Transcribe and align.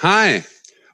Hi, 0.00 0.44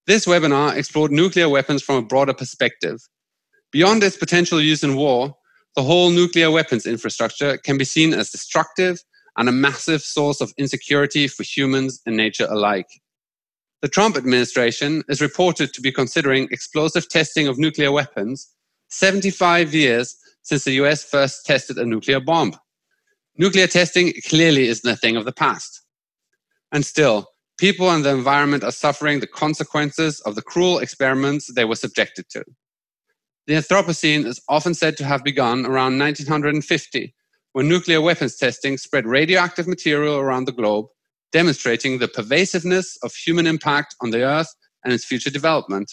This 0.06 0.26
webinar 0.26 0.76
explored 0.76 1.10
nuclear 1.10 1.48
weapons 1.48 1.82
from 1.82 1.96
a 1.96 2.02
broader 2.02 2.34
perspective. 2.34 3.00
Beyond 3.76 4.02
its 4.02 4.16
potential 4.16 4.58
use 4.58 4.82
in 4.82 4.96
war, 4.96 5.36
the 5.74 5.82
whole 5.82 6.08
nuclear 6.08 6.50
weapons 6.50 6.86
infrastructure 6.86 7.58
can 7.58 7.76
be 7.76 7.84
seen 7.84 8.14
as 8.14 8.30
destructive 8.30 9.02
and 9.36 9.50
a 9.50 9.52
massive 9.52 10.00
source 10.00 10.40
of 10.40 10.50
insecurity 10.56 11.28
for 11.28 11.42
humans 11.42 12.00
and 12.06 12.16
nature 12.16 12.46
alike. 12.48 12.88
The 13.82 13.88
Trump 13.88 14.16
administration 14.16 15.02
is 15.10 15.20
reported 15.20 15.74
to 15.74 15.82
be 15.82 15.92
considering 15.92 16.48
explosive 16.50 17.06
testing 17.10 17.48
of 17.48 17.58
nuclear 17.58 17.92
weapons 17.92 18.50
75 18.88 19.74
years 19.74 20.16
since 20.40 20.64
the 20.64 20.80
US 20.82 21.04
first 21.04 21.44
tested 21.44 21.76
a 21.76 21.84
nuclear 21.84 22.18
bomb. 22.18 22.54
Nuclear 23.36 23.66
testing 23.66 24.14
clearly 24.26 24.68
isn't 24.68 24.90
a 24.90 24.96
thing 24.96 25.18
of 25.18 25.26
the 25.26 25.32
past. 25.32 25.82
And 26.72 26.82
still, 26.82 27.28
people 27.58 27.90
and 27.90 28.06
the 28.06 28.14
environment 28.14 28.64
are 28.64 28.72
suffering 28.72 29.20
the 29.20 29.26
consequences 29.26 30.20
of 30.20 30.34
the 30.34 30.40
cruel 30.40 30.78
experiments 30.78 31.52
they 31.52 31.66
were 31.66 31.76
subjected 31.76 32.30
to. 32.30 32.42
The 33.46 33.54
Anthropocene 33.54 34.26
is 34.26 34.40
often 34.48 34.74
said 34.74 34.96
to 34.96 35.04
have 35.04 35.22
begun 35.22 35.66
around 35.66 35.98
1950, 36.00 37.14
when 37.52 37.68
nuclear 37.68 38.00
weapons 38.00 38.36
testing 38.36 38.76
spread 38.76 39.06
radioactive 39.06 39.68
material 39.68 40.16
around 40.16 40.46
the 40.46 40.52
globe, 40.52 40.86
demonstrating 41.30 41.98
the 41.98 42.08
pervasiveness 42.08 42.98
of 43.04 43.14
human 43.14 43.46
impact 43.46 43.94
on 44.00 44.10
the 44.10 44.22
Earth 44.24 44.52
and 44.84 44.92
its 44.92 45.04
future 45.04 45.30
development. 45.30 45.92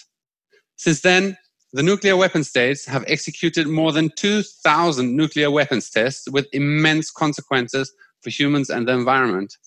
Since 0.78 1.02
then, 1.02 1.38
the 1.74 1.84
nuclear 1.84 2.18
weapon 2.18 2.44
states 2.44 2.86
have 2.88 3.06
executed 3.08 3.68
more 3.68 3.92
than 3.92 4.10
2,000 4.16 5.16
nuclear 5.16 5.52
weapons 5.52 5.92
tests 5.92 6.28
with 6.30 6.48
immense 6.54 7.12
consequences 7.12 7.94
for 8.22 8.32
humans 8.32 8.72
and 8.72 8.88
the 8.88 8.94
environment. 8.94 9.58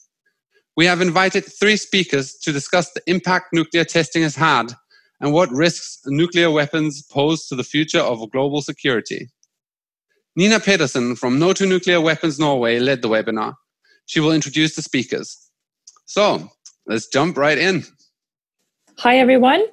We 0.77 0.87
have 0.87 1.01
invited 1.01 1.45
three 1.45 1.77
speakers 1.77 2.35
to 2.43 2.53
discuss 2.53 2.93
the 2.93 3.03
impact 3.07 3.53
nuclear 3.53 3.85
testing 3.85 4.23
has 4.23 4.35
had 4.35 4.75
and 5.21 5.33
what 5.33 5.51
risks 5.51 6.01
nuclear 6.07 6.51
weapons 6.51 7.03
pose 7.03 7.47
to 7.49 7.57
the 7.57 7.65
future 7.65 8.01
of 8.01 8.31
global 8.31 8.63
security. 8.63 9.29
Nina 10.37 10.61
Pedersen 10.61 11.17
from 11.17 11.39
No 11.39 11.53
to 11.55 11.65
Nuclear 11.65 12.01
Weapons 12.01 12.39
Norway 12.39 12.79
led 12.79 13.01
the 13.01 13.09
webinar. 13.09 13.55
She 14.05 14.21
will 14.21 14.33
introduce 14.33 14.77
the 14.77 14.83
speakers. 14.83 15.51
So 16.05 16.51
let's 16.87 17.07
jump 17.07 17.39
right 17.39 17.57
in. 17.57 17.85
Hi, 18.99 19.19
everyone, 19.19 19.65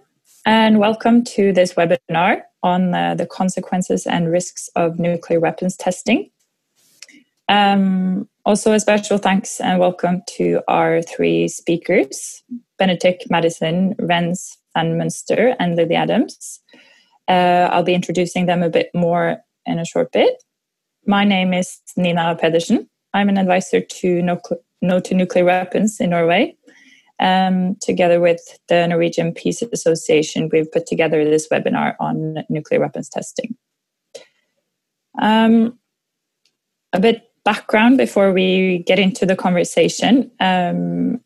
and 0.45 0.79
welcome 0.79 1.23
to 1.25 1.51
this 1.51 1.73
webinar 1.73 2.43
on 2.63 2.93
uh, 2.93 3.15
the 3.15 3.25
consequences 3.25 4.07
and 4.07 4.31
risks 4.31 4.69
of 4.75 4.99
nuclear 4.99 5.39
weapons 5.39 5.75
testing. 5.75 6.29
Um, 7.49 8.29
also, 8.45 8.71
a 8.71 8.79
special 8.79 9.17
thanks 9.17 9.59
and 9.59 9.79
welcome 9.79 10.21
to 10.37 10.61
our 10.67 11.01
three 11.01 11.47
speakers 11.47 12.41
Benetick 12.79 13.29
Maddison, 13.29 13.95
Rens 13.99 14.57
Van 14.75 14.97
Munster 14.97 15.55
and 15.59 15.75
Lily 15.75 15.95
Adams. 15.95 16.61
Uh, 17.27 17.69
I'll 17.71 17.83
be 17.83 17.93
introducing 17.93 18.45
them 18.45 18.63
a 18.63 18.69
bit 18.69 18.89
more 18.93 19.37
in 19.65 19.79
a 19.79 19.85
short 19.85 20.11
bit. 20.11 20.43
My 21.05 21.23
name 21.23 21.53
is 21.53 21.79
Nina 21.95 22.35
Pedersen. 22.39 22.89
I'm 23.13 23.29
an 23.29 23.37
advisor 23.37 23.81
to 23.81 24.21
No, 24.21 24.39
no 24.81 24.99
to 24.99 25.13
Nuclear 25.13 25.45
Weapons 25.45 25.99
in 25.99 26.09
Norway. 26.09 26.55
Um, 27.19 27.77
together 27.81 28.19
with 28.19 28.41
the 28.67 28.87
Norwegian 28.87 29.33
Peace 29.33 29.61
Association, 29.61 30.49
we've 30.51 30.71
put 30.71 30.87
together 30.87 31.23
this 31.23 31.47
webinar 31.47 31.95
on 31.99 32.43
nuclear 32.49 32.79
weapons 32.79 33.07
testing. 33.07 33.55
Um, 35.21 35.77
a 36.91 36.99
bit 36.99 37.23
background 37.45 37.97
before 37.97 38.33
we 38.33 38.83
get 38.87 38.99
into 38.99 39.25
the 39.25 39.35
conversation. 39.35 40.31
Um, 40.39 41.21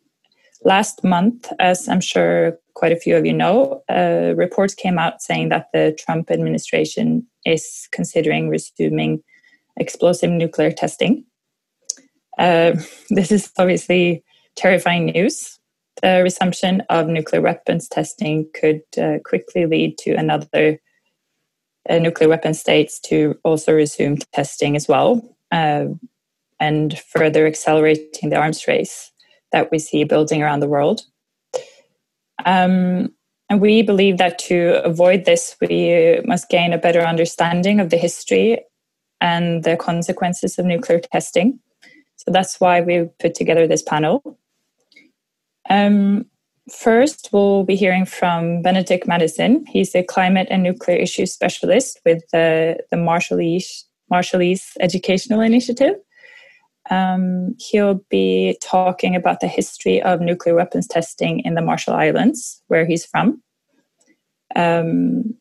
last 0.63 1.03
month, 1.03 1.51
as 1.59 1.87
I'm 1.87 2.01
sure 2.01 2.57
quite 2.77 2.91
a 2.91 2.95
few 2.95 3.17
of 3.17 3.25
you 3.25 3.33
know, 3.33 3.81
reports 4.37 4.75
came 4.75 4.99
out 4.99 5.19
saying 5.19 5.49
that 5.49 5.67
the 5.73 5.97
Trump 5.99 6.29
administration 6.29 7.25
is 7.43 7.87
considering 7.91 8.49
resuming 8.49 9.23
explosive 9.77 10.29
nuclear 10.29 10.71
testing. 10.71 11.25
Uh, 12.37 12.73
this 13.09 13.31
is 13.31 13.51
obviously 13.57 14.23
terrifying 14.55 15.07
news. 15.07 15.59
The 16.03 16.21
resumption 16.21 16.83
of 16.89 17.07
nuclear 17.07 17.41
weapons 17.41 17.87
testing 17.87 18.47
could 18.53 18.81
uh, 19.01 19.17
quickly 19.25 19.65
lead 19.65 19.97
to 19.99 20.13
another 20.13 20.79
uh, 21.89 21.97
nuclear 21.97 22.29
weapon 22.29 22.53
states 22.53 22.99
to 23.07 23.35
also 23.43 23.73
resume 23.73 24.17
testing 24.33 24.75
as 24.75 24.87
well, 24.87 25.35
uh, 25.51 25.85
and 26.59 26.99
further 26.99 27.47
accelerating 27.47 28.29
the 28.29 28.35
arms 28.35 28.67
race 28.67 29.11
that 29.51 29.71
we 29.71 29.79
see 29.79 30.03
building 30.03 30.43
around 30.43 30.59
the 30.59 30.67
world. 30.67 31.01
Um, 32.45 33.13
and 33.49 33.61
we 33.61 33.81
believe 33.81 34.17
that 34.17 34.39
to 34.39 34.81
avoid 34.83 35.25
this, 35.25 35.55
we 35.61 36.21
must 36.25 36.49
gain 36.49 36.73
a 36.73 36.77
better 36.77 37.01
understanding 37.01 37.79
of 37.79 37.89
the 37.89 37.97
history 37.97 38.59
and 39.21 39.63
the 39.63 39.77
consequences 39.77 40.59
of 40.59 40.65
nuclear 40.65 40.99
testing. 40.99 41.59
So 42.17 42.31
that's 42.31 42.59
why 42.59 42.81
we 42.81 43.09
put 43.19 43.35
together 43.35 43.67
this 43.67 43.81
panel. 43.81 44.37
Um, 45.69 46.25
first, 46.71 47.29
we'll 47.31 47.63
be 47.63 47.75
hearing 47.75 48.05
from 48.05 48.61
Benetick 48.63 49.07
Maddison. 49.07 49.65
He's 49.67 49.95
a 49.95 50.03
climate 50.03 50.47
and 50.49 50.63
nuclear 50.63 50.97
issues 50.97 51.31
specialist 51.31 52.01
with 52.05 52.23
the, 52.31 52.77
the 52.91 52.97
Marshallese, 52.97 53.83
Marshallese 54.11 54.75
Educational 54.79 55.41
Initiative. 55.41 55.95
Um, 56.89 57.55
he'll 57.59 58.01
be 58.09 58.57
talking 58.61 59.15
about 59.15 59.39
the 59.39 59.47
history 59.47 60.01
of 60.01 60.21
nuclear 60.21 60.55
weapons 60.55 60.87
testing 60.87 61.39
in 61.41 61.55
the 61.55 61.61
Marshall 61.61 61.95
Islands, 61.95 62.61
where 62.67 62.85
he's 62.85 63.05
from. 63.05 63.41
Um, 64.55 65.35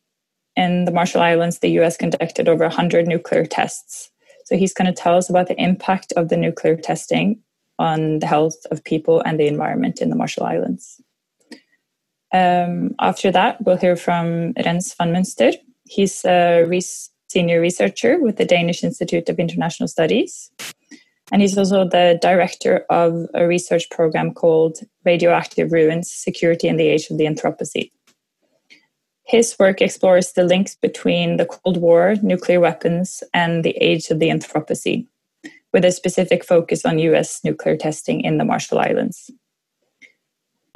in 0.56 0.86
the 0.86 0.92
Marshall 0.92 1.22
Islands, 1.22 1.58
the 1.58 1.78
US 1.80 1.96
conducted 1.96 2.48
over 2.48 2.64
100 2.64 3.06
nuclear 3.06 3.44
tests. 3.44 4.10
So 4.44 4.56
he's 4.56 4.72
going 4.72 4.86
to 4.86 5.02
tell 5.02 5.16
us 5.16 5.28
about 5.28 5.48
the 5.48 5.60
impact 5.60 6.12
of 6.16 6.28
the 6.28 6.36
nuclear 6.36 6.76
testing 6.76 7.40
on 7.78 8.20
the 8.20 8.26
health 8.26 8.56
of 8.70 8.82
people 8.84 9.20
and 9.20 9.38
the 9.38 9.46
environment 9.46 10.00
in 10.00 10.08
the 10.08 10.16
Marshall 10.16 10.44
Islands. 10.44 11.00
Um, 12.32 12.94
after 13.00 13.30
that, 13.32 13.62
we'll 13.62 13.76
hear 13.76 13.96
from 13.96 14.52
Rens 14.64 14.94
van 14.94 15.12
Munster. 15.12 15.52
He's 15.84 16.24
a 16.24 16.64
re- 16.64 16.82
senior 17.28 17.60
researcher 17.60 18.20
with 18.20 18.36
the 18.36 18.44
Danish 18.44 18.82
Institute 18.82 19.28
of 19.28 19.38
International 19.38 19.88
Studies. 19.88 20.50
And 21.32 21.42
he's 21.42 21.58
also 21.58 21.84
the 21.84 22.18
director 22.22 22.84
of 22.88 23.26
a 23.34 23.46
research 23.46 23.90
program 23.90 24.32
called 24.32 24.78
Radioactive 25.04 25.72
Ruins 25.72 26.10
Security 26.10 26.68
in 26.68 26.76
the 26.76 26.86
Age 26.86 27.10
of 27.10 27.18
the 27.18 27.26
Anthropocene. 27.26 27.90
His 29.24 29.56
work 29.58 29.82
explores 29.82 30.32
the 30.32 30.44
links 30.44 30.76
between 30.76 31.36
the 31.36 31.46
Cold 31.46 31.78
War, 31.78 32.14
nuclear 32.22 32.60
weapons, 32.60 33.24
and 33.34 33.64
the 33.64 33.76
age 33.80 34.08
of 34.10 34.20
the 34.20 34.28
Anthropocene, 34.28 35.08
with 35.72 35.84
a 35.84 35.90
specific 35.90 36.44
focus 36.44 36.84
on 36.84 37.00
US 37.00 37.42
nuclear 37.42 37.76
testing 37.76 38.20
in 38.20 38.38
the 38.38 38.44
Marshall 38.44 38.78
Islands. 38.78 39.28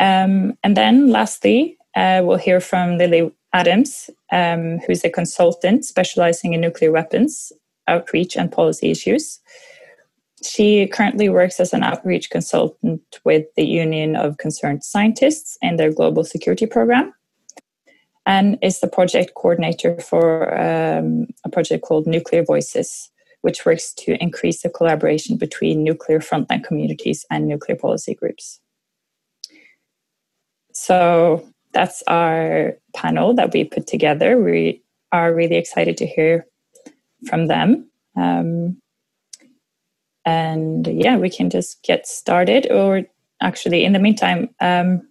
Um, 0.00 0.58
and 0.64 0.76
then, 0.76 1.10
lastly, 1.10 1.78
uh, 1.94 2.22
we'll 2.24 2.38
hear 2.38 2.58
from 2.58 2.98
Lily 2.98 3.30
Adams, 3.52 4.10
um, 4.32 4.78
who's 4.78 5.04
a 5.04 5.10
consultant 5.10 5.84
specializing 5.84 6.52
in 6.52 6.60
nuclear 6.60 6.90
weapons, 6.90 7.52
outreach, 7.86 8.36
and 8.36 8.50
policy 8.50 8.90
issues 8.90 9.38
she 10.42 10.86
currently 10.86 11.28
works 11.28 11.60
as 11.60 11.72
an 11.72 11.82
outreach 11.82 12.30
consultant 12.30 13.02
with 13.24 13.46
the 13.56 13.64
Union 13.64 14.16
of 14.16 14.38
Concerned 14.38 14.84
Scientists 14.84 15.58
and 15.62 15.78
their 15.78 15.92
Global 15.92 16.24
Security 16.24 16.66
Program. 16.66 17.12
and 18.26 18.58
is 18.62 18.80
the 18.80 18.88
project 18.88 19.32
coordinator 19.34 19.98
for 20.00 20.54
um, 20.54 21.26
a 21.44 21.48
project 21.48 21.82
called 21.82 22.06
Nuclear 22.06 22.44
Voices, 22.44 23.10
which 23.40 23.64
works 23.64 23.92
to 23.94 24.22
increase 24.22 24.62
the 24.62 24.68
collaboration 24.70 25.36
between 25.36 25.82
nuclear 25.82 26.20
frontline 26.20 26.62
communities 26.62 27.24
and 27.30 27.48
nuclear 27.48 27.76
policy 27.76 28.14
groups. 28.14 28.60
So 30.72 31.48
that's 31.72 32.02
our 32.06 32.78
panel 32.94 33.34
that 33.34 33.52
we 33.52 33.64
put 33.64 33.86
together. 33.86 34.38
We 34.38 34.82
are 35.12 35.34
really 35.34 35.56
excited 35.56 35.96
to 35.98 36.06
hear 36.06 36.46
from 37.26 37.46
them. 37.46 37.90
Um, 38.16 38.80
and 40.24 40.86
yeah, 40.86 41.16
we 41.16 41.30
can 41.30 41.50
just 41.50 41.82
get 41.82 42.06
started. 42.06 42.70
Or 42.70 43.02
actually, 43.40 43.84
in 43.84 43.92
the 43.92 43.98
meantime, 43.98 44.50
um, 44.60 45.02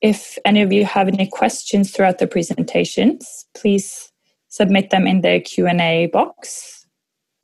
if 0.00 0.38
any 0.44 0.62
of 0.62 0.72
you 0.72 0.84
have 0.84 1.08
any 1.08 1.26
questions 1.26 1.90
throughout 1.90 2.18
the 2.18 2.26
presentations, 2.26 3.46
please 3.56 4.12
submit 4.48 4.90
them 4.90 5.06
in 5.06 5.20
the 5.20 5.40
Q&A 5.40 6.06
box 6.12 6.86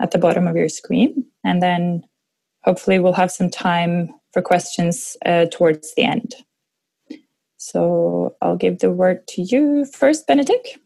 at 0.01 0.11
the 0.11 0.19
bottom 0.19 0.47
of 0.47 0.57
your 0.57 0.69
screen. 0.69 1.25
And 1.45 1.63
then 1.63 2.03
hopefully 2.63 2.99
we'll 2.99 3.13
have 3.13 3.31
some 3.31 3.51
time 3.51 4.11
for 4.33 4.43
questions 4.43 5.17
uh, 5.27 5.47
towards 5.51 5.95
the 5.95 6.05
end. 6.05 6.35
So 7.57 8.37
I'll 8.43 8.57
give 8.57 8.81
the 8.81 8.91
word 8.91 9.27
to 9.29 9.43
you 9.43 9.87
first, 9.87 10.29
Benetick. 10.29 10.79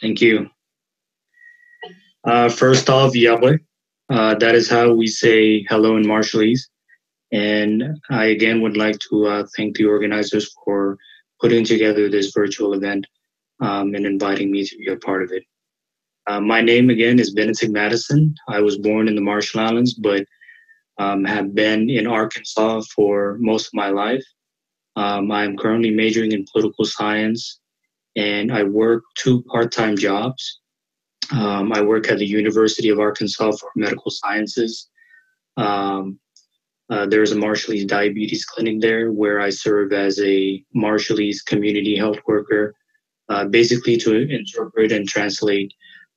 Thank 0.00 0.20
you. 0.20 0.48
Uh, 2.24 2.48
first 2.48 2.88
off, 2.90 3.12
Iakwe. 3.12 3.60
Uh, 4.10 4.34
that 4.34 4.54
is 4.54 4.68
how 4.68 4.92
we 4.92 5.06
say 5.06 5.62
hello 5.68 5.96
in 5.96 6.04
Marshallese. 6.04 6.60
And 7.32 7.82
I 8.10 8.26
again 8.26 8.60
would 8.62 8.76
like 8.76 8.98
to 9.10 9.26
uh, 9.26 9.46
thank 9.56 9.76
the 9.76 9.86
organizers 9.86 10.54
for 10.64 10.98
putting 11.40 11.64
together 11.64 12.08
this 12.08 12.32
virtual 12.32 12.74
event 12.74 13.06
um, 13.60 13.94
and 13.94 14.06
inviting 14.06 14.50
me 14.50 14.64
to 14.64 14.76
be 14.78 14.88
a 14.88 14.96
part 14.96 15.22
of 15.22 15.32
it. 15.32 15.44
Uh, 16.26 16.40
my 16.40 16.60
name 16.60 16.90
again 16.90 17.18
is 17.18 17.34
Benetick 17.34 17.70
Maddison. 17.70 18.34
I 18.48 18.60
was 18.60 18.78
born 18.78 19.08
in 19.08 19.14
the 19.14 19.20
Marshall 19.20 19.60
Islands, 19.60 19.94
but 19.94 20.24
um, 20.98 21.24
have 21.24 21.54
been 21.54 21.90
in 21.90 22.06
Arkansas 22.06 22.82
for 22.94 23.36
most 23.40 23.66
of 23.66 23.74
my 23.74 23.88
life. 23.88 24.24
Um, 24.96 25.30
I'm 25.30 25.56
currently 25.56 25.90
majoring 25.90 26.32
in 26.32 26.46
political 26.52 26.84
science 26.84 27.60
and 28.16 28.52
I 28.52 28.62
work 28.62 29.02
two 29.16 29.42
part 29.44 29.72
time 29.72 29.96
jobs. 29.96 30.60
Um, 31.32 31.72
I 31.72 31.80
work 31.80 32.10
at 32.10 32.18
the 32.18 32.26
University 32.26 32.90
of 32.90 33.00
Arkansas 33.00 33.52
for 33.52 33.70
medical 33.76 34.10
sciences. 34.10 34.88
Um, 35.56 36.18
uh, 36.90 37.06
there's 37.06 37.32
a 37.32 37.36
Marshallese 37.36 37.86
diabetes 37.86 38.44
clinic 38.44 38.80
there 38.80 39.10
where 39.10 39.40
I 39.40 39.50
serve 39.50 39.92
as 39.92 40.20
a 40.20 40.62
Marshallese 40.76 41.44
community 41.44 41.96
health 41.96 42.18
worker, 42.26 42.74
uh, 43.30 43.46
basically 43.46 43.96
to 43.98 44.28
interpret 44.28 44.92
and 44.92 45.08
translate 45.08 45.72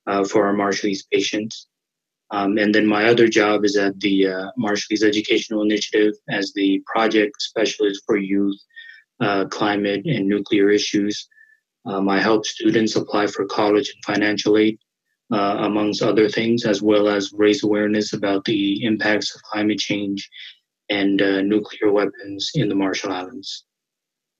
uh, 0.07 0.25
for 0.25 0.45
our 0.45 0.53
Marshallese 0.53 1.05
patients. 1.11 1.67
Um, 2.31 2.57
and 2.57 2.75
then 2.75 2.85
my 2.85 3.05
other 3.05 3.29
job 3.29 3.63
is 3.63 3.77
at 3.77 3.97
the 4.01 4.27
uh, 4.27 4.51
Marshallese 4.59 5.03
Educational 5.03 5.61
Initiative 5.61 6.13
as 6.29 6.51
the 6.53 6.83
project 6.85 7.41
specialist 7.41 8.03
for 8.05 8.17
youth, 8.17 8.59
uh, 9.21 9.45
climate, 9.45 10.05
and 10.05 10.27
nuclear 10.27 10.69
issues. 10.69 11.29
Um, 11.87 12.09
I 12.09 12.19
help 12.19 12.45
students 12.45 12.95
apply 12.95 13.27
for 13.27 13.45
college 13.45 13.93
and 13.93 14.03
financial 14.05 14.57
aid, 14.57 14.77
uh, 15.31 15.57
amongst 15.59 16.01
other 16.01 16.29
things, 16.29 16.65
as 16.65 16.81
well 16.81 17.07
as 17.07 17.33
raise 17.33 17.63
awareness 17.63 18.13
about 18.13 18.45
the 18.45 18.83
impacts 18.83 19.33
of 19.33 19.41
climate 19.43 19.79
change 19.79 20.29
and 20.89 21.21
uh, 21.21 21.41
nuclear 21.41 21.91
weapons 21.91 22.51
in 22.55 22.69
the 22.69 22.75
Marshall 22.75 23.11
Islands. 23.11 23.65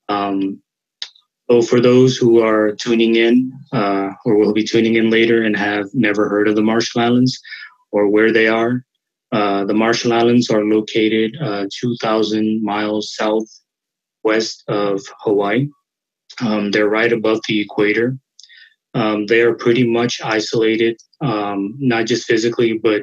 Um, 0.08 0.62
so 1.50 1.62
for 1.62 1.80
those 1.80 2.16
who 2.16 2.42
are 2.42 2.72
tuning 2.72 3.16
in 3.16 3.52
uh, 3.72 4.10
or 4.24 4.36
will 4.36 4.52
be 4.52 4.64
tuning 4.64 4.96
in 4.96 5.10
later 5.10 5.42
and 5.42 5.56
have 5.56 5.86
never 5.94 6.28
heard 6.28 6.48
of 6.48 6.54
the 6.54 6.62
Marshall 6.62 7.00
Islands 7.00 7.40
or 7.90 8.08
where 8.08 8.32
they 8.32 8.48
are, 8.48 8.84
uh, 9.32 9.64
the 9.64 9.74
Marshall 9.74 10.12
Islands 10.12 10.50
are 10.50 10.64
located 10.64 11.36
uh, 11.40 11.66
2,000 11.80 12.62
miles 12.62 13.14
southwest 13.14 14.64
of 14.68 15.02
Hawaii. 15.20 15.68
Um, 16.40 16.70
they're 16.70 16.88
right 16.88 17.12
above 17.12 17.40
the 17.48 17.60
equator. 17.60 18.16
Um, 18.94 19.26
they 19.26 19.42
are 19.42 19.54
pretty 19.54 19.88
much 19.88 20.20
isolated, 20.22 20.96
um, 21.20 21.74
not 21.78 22.06
just 22.06 22.26
physically, 22.26 22.78
but 22.78 23.02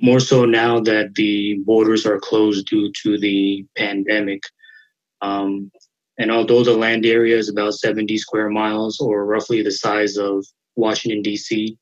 more 0.00 0.20
so 0.20 0.44
now 0.44 0.80
that 0.80 1.14
the 1.14 1.58
borders 1.64 2.06
are 2.06 2.20
closed 2.20 2.66
due 2.66 2.90
to 3.02 3.18
the 3.18 3.66
pandemic. 3.76 4.42
Um, 5.20 5.70
and 6.18 6.30
although 6.30 6.64
the 6.64 6.76
land 6.76 7.04
area 7.04 7.36
is 7.36 7.48
about 7.48 7.74
70 7.74 8.16
square 8.18 8.48
miles, 8.48 9.00
or 9.00 9.26
roughly 9.26 9.62
the 9.62 9.72
size 9.72 10.16
of 10.16 10.44
Washington, 10.76 11.22
D.C., 11.22 11.76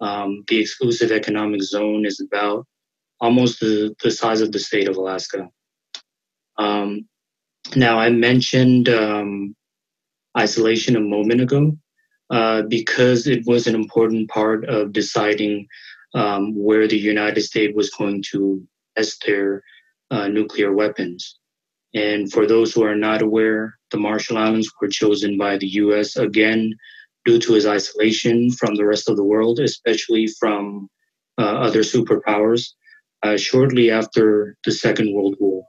um, 0.00 0.44
the 0.48 0.60
exclusive 0.60 1.10
economic 1.10 1.62
zone 1.62 2.06
is 2.06 2.20
about 2.20 2.66
almost 3.20 3.60
the, 3.60 3.94
the 4.02 4.10
size 4.10 4.40
of 4.40 4.52
the 4.52 4.58
state 4.58 4.88
of 4.88 4.96
Alaska. 4.96 5.48
Um, 6.56 7.06
now, 7.76 7.98
I 7.98 8.10
mentioned 8.10 8.88
um, 8.88 9.54
isolation 10.38 10.96
a 10.96 11.00
moment 11.00 11.40
ago 11.40 11.76
uh, 12.30 12.62
because 12.62 13.26
it 13.26 13.44
was 13.46 13.66
an 13.66 13.74
important 13.74 14.28
part 14.30 14.64
of 14.68 14.92
deciding 14.92 15.66
um, 16.14 16.54
where 16.54 16.86
the 16.86 16.98
United 16.98 17.42
States 17.42 17.74
was 17.74 17.90
going 17.90 18.22
to 18.30 18.62
test 18.96 19.24
their 19.26 19.62
uh, 20.10 20.28
nuclear 20.28 20.72
weapons. 20.72 21.38
And 21.94 22.30
for 22.30 22.46
those 22.46 22.72
who 22.72 22.82
are 22.84 22.96
not 22.96 23.22
aware, 23.22 23.78
the 23.90 23.98
Marshall 23.98 24.38
Islands 24.38 24.70
were 24.80 24.88
chosen 24.88 25.38
by 25.38 25.56
the 25.56 25.68
US 25.82 26.16
again 26.16 26.74
due 27.24 27.38
to 27.40 27.54
its 27.54 27.66
isolation 27.66 28.50
from 28.52 28.74
the 28.74 28.84
rest 28.84 29.08
of 29.08 29.16
the 29.16 29.24
world, 29.24 29.58
especially 29.60 30.26
from 30.38 30.88
uh, 31.38 31.56
other 31.66 31.80
superpowers, 31.80 32.68
uh, 33.22 33.36
shortly 33.36 33.90
after 33.90 34.56
the 34.64 34.72
Second 34.72 35.14
World 35.14 35.36
War. 35.40 35.64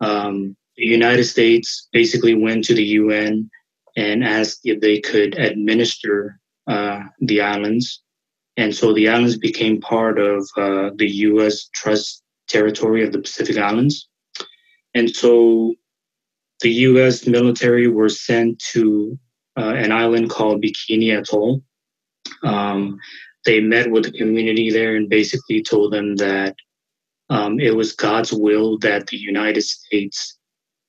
Um, 0.00 0.56
the 0.76 0.86
United 0.86 1.24
States 1.24 1.88
basically 1.92 2.34
went 2.34 2.64
to 2.64 2.74
the 2.74 2.84
UN 2.84 3.50
and 3.96 4.24
asked 4.24 4.60
if 4.64 4.80
they 4.80 5.00
could 5.00 5.38
administer 5.38 6.38
uh, 6.66 7.00
the 7.20 7.40
islands. 7.40 8.02
And 8.56 8.74
so 8.74 8.92
the 8.92 9.08
islands 9.08 9.38
became 9.38 9.80
part 9.80 10.18
of 10.18 10.48
uh, 10.56 10.90
the 10.96 11.08
U.S. 11.08 11.68
Trust 11.74 12.22
territory 12.48 13.04
of 13.04 13.12
the 13.12 13.20
Pacific 13.20 13.56
Islands. 13.56 14.08
And 14.94 15.08
so 15.14 15.74
the 16.60 16.70
U.S. 16.70 17.26
military 17.26 17.88
were 17.88 18.08
sent 18.08 18.58
to 18.72 19.18
uh, 19.56 19.74
an 19.76 19.92
island 19.92 20.30
called 20.30 20.62
Bikini 20.62 21.16
Atoll. 21.16 21.62
Um, 22.42 22.98
they 23.46 23.60
met 23.60 23.90
with 23.90 24.04
the 24.04 24.12
community 24.12 24.70
there 24.70 24.96
and 24.96 25.08
basically 25.08 25.62
told 25.62 25.92
them 25.92 26.16
that 26.16 26.56
um, 27.30 27.58
it 27.60 27.74
was 27.74 27.92
God's 27.92 28.32
will 28.32 28.78
that 28.78 29.06
the 29.06 29.16
United 29.16 29.62
States 29.62 30.38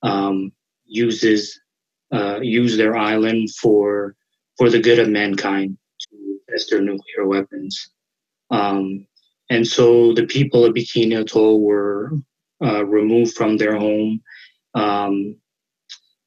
um, 0.02 0.52
uses 0.84 1.58
uh, 2.12 2.40
use 2.40 2.76
their 2.76 2.96
island 2.96 3.50
for 3.54 4.14
for 4.58 4.68
the 4.68 4.80
good 4.80 4.98
of 4.98 5.08
mankind 5.08 5.78
to 6.00 6.38
test 6.50 6.70
their 6.70 6.82
nuclear 6.82 7.26
weapons. 7.26 7.90
Um, 8.50 9.06
and 9.50 9.66
so 9.66 10.12
the 10.12 10.26
people 10.26 10.64
of 10.64 10.74
Bikini 10.74 11.18
Atoll 11.18 11.60
were 11.60 12.12
uh, 12.62 12.84
removed 12.84 13.34
from 13.34 13.56
their 13.56 13.76
home 13.76 14.22
um, 14.74 15.36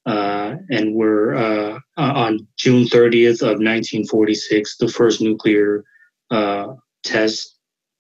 uh, 0.06 0.56
and 0.70 0.94
were 0.94 1.34
uh, 1.36 1.80
on 1.98 2.48
June 2.58 2.84
30th 2.84 3.42
of 3.42 3.58
1946, 3.58 4.78
the 4.78 4.88
first 4.88 5.22
nuclear 5.22 5.84
uh, 6.30 6.68
test 7.04 7.58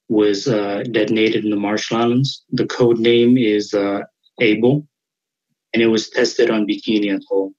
was 0.09 0.47
uh, 0.47 0.83
detonated 0.91 1.43
in 1.43 1.49
the 1.49 1.55
Marshall 1.55 1.97
Islands. 1.97 2.43
The 2.51 2.67
code 2.67 2.99
name 2.99 3.37
is 3.37 3.73
Able, 4.39 4.87
and 5.73 5.81
it 5.81 5.87
was 5.87 6.09
tested 6.09 6.51
on 6.51 6.67
Bikini 6.67 7.15
Atoll. 7.15 7.53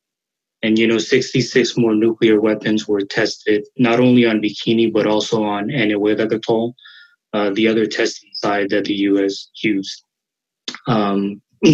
And, 0.62 0.78
you 0.78 0.86
know, 0.86 0.98
66 0.98 1.76
more 1.76 1.94
nuclear 1.94 2.40
weapons 2.40 2.88
were 2.88 3.02
tested, 3.02 3.66
not 3.76 4.00
only 4.00 4.24
on 4.24 4.40
Bikini, 4.40 4.92
but 4.92 5.06
also 5.06 5.44
on 5.44 5.68
Enewetak 5.68 6.32
Atoll, 6.32 6.74
uh, 7.32 7.50
the 7.50 7.68
other 7.68 7.86
testing 7.86 8.30
site 8.32 8.70
that 8.70 8.86
the 8.86 8.94
U.S. 8.94 9.48
used. 9.62 10.02
Um, 10.86 11.42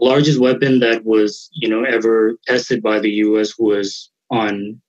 largest 0.00 0.40
weapon 0.40 0.80
that 0.80 1.04
was, 1.04 1.48
you 1.52 1.68
know, 1.68 1.84
ever 1.84 2.36
tested 2.46 2.82
by 2.82 2.98
the 3.00 3.10
U.S. 3.26 3.58
was 3.58 4.10
on 4.30 4.80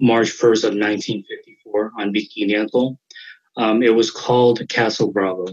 March 0.00 0.28
1st 0.28 0.64
of 0.64 0.72
1954 0.74 1.92
on 1.98 2.12
Bikini 2.12 2.54
Atoll. 2.60 2.98
Um, 3.56 3.82
it 3.82 3.94
was 3.94 4.10
called 4.10 4.66
Castle 4.68 5.12
Bravo, 5.12 5.46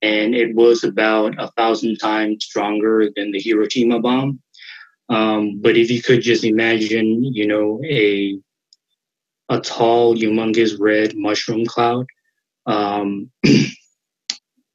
and 0.00 0.34
it 0.34 0.54
was 0.54 0.84
about 0.84 1.34
a 1.38 1.50
thousand 1.52 1.98
times 1.98 2.44
stronger 2.44 3.10
than 3.14 3.30
the 3.32 3.40
Hiroshima 3.40 4.00
bomb. 4.00 4.40
Um, 5.10 5.60
but 5.60 5.76
if 5.76 5.90
you 5.90 6.02
could 6.02 6.22
just 6.22 6.44
imagine, 6.44 7.24
you 7.24 7.46
know, 7.46 7.80
a 7.84 8.38
a 9.48 9.60
tall, 9.60 10.14
humongous 10.14 10.78
red 10.78 11.16
mushroom 11.16 11.66
cloud, 11.66 12.06
um, 12.66 13.30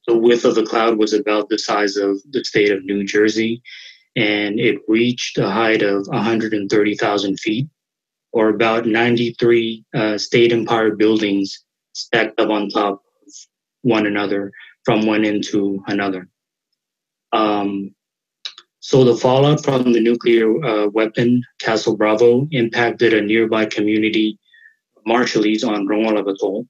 The 0.06 0.16
width 0.16 0.44
of 0.44 0.54
the 0.54 0.64
cloud 0.64 0.98
was 0.98 1.12
about 1.12 1.48
the 1.48 1.58
size 1.58 1.96
of 1.96 2.20
the 2.30 2.44
state 2.44 2.70
of 2.70 2.84
New 2.84 3.04
Jersey, 3.04 3.60
and 4.14 4.60
it 4.60 4.78
reached 4.86 5.36
a 5.38 5.50
height 5.50 5.82
of 5.82 6.06
130,000 6.06 7.40
feet, 7.40 7.66
or 8.32 8.48
about 8.48 8.86
93 8.86 9.84
uh, 9.94 10.16
state 10.16 10.52
empire 10.52 10.94
buildings 10.94 11.64
stacked 11.92 12.38
up 12.38 12.50
on 12.50 12.68
top 12.68 12.94
of 12.94 13.32
one 13.82 14.06
another 14.06 14.52
from 14.84 15.06
one 15.06 15.24
end 15.24 15.42
to 15.48 15.82
another. 15.88 16.28
Um, 17.32 17.94
so 18.86 19.02
the 19.02 19.16
fallout 19.16 19.64
from 19.64 19.92
the 19.92 20.00
nuclear 20.00 20.64
uh, 20.64 20.86
weapon, 20.86 21.42
Castle 21.58 21.96
Bravo, 21.96 22.46
impacted 22.52 23.12
a 23.14 23.20
nearby 23.20 23.66
community, 23.66 24.38
Marshallese 25.04 25.64
on 25.64 25.88
Rongelap 25.88 26.32
Atoll. 26.32 26.68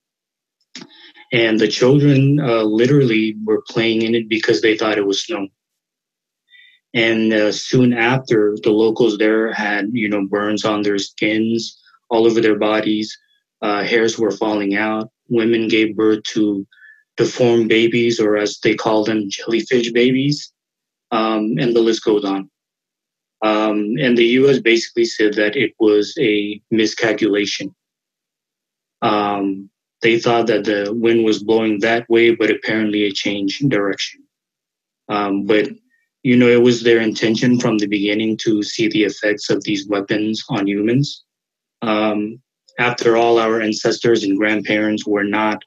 And 1.30 1.60
the 1.60 1.68
children 1.68 2.40
uh, 2.40 2.62
literally 2.62 3.36
were 3.44 3.62
playing 3.68 4.00
in 4.00 4.14
it 4.14 4.30
because 4.30 4.62
they 4.62 4.78
thought 4.78 4.96
it 4.96 5.04
was 5.06 5.26
snow. 5.26 5.48
And 6.94 7.34
uh, 7.34 7.52
soon 7.52 7.92
after, 7.92 8.56
the 8.62 8.70
locals 8.70 9.18
there 9.18 9.52
had, 9.52 9.90
you 9.92 10.08
know, 10.08 10.26
burns 10.26 10.64
on 10.64 10.80
their 10.80 10.98
skins, 10.98 11.78
all 12.08 12.24
over 12.24 12.40
their 12.40 12.58
bodies. 12.58 13.14
Uh, 13.60 13.84
hairs 13.84 14.18
were 14.18 14.30
falling 14.30 14.74
out. 14.74 15.10
Women 15.28 15.68
gave 15.68 15.94
birth 15.94 16.22
to 16.28 16.66
deformed 17.18 17.68
babies, 17.68 18.18
or 18.18 18.38
as 18.38 18.58
they 18.60 18.74
call 18.74 19.04
them, 19.04 19.28
jellyfish 19.28 19.92
babies. 19.92 20.50
Um, 21.16 21.56
and 21.58 21.74
the 21.74 21.80
list 21.80 22.04
goes 22.04 22.24
on. 22.24 22.50
Um, 23.42 23.94
and 23.98 24.16
the 24.16 24.26
U.S. 24.40 24.58
basically 24.58 25.06
said 25.06 25.34
that 25.34 25.56
it 25.56 25.72
was 25.78 26.14
a 26.18 26.60
miscalculation. 26.70 27.74
Um, 29.00 29.70
they 30.02 30.18
thought 30.18 30.46
that 30.48 30.64
the 30.64 30.92
wind 30.92 31.24
was 31.24 31.42
blowing 31.42 31.80
that 31.80 32.08
way, 32.10 32.34
but 32.34 32.50
apparently 32.50 33.04
it 33.04 33.14
changed 33.14 33.68
direction. 33.68 34.22
Um, 35.08 35.46
but 35.46 35.68
you 36.22 36.36
know, 36.36 36.48
it 36.48 36.62
was 36.62 36.82
their 36.82 37.00
intention 37.00 37.60
from 37.60 37.78
the 37.78 37.86
beginning 37.86 38.36
to 38.38 38.62
see 38.62 38.88
the 38.88 39.04
effects 39.04 39.48
of 39.48 39.62
these 39.62 39.86
weapons 39.86 40.44
on 40.48 40.66
humans. 40.66 41.24
Um, 41.82 42.42
after 42.78 43.16
all, 43.16 43.38
our 43.38 43.60
ancestors 43.60 44.24
and 44.24 44.36
grandparents 44.36 45.06
were 45.06 45.24
not, 45.24 45.62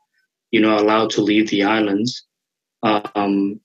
you 0.51 0.59
know, 0.59 0.77
allowed 0.77 1.11
to 1.11 1.21
leave 1.21 1.49
the 1.49 1.63
islands. 1.63 2.25
Um, 2.83 3.61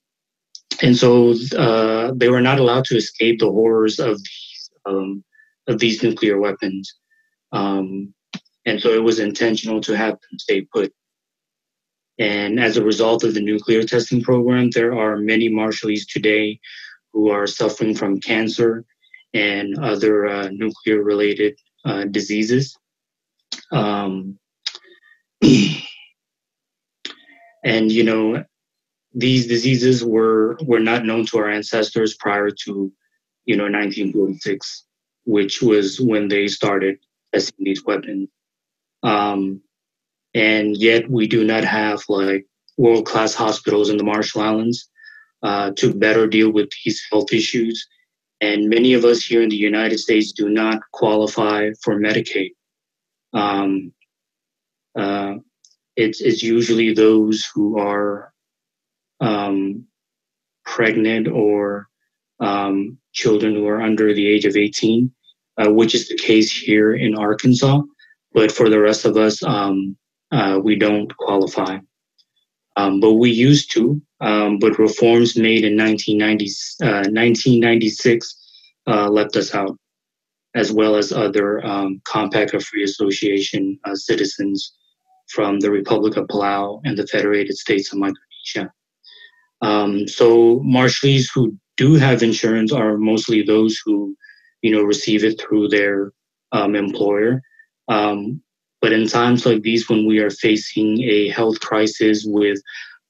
and 0.81 0.95
so 0.95 1.33
uh, 1.57 2.11
they 2.15 2.29
were 2.29 2.41
not 2.41 2.59
allowed 2.59 2.85
to 2.85 2.97
escape 2.97 3.39
the 3.39 3.51
horrors 3.51 3.99
of 3.99 4.17
these, 4.17 4.69
um, 4.85 5.23
of 5.67 5.79
these 5.79 6.03
nuclear 6.03 6.39
weapons. 6.39 6.93
Um, 7.51 8.13
and 8.65 8.81
so 8.81 8.89
it 8.89 9.03
was 9.03 9.19
intentional 9.19 9.79
to 9.81 9.95
have 9.95 10.13
them 10.13 10.39
stay 10.39 10.61
put. 10.61 10.91
And 12.17 12.59
as 12.59 12.77
a 12.77 12.83
result 12.83 13.23
of 13.23 13.33
the 13.33 13.41
nuclear 13.41 13.83
testing 13.83 14.21
program, 14.21 14.69
there 14.71 14.97
are 14.97 15.17
many 15.17 15.49
Marshallese 15.49 16.07
today 16.07 16.59
who 17.13 17.29
are 17.29 17.47
suffering 17.47 17.95
from 17.95 18.19
cancer 18.19 18.85
and 19.33 19.77
other 19.79 20.27
uh, 20.27 20.49
nuclear 20.51 21.03
related 21.03 21.57
uh, 21.83 22.05
diseases. 22.05 22.77
Um, 23.71 24.39
and, 27.63 27.91
you 27.91 28.03
know, 28.03 28.43
these 29.15 29.47
diseases 29.47 30.03
were, 30.03 30.57
were 30.65 30.81
not 30.81 31.05
known 31.05 31.25
to 31.27 31.37
our 31.37 31.49
ancestors 31.49 32.15
prior 32.15 32.49
to, 32.49 32.91
you 33.45 33.55
know, 33.55 33.63
1946, 33.63 34.83
which 35.23 35.61
was 35.61 35.99
when 36.01 36.27
they 36.27 36.47
started 36.47 36.97
testing 37.33 37.63
these 37.63 37.83
weapons. 37.85 38.27
Um, 39.03 39.61
and 40.33 40.75
yet 40.75 41.09
we 41.09 41.27
do 41.27 41.45
not 41.45 41.63
have 41.63 42.03
like 42.09 42.45
world 42.77 43.05
class 43.05 43.33
hospitals 43.33 43.89
in 43.89 43.97
the 43.97 44.03
Marshall 44.03 44.41
Islands 44.41 44.89
uh, 45.41 45.71
to 45.77 45.93
better 45.93 46.27
deal 46.27 46.51
with 46.51 46.69
these 46.83 47.01
health 47.09 47.31
issues. 47.31 47.87
And 48.41 48.69
many 48.69 48.93
of 48.93 49.05
us 49.05 49.23
here 49.23 49.41
in 49.41 49.49
the 49.49 49.55
United 49.55 49.99
States 49.99 50.33
do 50.33 50.49
not 50.49 50.81
qualify 50.91 51.71
for 51.81 51.95
Medicaid. 51.95 52.51
Um, 53.33 53.93
uh, 54.93 55.35
it's, 55.95 56.19
it's 56.19 56.43
usually 56.43 56.93
those 56.93 57.47
who 57.53 57.79
are 57.79 58.33
um, 59.19 59.85
pregnant 60.65 61.27
or 61.27 61.87
um, 62.39 62.97
children 63.13 63.55
who 63.55 63.67
are 63.67 63.81
under 63.81 64.13
the 64.13 64.27
age 64.27 64.45
of 64.45 64.57
18, 64.57 65.11
uh, 65.57 65.71
which 65.71 65.95
is 65.95 66.07
the 66.07 66.17
case 66.17 66.51
here 66.51 66.93
in 66.93 67.15
Arkansas. 67.15 67.81
But 68.33 68.51
for 68.51 68.69
the 68.69 68.79
rest 68.79 69.05
of 69.05 69.15
us, 69.15 69.41
um, 69.43 69.95
uh, 70.31 70.59
we 70.61 70.75
don't 70.75 71.15
qualify. 71.17 71.77
Um, 72.75 72.99
but 72.99 73.13
we 73.13 73.31
used 73.31 73.71
to. 73.73 74.01
Um, 74.21 74.59
but 74.59 74.79
reforms 74.79 75.37
made 75.37 75.63
in 75.63 75.77
1990, 75.77 76.45
uh, 76.83 77.07
1996 77.11 78.35
uh, 78.87 79.09
left 79.09 79.35
us 79.35 79.53
out, 79.53 79.77
as 80.55 80.71
well 80.71 80.95
as 80.95 81.11
other 81.11 81.65
um, 81.65 82.01
Compact 82.05 82.53
of 82.53 82.63
Free 82.63 82.83
Association 82.83 83.79
uh, 83.85 83.95
citizens 83.95 84.73
from 85.27 85.59
the 85.59 85.71
Republic 85.71 86.17
of 86.17 86.27
Palau 86.27 86.81
and 86.85 86.97
the 86.97 87.07
Federated 87.07 87.57
States 87.57 87.91
of 87.91 87.99
Micronesia. 87.99 88.71
Um, 89.61 90.07
so 90.07 90.59
Marshallese 90.59 91.27
who 91.33 91.57
do 91.77 91.95
have 91.95 92.23
insurance 92.23 92.71
are 92.71 92.97
mostly 92.97 93.41
those 93.41 93.79
who, 93.83 94.15
you 94.61 94.71
know, 94.71 94.81
receive 94.81 95.23
it 95.23 95.39
through 95.39 95.69
their 95.69 96.11
um, 96.51 96.75
employer. 96.75 97.41
Um, 97.87 98.41
but 98.81 98.93
in 98.93 99.07
times 99.07 99.45
like 99.45 99.61
these, 99.61 99.89
when 99.89 100.05
we 100.05 100.19
are 100.19 100.29
facing 100.29 101.01
a 101.03 101.29
health 101.29 101.59
crisis 101.59 102.23
with 102.25 102.59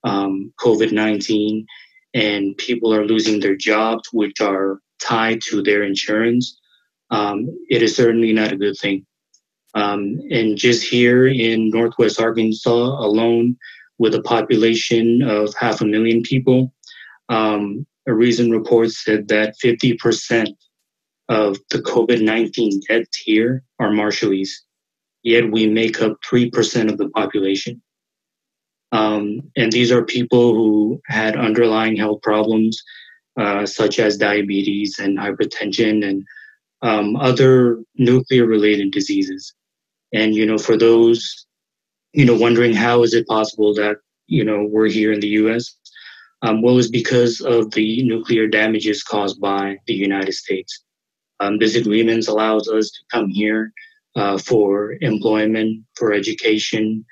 um, 0.03 0.53
COVID 0.59 0.91
19 0.91 1.65
and 2.13 2.57
people 2.57 2.93
are 2.93 3.05
losing 3.05 3.39
their 3.39 3.55
jobs, 3.55 4.07
which 4.13 4.39
are 4.39 4.79
tied 5.01 5.41
to 5.41 5.61
their 5.61 5.83
insurance, 5.83 6.57
um, 7.11 7.47
it 7.69 7.81
is 7.81 7.95
certainly 7.95 8.31
not 8.31 8.51
a 8.51 8.57
good 8.57 8.77
thing. 8.77 9.05
Um, 9.73 10.21
and 10.31 10.57
just 10.57 10.87
here 10.87 11.27
in 11.27 11.69
Northwest 11.69 12.21
Arkansas 12.21 12.71
alone, 12.71 13.57
with 13.97 14.15
a 14.15 14.21
population 14.21 15.21
of 15.21 15.53
half 15.55 15.81
a 15.81 15.85
million 15.85 16.21
people, 16.21 16.73
um, 17.29 17.85
a 18.07 18.13
recent 18.13 18.51
report 18.51 18.91
said 18.91 19.27
that 19.29 19.55
50% 19.63 20.53
of 21.29 21.57
the 21.71 21.79
COVID 21.79 22.23
19 22.23 22.81
deaths 22.87 23.17
here 23.17 23.63
are 23.79 23.89
Marshallese 23.89 24.51
yet 25.25 25.51
we 25.51 25.67
make 25.67 26.01
up 26.01 26.17
3% 26.31 26.89
of 26.89 26.97
the 26.97 27.09
population. 27.09 27.81
Um, 28.93 29.41
and 29.57 29.71
these 29.71 29.91
are 29.91 30.05
people 30.05 30.53
who 30.53 31.01
had 31.07 31.35
underlying 31.35 31.97
health 31.97 32.21
problems, 32.21 32.81
uh, 33.37 33.65
such 33.65 33.99
as 33.99 34.17
diabetes 34.17 34.99
and 34.99 35.17
hypertension 35.17 36.07
and 36.07 36.23
um, 36.83 37.15
other 37.17 37.83
nuclear 37.95 38.45
related 38.45 38.91
diseases. 38.91 39.53
And, 40.13 40.35
you 40.35 40.45
know, 40.45 40.59
for 40.59 40.77
those, 40.77 41.44
you 42.15 42.23
know, 42.23 42.35
wondering 42.35 42.73
how 42.73 43.03
is 43.03 43.13
it 43.13 43.27
possible 43.27 43.73
that, 43.73 43.97
you 44.27 44.43
know, 44.43 44.65
we're 44.71 44.87
here 44.87 45.11
in 45.11 45.19
the 45.19 45.35
US? 45.43 45.75
Um, 46.41 46.61
well, 46.61 46.77
it's 46.77 46.87
because 46.87 47.41
of 47.41 47.71
the 47.71 48.03
nuclear 48.03 48.47
damages 48.47 49.03
caused 49.03 49.41
by 49.41 49.77
the 49.85 49.93
United 49.93 50.33
States. 50.33 50.83
Um, 51.41 51.57
this 51.59 51.75
agreement 51.75 52.27
allows 52.29 52.69
us 52.69 52.89
to 52.91 52.99
come 53.11 53.27
here 53.27 53.73
uh, 54.15 54.37
for 54.37 54.95
employment, 55.01 55.83
for 55.95 56.13
education, 56.13 57.05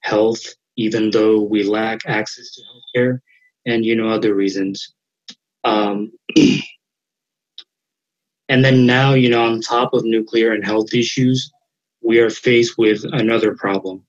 health, 0.00 0.42
even 0.76 1.10
though 1.10 1.40
we 1.40 1.62
lack 1.62 2.00
access 2.06 2.52
to 2.54 2.62
healthcare, 2.62 3.20
and 3.66 3.84
you 3.84 3.94
know 3.94 4.08
other 4.08 4.34
reasons. 4.34 4.94
Um, 5.62 6.10
and 8.48 8.64
then 8.64 8.84
now, 8.84 9.14
you 9.14 9.28
know, 9.28 9.44
on 9.44 9.60
top 9.60 9.94
of 9.94 10.04
nuclear 10.04 10.52
and 10.52 10.64
health 10.64 10.92
issues, 10.92 11.52
we 12.02 12.18
are 12.18 12.30
faced 12.30 12.78
with 12.78 13.04
another 13.12 13.54
problem, 13.54 14.04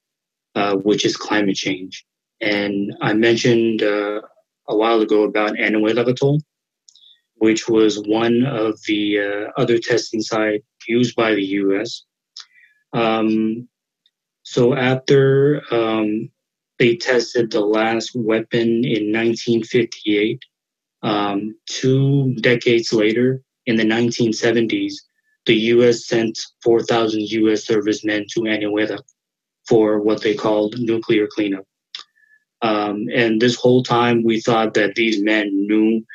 uh, 0.55 0.75
which 0.75 1.05
is 1.05 1.17
climate 1.17 1.55
change. 1.55 2.05
And 2.41 2.93
I 3.01 3.13
mentioned 3.13 3.83
uh, 3.83 4.21
a 4.67 4.75
while 4.75 5.01
ago 5.01 5.23
about 5.23 5.53
Enewetak 5.53 6.09
Atoll, 6.09 6.41
which 7.35 7.67
was 7.67 7.99
one 7.99 8.45
of 8.45 8.79
the 8.87 9.19
uh, 9.19 9.61
other 9.61 9.77
testing 9.77 10.21
sites 10.21 10.65
used 10.87 11.15
by 11.15 11.35
the 11.35 11.43
U.S. 11.43 12.03
Um, 12.93 13.67
so 14.43 14.73
after 14.75 15.61
um, 15.71 16.29
they 16.79 16.95
tested 16.95 17.51
the 17.51 17.61
last 17.61 18.11
weapon 18.15 18.83
in 18.83 19.13
1958, 19.13 20.43
um, 21.03 21.55
two 21.67 22.35
decades 22.41 22.91
later, 22.91 23.41
in 23.67 23.75
the 23.75 23.83
1970s, 23.83 24.93
the 25.45 25.55
U.S. 25.55 26.07
sent 26.07 26.39
4,000 26.63 27.21
U.S. 27.21 27.65
servicemen 27.65 28.25
to 28.33 28.41
Enewetak 28.41 29.01
for 29.71 30.01
what 30.01 30.21
they 30.21 30.35
called 30.35 30.77
nuclear 30.77 31.27
cleanup. 31.33 31.65
Um, 32.61 33.07
and 33.15 33.41
this 33.41 33.55
whole 33.55 33.83
time, 33.83 34.21
we 34.21 34.41
thought 34.41 34.73
that 34.73 34.95
these 34.95 35.23
men 35.23 35.47
knew 35.67 36.05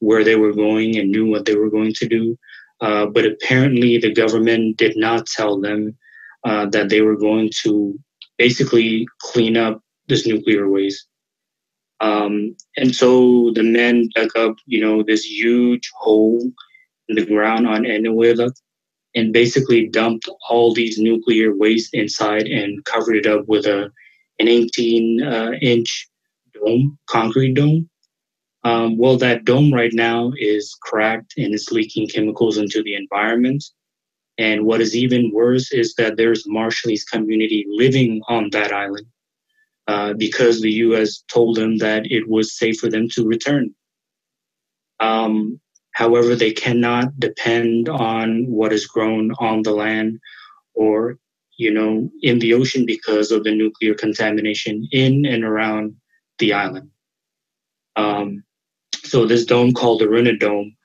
where 0.00 0.22
they 0.22 0.36
were 0.36 0.52
going 0.52 0.98
and 0.98 1.10
knew 1.10 1.26
what 1.26 1.46
they 1.46 1.56
were 1.56 1.70
going 1.70 1.94
to 1.94 2.06
do. 2.06 2.38
Uh, 2.82 3.06
but 3.06 3.24
apparently, 3.24 3.96
the 3.96 4.12
government 4.12 4.76
did 4.76 4.98
not 4.98 5.24
tell 5.24 5.58
them 5.58 5.96
uh, 6.44 6.66
that 6.66 6.90
they 6.90 7.00
were 7.00 7.16
going 7.16 7.50
to 7.62 7.98
basically 8.36 9.06
clean 9.20 9.56
up 9.56 9.80
this 10.08 10.26
nuclear 10.26 10.68
waste. 10.68 11.08
Um, 12.00 12.54
and 12.76 12.94
so 12.94 13.50
the 13.54 13.62
men 13.62 14.10
dug 14.14 14.36
up, 14.36 14.56
you 14.66 14.80
know, 14.84 15.02
this 15.02 15.24
huge 15.24 15.90
hole 15.96 16.42
in 17.08 17.16
the 17.16 17.24
ground 17.24 17.66
on 17.66 17.84
Enewetak 17.84 18.52
and 19.16 19.32
basically 19.32 19.88
dumped 19.88 20.28
all 20.48 20.72
these 20.72 20.98
nuclear 20.98 21.56
waste 21.56 21.92
inside 21.94 22.46
and 22.46 22.84
covered 22.84 23.16
it 23.16 23.26
up 23.26 23.48
with 23.48 23.66
a 23.66 23.90
an 24.38 24.48
18 24.48 25.22
uh, 25.22 25.52
inch 25.62 26.08
dome, 26.52 26.98
concrete 27.06 27.54
dome. 27.54 27.88
Um, 28.64 28.98
well, 28.98 29.16
that 29.16 29.44
dome 29.44 29.72
right 29.72 29.92
now 29.94 30.32
is 30.38 30.76
cracked 30.82 31.34
and 31.38 31.54
it's 31.54 31.72
leaking 31.72 32.08
chemicals 32.08 32.58
into 32.58 32.82
the 32.82 32.94
environment. 32.94 33.64
And 34.38 34.66
what 34.66 34.82
is 34.82 34.94
even 34.94 35.32
worse 35.32 35.72
is 35.72 35.94
that 35.94 36.18
there's 36.18 36.46
Marshallese 36.46 37.08
community 37.10 37.64
living 37.68 38.20
on 38.28 38.50
that 38.50 38.72
island 38.72 39.06
uh, 39.86 40.12
because 40.14 40.60
the 40.60 40.72
U.S. 40.72 41.22
told 41.32 41.56
them 41.56 41.78
that 41.78 42.10
it 42.10 42.28
was 42.28 42.58
safe 42.58 42.76
for 42.78 42.90
them 42.90 43.08
to 43.10 43.26
return. 43.26 43.74
Um, 45.00 45.60
however, 45.96 46.36
they 46.36 46.52
cannot 46.52 47.18
depend 47.18 47.88
on 47.88 48.44
what 48.50 48.70
is 48.70 48.86
grown 48.86 49.32
on 49.38 49.62
the 49.62 49.72
land 49.72 50.20
or 50.74 51.18
you 51.56 51.72
know 51.72 52.10
in 52.20 52.38
the 52.38 52.52
ocean 52.52 52.84
because 52.84 53.30
of 53.30 53.44
the 53.44 53.54
nuclear 53.62 53.94
contamination 53.94 54.86
in 54.92 55.24
and 55.24 55.42
around 55.42 55.96
the 56.38 56.52
island. 56.52 56.90
Um, 57.96 58.44
so 59.04 59.24
this 59.24 59.46
dome 59.46 59.72
called 59.72 60.00
the 60.00 60.04
Runit 60.04 60.38
Dome 60.38 60.76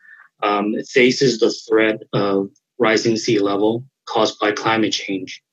um, 0.43 0.75
faces 0.87 1.39
the 1.39 1.51
threat 1.67 1.99
of 2.13 2.49
rising 2.79 3.17
sea 3.17 3.39
level 3.39 3.83
caused 4.05 4.39
by 4.39 4.53
climate 4.53 4.93
change. 4.93 5.43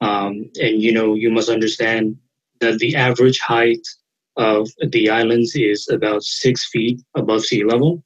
Um, 0.00 0.50
and 0.58 0.80
you 0.80 0.92
know, 0.92 1.14
you 1.14 1.30
must 1.30 1.50
understand 1.50 2.16
that 2.60 2.78
the 2.78 2.96
average 2.96 3.40
height 3.40 3.86
of 4.36 4.70
the 4.88 5.10
islands 5.10 5.54
is 5.54 5.86
about 5.90 6.22
six 6.22 6.66
feet 6.70 7.02
above 7.14 7.44
sea 7.44 7.62
level. 7.62 8.02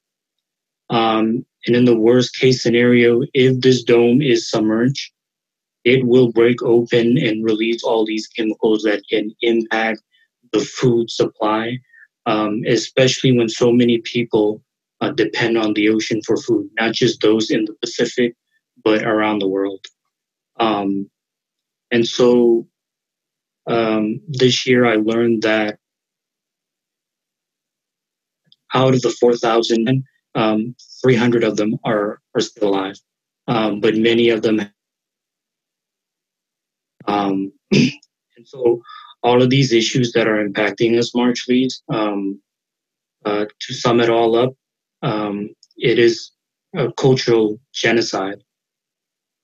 Um, 0.90 1.46
and 1.66 1.76
in 1.76 1.84
the 1.84 1.98
worst 1.98 2.36
case 2.36 2.62
scenario, 2.62 3.22
if 3.32 3.60
this 3.60 3.82
dome 3.82 4.20
is 4.20 4.50
submerged, 4.50 5.12
it 5.84 6.06
will 6.06 6.30
break 6.32 6.62
open 6.62 7.16
and 7.16 7.44
release 7.44 7.82
all 7.82 8.04
these 8.04 8.26
chemicals 8.26 8.82
that 8.82 9.02
can 9.08 9.34
impact 9.40 10.02
the 10.52 10.60
food 10.60 11.10
supply, 11.10 11.78
um, 12.26 12.62
especially 12.66 13.36
when 13.36 13.48
so 13.48 13.72
many 13.72 13.98
people 13.98 14.62
uh, 15.00 15.10
depend 15.10 15.56
on 15.56 15.72
the 15.74 15.88
ocean 15.88 16.20
for 16.26 16.36
food, 16.36 16.68
not 16.78 16.92
just 16.92 17.20
those 17.22 17.50
in 17.50 17.64
the 17.64 17.74
Pacific, 17.80 18.34
but 18.84 19.02
around 19.04 19.38
the 19.38 19.48
world. 19.48 19.84
Um, 20.58 21.08
and 21.90 22.06
so 22.06 22.66
um, 23.66 24.20
this 24.28 24.66
year 24.66 24.84
I 24.84 24.96
learned 24.96 25.42
that 25.42 25.78
out 28.74 28.94
of 28.94 29.02
the 29.02 29.10
4,000, 29.10 30.04
um, 30.34 30.74
300 31.02 31.44
of 31.44 31.56
them 31.56 31.78
are, 31.84 32.20
are 32.34 32.40
still 32.40 32.68
alive, 32.68 32.96
um, 33.48 33.80
but 33.80 33.96
many 33.96 34.30
of 34.30 34.42
them. 34.42 34.60
Um, 37.06 37.52
and 37.72 37.92
so 38.44 38.82
all 39.22 39.42
of 39.42 39.50
these 39.50 39.72
issues 39.72 40.12
that 40.12 40.26
are 40.26 40.46
impacting 40.46 40.98
us, 40.98 41.12
Marshallese, 41.12 41.80
um, 41.92 42.40
uh, 43.24 43.46
to 43.60 43.74
sum 43.74 44.00
it 44.00 44.08
all 44.08 44.36
up, 44.36 44.54
um, 45.02 45.50
it 45.76 45.98
is 45.98 46.32
a 46.74 46.92
cultural 46.92 47.60
genocide. 47.74 48.42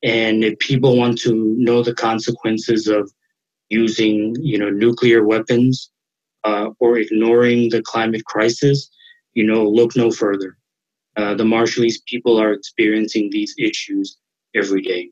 And 0.03 0.45
if 0.45 0.59
people 0.59 0.97
want 0.97 1.19
to 1.23 1.55
know 1.59 1.83
the 1.83 1.95
consequences 1.95 2.87
of 2.87 3.11
using, 3.69 4.37
you 4.41 4.59
know, 4.59 4.71
nuclear 4.71 5.25
weapons 5.25 5.91
uh, 6.45 6.71
or 6.79 6.99
ignoring 6.99 7.71
the 7.71 7.83
climate 7.83 8.25
crisis, 8.25 8.89
you 9.35 9.45
know, 9.45 9.65
look 9.65 9.97
no 9.97 10.11
further. 10.11 10.57
Uh, 11.17 11.35
the 11.35 11.45
Marshallese 11.45 12.05
people 12.07 12.39
are 12.41 12.53
experiencing 12.53 13.31
these 13.31 13.55
issues 13.59 14.19
every 14.55 14.83
day. 14.83 15.11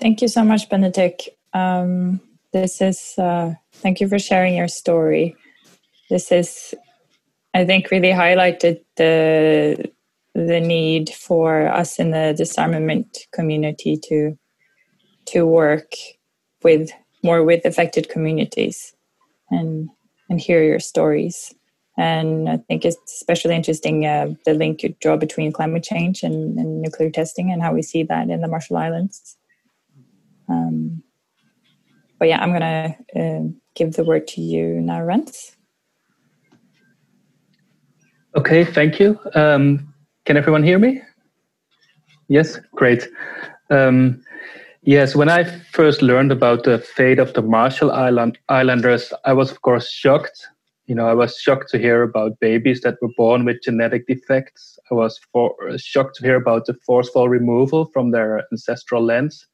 Thank 0.00 0.22
you 0.22 0.28
so 0.28 0.44
much, 0.44 0.68
Benetick. 0.68 1.28
Um, 1.52 2.20
this 2.52 2.80
is 2.80 3.14
uh, 3.18 3.54
thank 3.74 4.00
you 4.00 4.08
for 4.08 4.18
sharing 4.18 4.56
your 4.56 4.68
story. 4.68 5.36
This 6.10 6.30
is 6.32 6.74
I 7.54 7.64
think 7.64 7.90
really 7.90 8.10
highlighted 8.10 8.80
the 8.96 9.90
the 10.34 10.60
need 10.60 11.10
for 11.10 11.68
us 11.68 11.98
in 11.98 12.10
the 12.10 12.34
disarmament 12.36 13.18
community 13.32 13.96
to 14.08 14.36
to 15.26 15.46
work 15.46 15.92
with 16.62 16.90
more 17.22 17.42
with 17.44 17.64
affected 17.64 18.08
communities 18.08 18.94
and 19.50 19.88
and 20.28 20.40
hear 20.40 20.62
your 20.62 20.80
stories. 20.80 21.54
And 21.96 22.48
I 22.48 22.56
think 22.56 22.84
it's 22.84 23.12
especially 23.14 23.54
interesting 23.54 24.04
uh, 24.04 24.34
the 24.44 24.54
link 24.54 24.82
you 24.82 24.94
draw 25.00 25.16
between 25.16 25.52
climate 25.52 25.84
change 25.84 26.22
and, 26.22 26.58
and, 26.58 26.82
nuclear 26.82 27.10
testing 27.10 27.52
and 27.52 27.62
how 27.62 27.72
we 27.72 27.82
see 27.82 28.02
that 28.02 28.30
in 28.30 28.40
the 28.40 28.48
Marshall 28.48 28.78
Islands. 28.78 29.36
Um, 30.48 31.02
but 32.18 32.28
yeah, 32.28 32.42
I'm 32.42 32.50
going 32.50 32.60
to 32.60 33.20
uh, 33.20 33.42
give 33.76 33.92
the 33.92 34.04
word 34.04 34.26
to 34.28 34.40
you 34.40 34.80
now, 34.80 35.02
Rens. 35.02 35.56
Okay, 38.36 38.64
thank 38.64 38.98
you. 38.98 39.18
Um, 39.34 39.94
can 40.24 40.36
everyone 40.36 40.64
hear 40.64 40.78
me? 40.78 41.00
Yes, 42.28 42.58
great. 42.74 43.08
Um, 43.70 44.22
yes, 44.84 45.14
when 45.14 45.28
I 45.28 45.44
first 45.44 46.02
learned 46.02 46.32
about 46.32 46.64
the 46.64 46.78
fate 46.78 47.18
of 47.18 47.34
the 47.34 47.42
Marshall 47.42 47.90
Island 47.92 48.38
Islanders, 48.48 49.12
I 49.24 49.32
was 49.32 49.50
of 49.50 49.62
course 49.62 49.90
shocked. 49.90 50.48
You 50.86 50.94
know, 50.94 51.06
I 51.06 51.14
was 51.14 51.38
shocked 51.38 51.70
to 51.70 51.78
hear 51.78 52.02
about 52.02 52.38
babies 52.40 52.82
that 52.82 52.98
were 53.00 53.12
born 53.16 53.44
with 53.44 53.62
genetic 53.62 54.06
defects. 54.06 54.78
I 54.90 54.94
was 54.94 55.18
for, 55.32 55.54
shocked 55.78 56.16
to 56.16 56.24
hear 56.24 56.36
about 56.36 56.66
the 56.66 56.74
forceful 56.86 57.28
removal 57.28 57.86
from 57.86 58.10
their 58.10 58.42
ancestral 58.52 59.02
lands. 59.02 59.46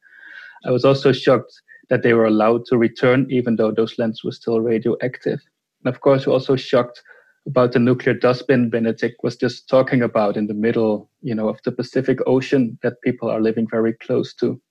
I 0.65 0.71
was 0.71 0.83
also 0.83 1.11
shocked 1.11 1.53
that 1.89 2.03
they 2.03 2.13
were 2.13 2.25
allowed 2.25 2.65
to 2.65 2.77
return, 2.77 3.27
even 3.29 3.55
though 3.55 3.71
those 3.71 3.97
lands 3.97 4.23
were 4.23 4.31
still 4.31 4.59
radioactive. 4.61 5.39
And 5.83 5.93
of 5.93 6.01
course, 6.01 6.27
also 6.27 6.55
shocked 6.55 7.01
about 7.47 7.71
the 7.71 7.79
nuclear 7.79 8.13
dustbin 8.13 8.69
Benetick 8.69 9.13
was 9.23 9.35
just 9.35 9.67
talking 9.67 10.01
about 10.01 10.37
in 10.37 10.47
the 10.47 10.53
middle, 10.53 11.09
you 11.21 11.33
know, 11.33 11.49
of 11.49 11.59
the 11.63 11.71
Pacific 11.71 12.19
Ocean 12.27 12.77
that 12.83 13.01
people 13.03 13.29
are 13.29 13.41
living 13.41 13.67
very 13.69 13.93
close 13.93 14.33
to. 14.35 14.61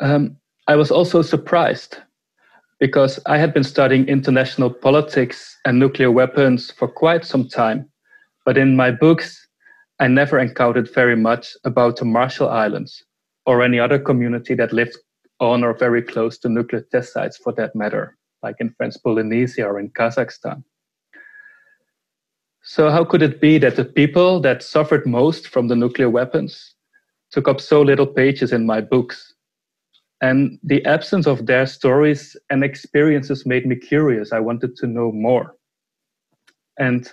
Um, 0.00 0.36
I 0.66 0.76
was 0.76 0.90
also 0.90 1.22
surprised 1.22 1.98
because 2.78 3.20
I 3.26 3.36
had 3.36 3.52
been 3.52 3.64
studying 3.64 4.08
international 4.08 4.70
politics 4.70 5.58
and 5.66 5.78
nuclear 5.78 6.10
weapons 6.10 6.70
for 6.70 6.88
quite 6.88 7.24
some 7.24 7.46
time. 7.46 7.88
But 8.46 8.56
in 8.56 8.74
my 8.74 8.90
books, 8.90 9.46
I 10.00 10.08
never 10.08 10.38
encountered 10.38 10.92
very 10.94 11.16
much 11.16 11.54
about 11.64 11.96
the 11.96 12.06
Marshall 12.06 12.48
Islands 12.48 13.04
or 13.44 13.62
any 13.62 13.78
other 13.78 13.98
community 13.98 14.54
that 14.54 14.72
lived 14.72 14.96
on 15.40 15.62
or 15.62 15.74
very 15.74 16.02
close 16.02 16.38
to 16.38 16.48
nuclear 16.48 16.82
test 16.90 17.12
sites 17.12 17.36
for 17.36 17.52
that 17.54 17.74
matter, 17.74 18.16
like 18.42 18.56
in 18.60 18.70
French 18.70 18.94
Polynesia 19.04 19.66
or 19.66 19.78
in 19.78 19.90
Kazakhstan. 19.90 20.64
So, 22.62 22.90
how 22.90 23.04
could 23.04 23.22
it 23.22 23.40
be 23.40 23.58
that 23.58 23.76
the 23.76 23.84
people 23.84 24.40
that 24.40 24.62
suffered 24.62 25.06
most 25.06 25.48
from 25.48 25.68
the 25.68 25.76
nuclear 25.76 26.10
weapons 26.10 26.74
took 27.30 27.48
up 27.48 27.60
so 27.60 27.82
little 27.82 28.06
pages 28.06 28.52
in 28.52 28.66
my 28.66 28.80
books? 28.80 29.34
And 30.20 30.58
the 30.62 30.84
absence 30.84 31.26
of 31.26 31.46
their 31.46 31.66
stories 31.66 32.36
and 32.50 32.62
experiences 32.62 33.46
made 33.46 33.66
me 33.66 33.76
curious. 33.76 34.32
I 34.32 34.40
wanted 34.40 34.76
to 34.76 34.86
know 34.86 35.10
more. 35.12 35.54
And 36.78 37.10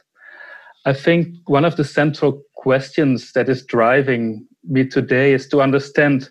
I 0.85 0.93
think 0.93 1.27
one 1.45 1.65
of 1.65 1.77
the 1.77 1.85
central 1.85 2.41
questions 2.55 3.31
that 3.33 3.49
is 3.49 3.65
driving 3.65 4.45
me 4.63 4.85
today 4.85 5.33
is 5.33 5.47
to 5.49 5.61
understand 5.61 6.29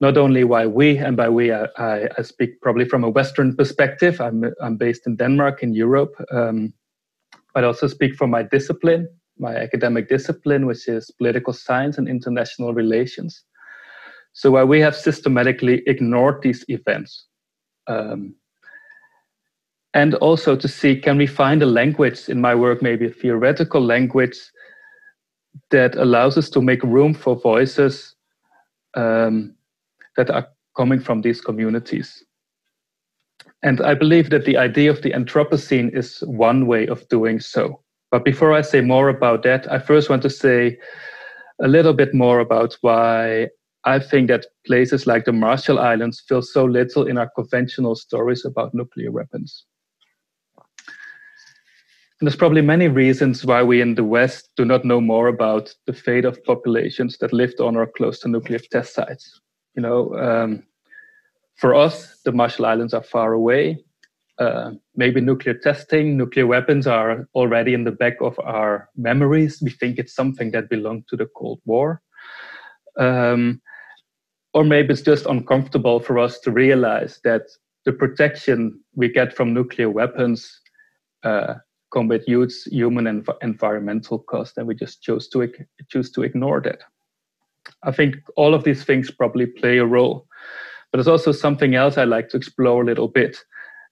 not 0.00 0.16
only 0.16 0.44
why 0.44 0.66
we, 0.66 0.96
and 0.96 1.16
by 1.16 1.28
we 1.28 1.52
I, 1.52 1.66
I, 1.76 2.22
speak 2.22 2.58
probably 2.62 2.86
from 2.86 3.04
a 3.04 3.10
Western 3.10 3.54
perspective. 3.54 4.18
I'm, 4.18 4.44
I'm 4.62 4.76
based 4.76 5.06
in 5.06 5.16
Denmark, 5.16 5.62
in 5.62 5.74
Europe. 5.74 6.14
Um, 6.32 6.72
but 7.54 7.64
also 7.64 7.86
speak 7.86 8.14
for 8.14 8.26
my 8.26 8.42
discipline, 8.42 9.08
my 9.40 9.56
academic 9.56 10.08
discipline, 10.08 10.66
which 10.66 10.86
is 10.86 11.10
political 11.10 11.52
science 11.52 11.98
and 11.98 12.08
international 12.08 12.74
relations. 12.74 13.42
So 14.32 14.50
where 14.50 14.66
we 14.66 14.80
have 14.80 14.94
systematically 14.94 15.82
ignored 15.86 16.42
these 16.42 16.64
events. 16.68 17.26
Um, 17.86 18.34
and 19.94 20.14
also 20.16 20.54
to 20.54 20.68
see 20.68 20.94
can 20.94 21.18
we 21.18 21.26
find 21.26 21.62
a 21.62 21.66
language 21.66 22.28
in 22.28 22.40
my 22.40 22.54
work, 22.54 22.80
maybe 22.80 23.06
a 23.06 23.10
theoretical 23.10 23.80
language 23.80 24.38
that 25.70 25.96
allows 25.96 26.38
us 26.38 26.48
to 26.50 26.60
make 26.60 26.82
room 26.82 27.14
for 27.14 27.34
voices 27.34 28.14
um, 28.94 29.54
that 30.16 30.30
are 30.30 30.46
coming 30.76 31.00
from 31.00 31.22
these 31.22 31.40
communities. 31.40 32.24
And 33.62 33.80
I 33.80 33.94
believe 33.94 34.30
that 34.30 34.44
the 34.44 34.56
idea 34.56 34.90
of 34.90 35.02
the 35.02 35.10
Anthropocene 35.10 35.94
is 35.94 36.20
one 36.20 36.66
way 36.66 36.86
of 36.86 37.06
doing 37.08 37.40
so. 37.40 37.82
But 38.10 38.24
before 38.24 38.52
I 38.52 38.62
say 38.62 38.80
more 38.80 39.08
about 39.08 39.42
that, 39.44 39.70
I 39.70 39.78
first 39.78 40.10
want 40.10 40.22
to 40.22 40.30
say 40.30 40.78
a 41.62 41.68
little 41.68 41.92
bit 41.92 42.14
more 42.14 42.40
about 42.40 42.76
why 42.80 43.48
I 43.84 43.98
think 43.98 44.28
that 44.28 44.46
places 44.66 45.06
like 45.06 45.24
the 45.24 45.32
Marshall 45.32 45.78
Islands 45.78 46.22
feel 46.28 46.42
so 46.42 46.64
little 46.64 47.06
in 47.06 47.18
our 47.18 47.30
conventional 47.34 47.94
stories 47.94 48.44
about 48.44 48.74
nuclear 48.74 49.10
weapons. 49.10 49.64
And 52.20 52.26
there's 52.28 52.36
probably 52.36 52.60
many 52.60 52.88
reasons 52.88 53.46
why 53.46 53.62
we 53.62 53.80
in 53.80 53.94
the 53.94 54.04
West 54.04 54.50
do 54.54 54.66
not 54.66 54.84
know 54.84 55.00
more 55.00 55.28
about 55.28 55.74
the 55.86 55.94
fate 55.94 56.26
of 56.26 56.44
populations 56.44 57.16
that 57.18 57.32
lived 57.32 57.60
on 57.60 57.76
or 57.76 57.86
close 57.86 58.18
to 58.20 58.28
nuclear 58.28 58.58
test 58.58 58.92
sites. 58.94 59.40
You 59.74 59.82
know, 59.82 60.14
um, 60.18 60.64
for 61.56 61.74
us, 61.74 62.20
the 62.24 62.32
Marshall 62.32 62.66
Islands 62.66 62.92
are 62.92 63.02
far 63.02 63.32
away. 63.32 63.82
Uh, 64.40 64.72
maybe 64.96 65.20
nuclear 65.20 65.52
testing, 65.52 66.16
nuclear 66.16 66.46
weapons 66.46 66.86
are 66.86 67.28
already 67.34 67.74
in 67.74 67.84
the 67.84 67.92
back 67.92 68.14
of 68.22 68.38
our 68.40 68.88
memories. 68.96 69.60
We 69.60 69.70
think 69.70 69.98
it's 69.98 70.14
something 70.14 70.50
that 70.52 70.70
belonged 70.70 71.08
to 71.08 71.16
the 71.16 71.26
Cold 71.36 71.60
War. 71.66 72.00
Um, 72.96 73.60
or 74.54 74.64
maybe 74.64 74.94
it's 74.94 75.02
just 75.02 75.26
uncomfortable 75.26 76.00
for 76.00 76.18
us 76.18 76.40
to 76.40 76.50
realize 76.50 77.20
that 77.22 77.42
the 77.84 77.92
protection 77.92 78.80
we 78.94 79.08
get 79.12 79.36
from 79.36 79.52
nuclear 79.52 79.90
weapons 79.90 80.60
uh, 81.22 81.54
combat 81.92 82.26
youth's 82.26 82.64
human 82.64 83.06
and 83.06 83.28
environmental 83.42 84.20
cost, 84.20 84.56
and 84.56 84.66
we 84.66 84.74
just 84.74 85.02
chose 85.02 85.28
to 85.28 85.52
choose 85.90 86.10
to 86.12 86.22
ignore 86.22 86.60
that. 86.62 86.80
I 87.82 87.92
think 87.92 88.16
all 88.36 88.54
of 88.54 88.64
these 88.64 88.84
things 88.84 89.10
probably 89.10 89.46
play 89.46 89.78
a 89.78 89.84
role, 89.84 90.26
but 90.90 90.96
there's 90.96 91.08
also 91.08 91.32
something 91.32 91.74
else 91.74 91.98
I 91.98 92.04
like 92.04 92.28
to 92.30 92.36
explore 92.36 92.82
a 92.82 92.86
little 92.86 93.08
bit, 93.08 93.36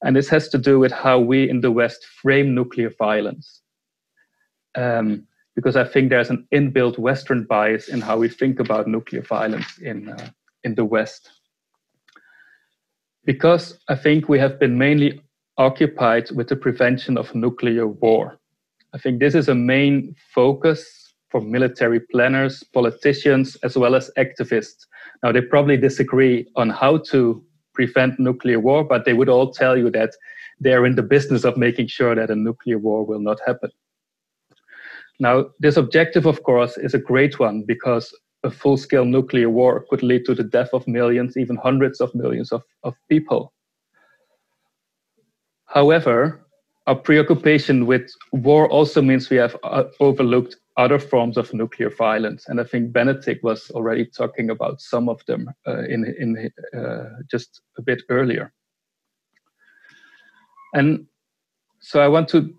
and 0.03 0.15
this 0.15 0.29
has 0.29 0.49
to 0.49 0.59
do 0.59 0.79
with 0.79 0.93
how 0.93 1.19
we 1.19 1.49
in 1.49 1.61
the 1.61 1.71
West 1.71 2.07
frame 2.07 2.55
nuclear 2.55 2.91
violence. 2.99 3.63
Um, 4.75 5.27
because 5.57 5.75
I 5.75 5.85
think 5.85 6.11
there's 6.11 6.31
an 6.31 6.47
inbuilt 6.55 6.99
Western 6.99 7.45
bias 7.45 7.89
in 7.89 8.01
how 8.01 8.17
we 8.17 8.29
think 8.29 8.61
about 8.61 8.87
nuclear 8.87 9.23
violence 9.23 9.79
in 9.79 10.09
uh, 10.09 10.31
in 10.63 10.75
the 10.77 10.85
West. 10.85 11.31
Because 13.25 13.79
I 13.89 13.97
think 13.97 14.29
we 14.29 14.39
have 14.39 14.59
been 14.61 14.79
mainly 14.79 15.21
occupied 15.57 16.31
with 16.31 16.49
the 16.49 16.57
prevention 16.57 17.19
of 17.19 17.35
nuclear 17.35 17.89
war. 17.89 18.39
I 18.95 18.99
think 18.99 19.19
this 19.19 19.35
is 19.35 19.49
a 19.49 19.55
main 19.55 20.15
focus 20.35 21.09
for 21.29 21.41
military 21.41 22.01
planners, 22.01 22.63
politicians, 22.73 23.57
as 23.63 23.77
well 23.77 23.95
as 23.95 24.11
activists. 24.17 24.87
Now, 25.23 25.33
they 25.33 25.43
probably 25.43 25.77
disagree 25.77 26.47
on 26.57 26.71
how 26.71 26.99
to 27.11 27.45
prevent 27.79 28.19
nuclear 28.19 28.59
war, 28.59 28.83
but 28.83 29.05
they 29.05 29.15
would 29.19 29.29
all 29.29 29.53
tell 29.53 29.77
you 29.83 29.89
that 29.91 30.11
they're 30.59 30.87
in 30.89 30.97
the 30.97 31.11
business 31.15 31.45
of 31.45 31.57
making 31.57 31.87
sure 31.87 32.15
that 32.17 32.31
a 32.31 32.35
nuclear 32.35 32.79
war 32.87 33.07
will 33.07 33.21
not 33.21 33.39
happen. 33.47 33.71
Now, 35.21 35.35
this 35.61 35.77
objective, 35.77 36.27
of 36.27 36.43
course, 36.43 36.77
is 36.77 36.95
a 36.95 37.07
great 37.11 37.39
one 37.39 37.65
because 37.67 38.13
a 38.43 38.51
full 38.51 38.77
scale 38.77 39.05
nuclear 39.05 39.51
war 39.51 39.85
could 39.91 40.03
lead 40.03 40.25
to 40.27 40.35
the 40.35 40.49
death 40.57 40.71
of 40.73 40.89
millions, 40.89 41.37
even 41.37 41.57
hundreds 41.57 42.01
of 42.01 42.15
millions 42.15 42.51
of, 42.53 42.63
of 42.83 42.95
people. 43.09 43.53
However, 45.67 46.47
our 46.89 46.97
preoccupation 46.97 47.87
with 47.87 48.11
war 48.33 48.69
also 48.71 49.03
means 49.03 49.31
we 49.31 49.37
have 49.37 49.57
uh, 49.63 49.85
overlooked 50.01 50.57
other 50.79 50.99
forms 50.99 51.37
of 51.37 51.53
nuclear 51.53 51.91
violence. 51.91 52.49
And 52.49 52.61
I 52.61 52.65
think 52.65 52.93
Benetick 52.93 53.43
was 53.43 53.71
already 53.73 54.07
talking 54.07 54.49
about 54.49 54.81
some 54.81 55.09
of 55.09 55.21
them 55.27 55.51
uh, 55.67 55.85
in, 55.85 56.05
in 56.19 56.51
uh, 56.79 57.21
just 57.31 57.61
a 57.77 57.83
bit 57.83 58.03
earlier. 58.09 58.53
And 60.73 61.07
so 61.81 62.01
I 62.01 62.09
want 62.09 62.29
to 62.29 62.55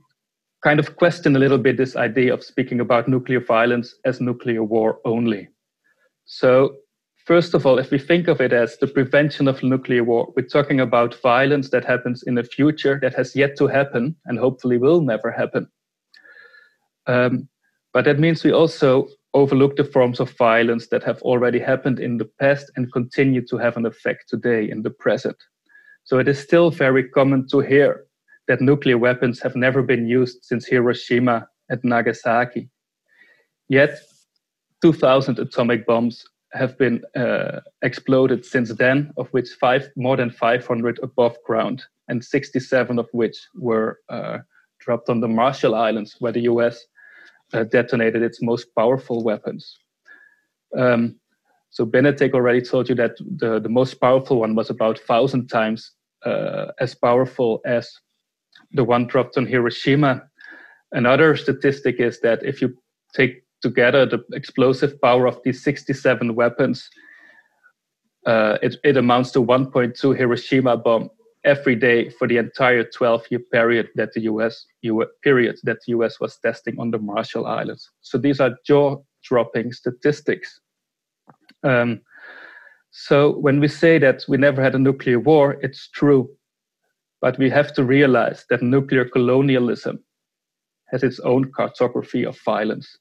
kind 0.63 0.79
of 0.79 0.97
question 0.97 1.35
a 1.35 1.39
little 1.39 1.57
bit 1.57 1.77
this 1.77 1.95
idea 1.95 2.33
of 2.33 2.43
speaking 2.43 2.81
about 2.81 3.07
nuclear 3.07 3.39
violence 3.39 3.95
as 4.05 4.19
nuclear 4.19 4.63
war 4.63 4.99
only. 5.05 5.47
So 6.25 6.75
First 7.29 7.53
of 7.53 7.63
all, 7.63 7.77
if 7.77 7.91
we 7.91 7.99
think 7.99 8.27
of 8.27 8.41
it 8.41 8.51
as 8.53 8.77
the 8.77 8.87
prevention 8.87 9.47
of 9.47 9.61
nuclear 9.61 10.03
war, 10.03 10.33
we're 10.35 10.47
talking 10.47 10.79
about 10.79 11.21
violence 11.21 11.69
that 11.69 11.85
happens 11.85 12.23
in 12.23 12.33
the 12.33 12.43
future 12.43 12.97
that 13.03 13.13
has 13.13 13.35
yet 13.35 13.55
to 13.57 13.67
happen 13.67 14.15
and 14.25 14.39
hopefully 14.39 14.79
will 14.79 15.01
never 15.01 15.29
happen. 15.29 15.67
Um, 17.05 17.47
but 17.93 18.05
that 18.05 18.19
means 18.19 18.43
we 18.43 18.51
also 18.51 19.07
overlook 19.33 19.75
the 19.75 19.83
forms 19.83 20.19
of 20.19 20.31
violence 20.37 20.87
that 20.87 21.03
have 21.03 21.21
already 21.21 21.59
happened 21.59 21.99
in 21.99 22.17
the 22.17 22.29
past 22.39 22.71
and 22.75 22.91
continue 22.91 23.45
to 23.45 23.57
have 23.57 23.77
an 23.77 23.85
effect 23.85 24.27
today 24.27 24.69
in 24.69 24.81
the 24.81 24.89
present. 24.89 25.37
So 26.03 26.17
it 26.17 26.27
is 26.27 26.39
still 26.39 26.71
very 26.71 27.07
common 27.09 27.47
to 27.49 27.59
hear 27.59 28.05
that 28.47 28.61
nuclear 28.61 28.97
weapons 28.97 29.39
have 29.41 29.55
never 29.55 29.83
been 29.83 30.07
used 30.07 30.39
since 30.43 30.65
Hiroshima 30.65 31.47
and 31.69 31.79
Nagasaki. 31.83 32.69
Yet, 33.67 33.99
2,000 34.81 35.37
atomic 35.37 35.85
bombs 35.85 36.25
have 36.53 36.75
been 36.79 37.03
uh, 37.15 37.59
exploded 37.83 38.43
since 38.43 38.73
then, 38.73 39.13
of 39.17 39.27
which 39.29 39.49
five 39.61 39.89
more 39.95 40.17
than 40.17 40.31
500 40.31 40.99
above 41.03 41.37
ground, 41.45 41.83
and 42.07 42.23
67 42.25 42.97
of 42.97 43.07
which 43.11 43.37
were 43.53 43.99
uh, 44.09 44.39
dropped 44.79 45.09
on 45.09 45.19
the 45.19 45.27
Marshall 45.27 45.75
Islands, 45.75 46.15
where 46.19 46.31
the 46.31 46.41
U.S. 46.41 46.85
Uh, 47.51 47.63
detonated 47.63 48.21
its 48.21 48.43
most 48.43 48.67
powerful 48.77 49.23
weapons. 49.23 49.75
Um, 50.77 51.15
so 51.71 51.83
Benetick 51.83 52.33
already 52.33 52.61
told 52.61 52.87
you 52.87 52.93
that 52.95 53.13
the, 53.37 53.59
the 53.59 53.69
most 53.69 53.95
powerful 53.95 54.41
one 54.41 54.53
was 54.53 54.69
about 54.69 54.99
thousand 54.99 55.47
times 55.47 55.93
uh, 56.27 56.67
as 56.79 56.93
powerful 56.93 57.59
as 57.65 57.91
the 58.73 58.83
one 58.83 59.07
dropped 59.07 59.35
on 59.35 59.47
Hiroshima. 59.47 60.21
Another 60.91 61.35
statistic 61.35 61.99
is 61.99 62.19
that 62.21 62.43
if 62.43 62.61
you 62.61 62.77
take 63.15 63.43
together 63.63 64.05
the 64.05 64.23
explosive 64.33 65.01
power 65.01 65.25
of 65.25 65.39
these 65.43 65.63
67 65.63 66.35
weapons, 66.35 66.87
uh, 68.27 68.59
it, 68.61 68.75
it 68.83 68.95
amounts 68.95 69.31
to 69.31 69.39
1.2 69.39 70.15
Hiroshima 70.15 70.77
bomb 70.77 71.09
every 71.45 71.75
day 71.75 72.09
for 72.09 72.27
the 72.27 72.37
entire 72.37 72.83
12-year 72.83 73.39
period 73.51 73.89
that 73.95 74.13
the 74.13 74.21
US, 74.21 74.65
period 75.23 75.55
that 75.63 75.77
the 75.85 75.91
US 75.97 76.19
was 76.19 76.37
testing 76.37 76.79
on 76.79 76.91
the 76.91 76.99
Marshall 76.99 77.45
Islands. 77.45 77.89
So 78.01 78.17
these 78.17 78.39
are 78.39 78.57
jaw-dropping 78.65 79.71
statistics. 79.71 80.59
Um, 81.63 82.01
so 82.91 83.37
when 83.37 83.59
we 83.59 83.67
say 83.67 83.99
that 83.99 84.25
we 84.27 84.37
never 84.37 84.61
had 84.61 84.75
a 84.75 84.79
nuclear 84.79 85.19
war, 85.19 85.57
it's 85.61 85.89
true, 85.89 86.29
but 87.21 87.37
we 87.37 87.49
have 87.49 87.73
to 87.73 87.83
realize 87.83 88.45
that 88.49 88.61
nuclear 88.61 89.05
colonialism 89.05 90.03
has 90.91 91.03
its 91.03 91.19
own 91.19 91.51
cartography 91.55 92.25
of 92.25 92.37
violence. 92.43 92.97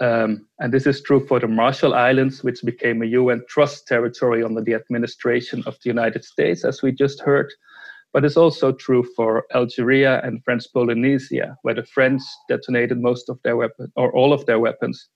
Um, 0.00 0.46
and 0.58 0.72
this 0.72 0.86
is 0.86 1.02
true 1.02 1.26
for 1.26 1.38
the 1.38 1.46
Marshall 1.46 1.94
Islands, 1.94 2.42
which 2.42 2.62
became 2.64 3.02
a 3.02 3.06
UN 3.06 3.42
trust 3.48 3.86
territory 3.86 4.42
under 4.42 4.62
the 4.62 4.74
administration 4.74 5.62
of 5.66 5.76
the 5.82 5.90
United 5.90 6.24
States, 6.24 6.64
as 6.64 6.82
we 6.82 6.90
just 6.90 7.20
heard. 7.20 7.52
But 8.12 8.24
it's 8.24 8.38
also 8.38 8.72
true 8.72 9.04
for 9.14 9.44
Algeria 9.54 10.20
and 10.24 10.42
French 10.42 10.64
Polynesia, 10.72 11.56
where 11.62 11.74
the 11.74 11.84
French 11.84 12.22
detonated 12.48 13.00
most 13.00 13.28
of 13.28 13.38
their 13.44 13.56
weapons 13.56 13.90
or 13.94 14.10
all 14.12 14.32
of 14.32 14.44
their 14.46 14.58
weapons. 14.58 15.08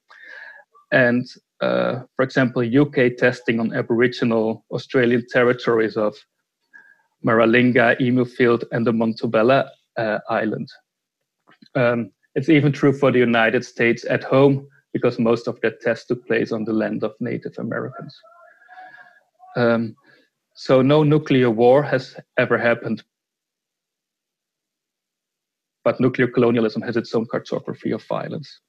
And 0.93 1.27
uh, 1.61 2.03
for 2.15 2.23
example, 2.23 2.63
UK 2.63 3.17
testing 3.17 3.59
on 3.59 3.75
Aboriginal 3.75 4.65
Australian 4.71 5.25
territories 5.31 5.97
of 5.97 6.15
Maralinga, 7.27 7.99
Emu 8.01 8.25
Field, 8.27 8.65
and 8.71 8.87
the 8.87 8.93
Montebello 8.93 9.67
uh, 9.97 10.19
Island. 10.29 10.69
Um, 11.75 12.11
it's 12.35 12.49
even 12.49 12.71
true 12.71 12.93
for 12.93 13.11
the 13.11 13.19
United 13.19 13.65
States 13.65 14.05
at 14.09 14.23
home, 14.23 14.69
because 14.95 15.19
most 15.19 15.49
of 15.49 15.61
that 15.61 15.81
test 15.81 16.09
took 16.09 16.27
place 16.27 16.53
on 16.53 16.65
the 16.65 16.73
land 16.73 17.03
of 17.03 17.13
Native 17.21 17.59
Americans. 17.59 18.17
Um, 19.57 19.97
so 20.55 20.81
no 20.81 21.03
nuclear 21.03 21.51
war 21.51 21.83
has 21.83 22.17
ever 22.39 22.57
happened, 22.57 23.03
but 25.85 26.01
nuclear 26.01 26.29
colonialism 26.29 26.81
has 26.83 26.97
its 26.97 27.13
own 27.15 27.27
cartography 27.27 27.91
of 27.91 28.05
violence. 28.05 28.61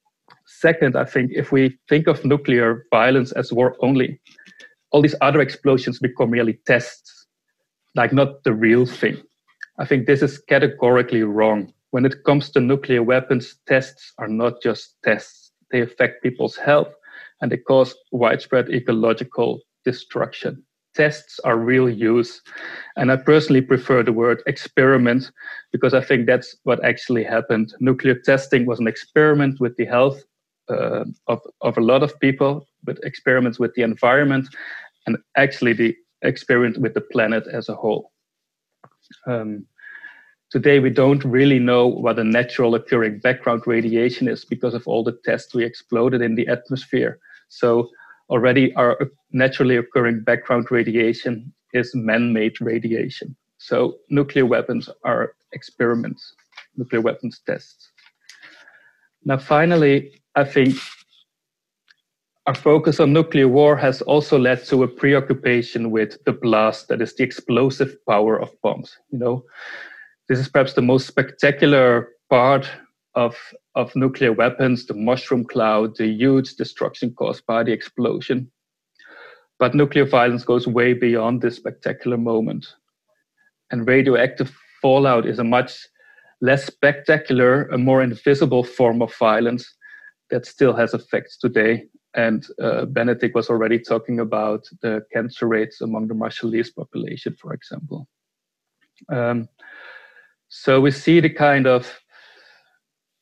Second, 0.46 0.96
I 0.96 1.04
think 1.04 1.30
if 1.32 1.52
we 1.52 1.78
think 1.88 2.08
of 2.08 2.24
nuclear 2.24 2.86
violence 2.90 3.30
as 3.32 3.52
war 3.52 3.76
only, 3.80 4.20
all 4.90 5.00
these 5.00 5.14
other 5.20 5.40
explosions 5.40 6.00
become 6.00 6.30
merely 6.32 6.58
tests, 6.66 7.26
like 7.94 8.12
not 8.12 8.42
the 8.42 8.52
real 8.52 8.84
thing. 8.84 9.22
I 9.78 9.84
think 9.84 10.06
this 10.06 10.22
is 10.22 10.38
categorically 10.38 11.22
wrong. 11.22 11.72
When 11.90 12.04
it 12.04 12.24
comes 12.24 12.50
to 12.50 12.60
nuclear 12.60 13.02
weapons, 13.02 13.56
tests 13.68 14.12
are 14.18 14.28
not 14.28 14.60
just 14.60 14.96
tests 15.04 15.45
they 15.70 15.80
affect 15.80 16.22
people's 16.22 16.56
health, 16.56 16.92
and 17.40 17.50
they 17.50 17.56
cause 17.56 17.94
widespread 18.12 18.70
ecological 18.70 19.60
destruction. 19.84 20.62
Tests 20.94 21.38
are 21.40 21.58
real 21.58 21.90
use. 21.90 22.40
And 22.96 23.12
I 23.12 23.16
personally 23.16 23.60
prefer 23.60 24.02
the 24.02 24.14
word 24.14 24.42
experiment 24.46 25.30
because 25.70 25.92
I 25.92 26.00
think 26.00 26.26
that's 26.26 26.56
what 26.64 26.82
actually 26.84 27.22
happened. 27.22 27.74
Nuclear 27.80 28.14
testing 28.14 28.64
was 28.64 28.80
an 28.80 28.86
experiment 28.86 29.60
with 29.60 29.76
the 29.76 29.84
health 29.84 30.22
uh, 30.70 31.04
of, 31.26 31.40
of 31.60 31.76
a 31.76 31.82
lot 31.82 32.02
of 32.02 32.18
people, 32.20 32.66
with 32.86 32.98
experiments 33.04 33.58
with 33.58 33.74
the 33.74 33.82
environment, 33.82 34.48
and 35.06 35.18
actually 35.36 35.74
the 35.74 35.94
experiment 36.22 36.78
with 36.78 36.94
the 36.94 37.00
planet 37.00 37.46
as 37.52 37.68
a 37.68 37.74
whole. 37.74 38.12
Um, 39.26 39.66
Today, 40.50 40.78
we 40.78 40.90
don't 40.90 41.24
really 41.24 41.58
know 41.58 41.86
what 41.86 42.18
a 42.18 42.24
natural 42.24 42.74
occurring 42.74 43.18
background 43.18 43.62
radiation 43.66 44.28
is 44.28 44.44
because 44.44 44.74
of 44.74 44.86
all 44.86 45.02
the 45.02 45.18
tests 45.24 45.54
we 45.54 45.64
exploded 45.64 46.22
in 46.22 46.36
the 46.36 46.46
atmosphere. 46.48 47.18
So, 47.48 47.90
already 48.28 48.74
our 48.74 48.98
naturally 49.32 49.76
occurring 49.76 50.22
background 50.24 50.70
radiation 50.70 51.52
is 51.72 51.94
man-made 51.94 52.60
radiation. 52.60 53.36
So 53.58 53.96
nuclear 54.08 54.46
weapons 54.46 54.88
are 55.04 55.34
experiments, 55.52 56.34
nuclear 56.76 57.00
weapons 57.00 57.40
tests. 57.46 57.90
Now, 59.24 59.38
finally, 59.38 60.22
I 60.34 60.44
think 60.44 60.76
our 62.46 62.54
focus 62.54 63.00
on 63.00 63.12
nuclear 63.12 63.48
war 63.48 63.76
has 63.76 64.02
also 64.02 64.38
led 64.38 64.64
to 64.66 64.84
a 64.84 64.88
preoccupation 64.88 65.90
with 65.90 66.22
the 66.24 66.32
blast, 66.32 66.88
that 66.88 67.02
is 67.02 67.14
the 67.14 67.24
explosive 67.24 67.96
power 68.06 68.40
of 68.40 68.50
bombs. 68.62 68.96
You 69.10 69.18
know, 69.18 69.44
this 70.28 70.38
is 70.38 70.48
perhaps 70.48 70.74
the 70.74 70.82
most 70.82 71.06
spectacular 71.06 72.08
part 72.28 72.68
of, 73.14 73.36
of 73.74 73.94
nuclear 73.94 74.32
weapons, 74.32 74.86
the 74.86 74.94
mushroom 74.94 75.44
cloud, 75.44 75.96
the 75.96 76.06
huge 76.06 76.54
destruction 76.56 77.14
caused 77.14 77.46
by 77.46 77.62
the 77.62 77.72
explosion. 77.72 78.50
But 79.58 79.74
nuclear 79.74 80.04
violence 80.04 80.44
goes 80.44 80.66
way 80.66 80.92
beyond 80.92 81.40
this 81.40 81.56
spectacular 81.56 82.18
moment. 82.18 82.66
And 83.70 83.86
radioactive 83.86 84.54
fallout 84.82 85.26
is 85.26 85.38
a 85.38 85.44
much 85.44 85.86
less 86.40 86.66
spectacular, 86.66 87.66
a 87.68 87.78
more 87.78 88.02
invisible 88.02 88.64
form 88.64 89.00
of 89.00 89.14
violence 89.14 89.74
that 90.30 90.44
still 90.44 90.74
has 90.74 90.92
effects 90.92 91.38
today. 91.38 91.84
And 92.14 92.46
uh, 92.62 92.86
Benetick 92.86 93.34
was 93.34 93.48
already 93.48 93.78
talking 93.78 94.20
about 94.20 94.64
the 94.82 95.02
cancer 95.12 95.46
rates 95.46 95.80
among 95.80 96.08
the 96.08 96.14
Marshallese 96.14 96.74
population, 96.74 97.36
for 97.40 97.54
example. 97.54 98.08
Um, 99.12 99.48
so 100.58 100.80
we 100.80 100.90
see 100.90 101.20
the 101.20 101.28
kind 101.28 101.66
of 101.66 102.00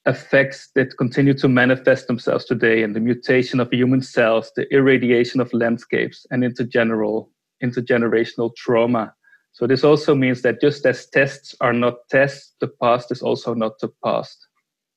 effects 0.07 0.71
that 0.77 0.97
continue 0.97 1.35
to 1.35 1.49
manifest 1.49 2.07
themselves 2.07 2.45
today 2.45 2.85
and 2.85 2.95
the 2.95 3.01
mutation 3.01 3.59
of 3.59 3.73
human 3.73 4.03
cells, 4.03 4.53
the 4.55 4.73
irradiation 4.73 5.41
of 5.41 5.53
landscapes, 5.53 6.27
and 6.31 6.45
intergeneral, 6.45 7.29
intergenerational 7.63 8.55
trauma. 8.55 9.13
So 9.51 9.67
this 9.67 9.83
also 9.83 10.15
means 10.15 10.43
that 10.43 10.61
just 10.61 10.87
as 10.87 11.07
tests 11.07 11.57
are 11.61 11.73
not 11.73 12.09
tests, 12.09 12.55
the 12.61 12.69
past 12.69 13.11
is 13.11 13.21
also 13.21 13.53
not 13.53 13.81
the 13.81 13.91
past. 14.05 14.47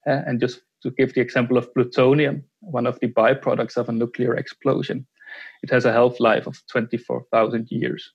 Uh, 0.05 0.21
and 0.27 0.39
just 0.39 0.61
to 0.83 0.91
give 0.91 1.15
the 1.15 1.21
example 1.21 1.57
of 1.57 1.73
plutonium, 1.73 2.43
one 2.59 2.85
of 2.85 2.99
the 2.99 3.07
byproducts 3.07 3.77
of 3.77 3.89
a 3.89 3.93
nuclear 3.93 4.35
explosion, 4.35 5.07
it 5.63 5.71
has 5.71 5.85
a 5.85 5.91
half 5.91 6.19
life 6.19 6.45
of 6.45 6.61
24,000 6.67 7.67
years. 7.71 8.13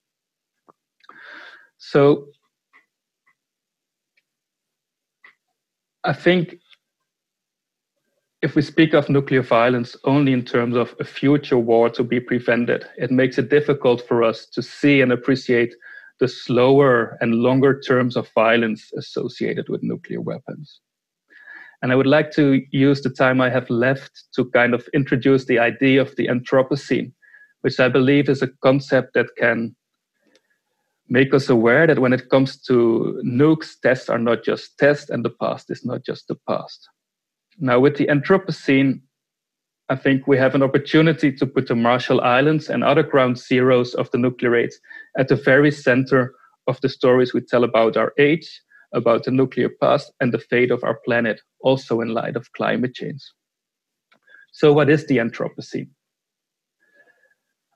So 1.79 2.29
I 6.05 6.13
think 6.13 6.57
if 8.43 8.57
we 8.57 8.63
speak 8.63 8.93
of 8.93 9.09
nuclear 9.09 9.43
violence 9.43 9.97
only 10.05 10.33
in 10.33 10.45
terms 10.45 10.77
of 10.77 10.97
a 10.99 11.05
future 11.05 11.59
war 11.59 11.89
to 11.91 12.03
be 12.03 12.19
prevented, 12.19 12.87
it 12.97 13.13
makes 13.13 13.39
it 13.39 13.51
difficult 13.51 14.07
for 14.07 14.25
us 14.25 14.47
to 14.47 14.63
see 14.63 15.01
and 15.01 15.13
appreciate 15.13 15.75
the 16.19 16.27
slower 16.27 17.17
and 17.21 17.37
longer 17.37 17.81
terms 17.81 18.17
of 18.17 18.29
violence 18.35 18.93
associated 18.99 19.69
with 19.69 19.83
nuclear 19.83 20.21
weapons. 20.21 20.81
And 21.83 21.93
I 21.93 21.97
would 21.97 22.07
like 22.07 22.33
to 22.33 22.63
use 22.71 23.03
the 23.03 23.11
time 23.11 23.41
I 23.41 23.51
have 23.51 23.71
left 23.71 24.25
to 24.35 24.45
kind 24.51 24.75
of 24.75 24.89
introduce 24.95 25.45
the 25.45 25.59
idea 25.59 26.01
of 26.01 26.15
the 26.17 26.29
Anthropocene, 26.29 27.13
which 27.61 27.79
I 27.79 27.89
believe 27.89 28.29
is 28.29 28.43
a 28.43 28.51
concept 28.63 29.15
that 29.15 29.27
can 29.37 29.75
make 31.13 31.35
us 31.35 31.51
aware 31.51 31.87
that 31.87 31.99
when 31.99 32.15
it 32.15 32.31
comes 32.31 32.57
to 32.57 33.21
nukes, 33.23 33.79
tests 33.83 34.09
are 34.09 34.19
not 34.19 34.43
just 34.43 34.79
tests 34.79 35.11
and 35.11 35.23
the 35.23 35.35
past 35.43 35.71
is 35.71 35.85
not 35.85 36.03
just 36.07 36.27
the 36.27 36.39
past. 36.49 36.89
Now, 37.59 37.79
with 37.79 37.99
the 37.99 38.07
Anthropocene, 38.07 39.03
I 39.91 39.97
think 39.97 40.27
we 40.27 40.39
have 40.39 40.55
an 40.55 40.63
opportunity 40.63 41.31
to 41.31 41.47
put 41.47 41.69
the 41.69 41.75
Marshall 41.75 42.23
Islands 42.23 42.71
and 42.71 42.83
other 42.83 43.03
ground 43.03 43.37
zeros 43.37 43.93
of 43.95 44.11
the 44.11 44.17
nuclear 44.17 44.57
age 44.57 44.73
at 45.19 45.29
the 45.29 45.37
very 45.37 45.71
center 45.71 46.35
of 46.67 46.81
the 46.81 46.89
stories 46.89 47.35
we 47.35 47.43
tell 47.43 47.65
about 47.65 47.99
our 47.99 48.15
age, 48.19 48.63
about 48.95 49.25
the 49.25 49.31
nuclear 49.31 49.69
past, 49.69 50.13
and 50.21 50.33
the 50.33 50.39
fate 50.39 50.71
of 50.71 50.83
our 50.83 50.99
planet, 51.05 51.43
also 51.61 52.01
in 52.01 52.09
light 52.09 52.37
of 52.37 52.51
climate 52.53 52.95
change. 52.95 53.23
So, 54.53 54.73
what 54.73 54.89
is 54.89 55.07
the 55.07 55.19
Anthropocene? 55.19 55.91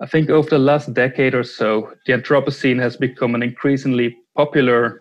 I 0.01 0.07
think 0.07 0.29
over 0.29 0.51
the 0.51 0.59
last 0.59 0.93
decade 0.93 1.35
or 1.35 1.43
so, 1.43 1.93
the 2.05 2.13
Anthropocene 2.13 2.79
has 2.81 2.99
become 2.99 3.35
an 3.35 3.43
increasingly 3.43 4.17
popular 4.37 5.01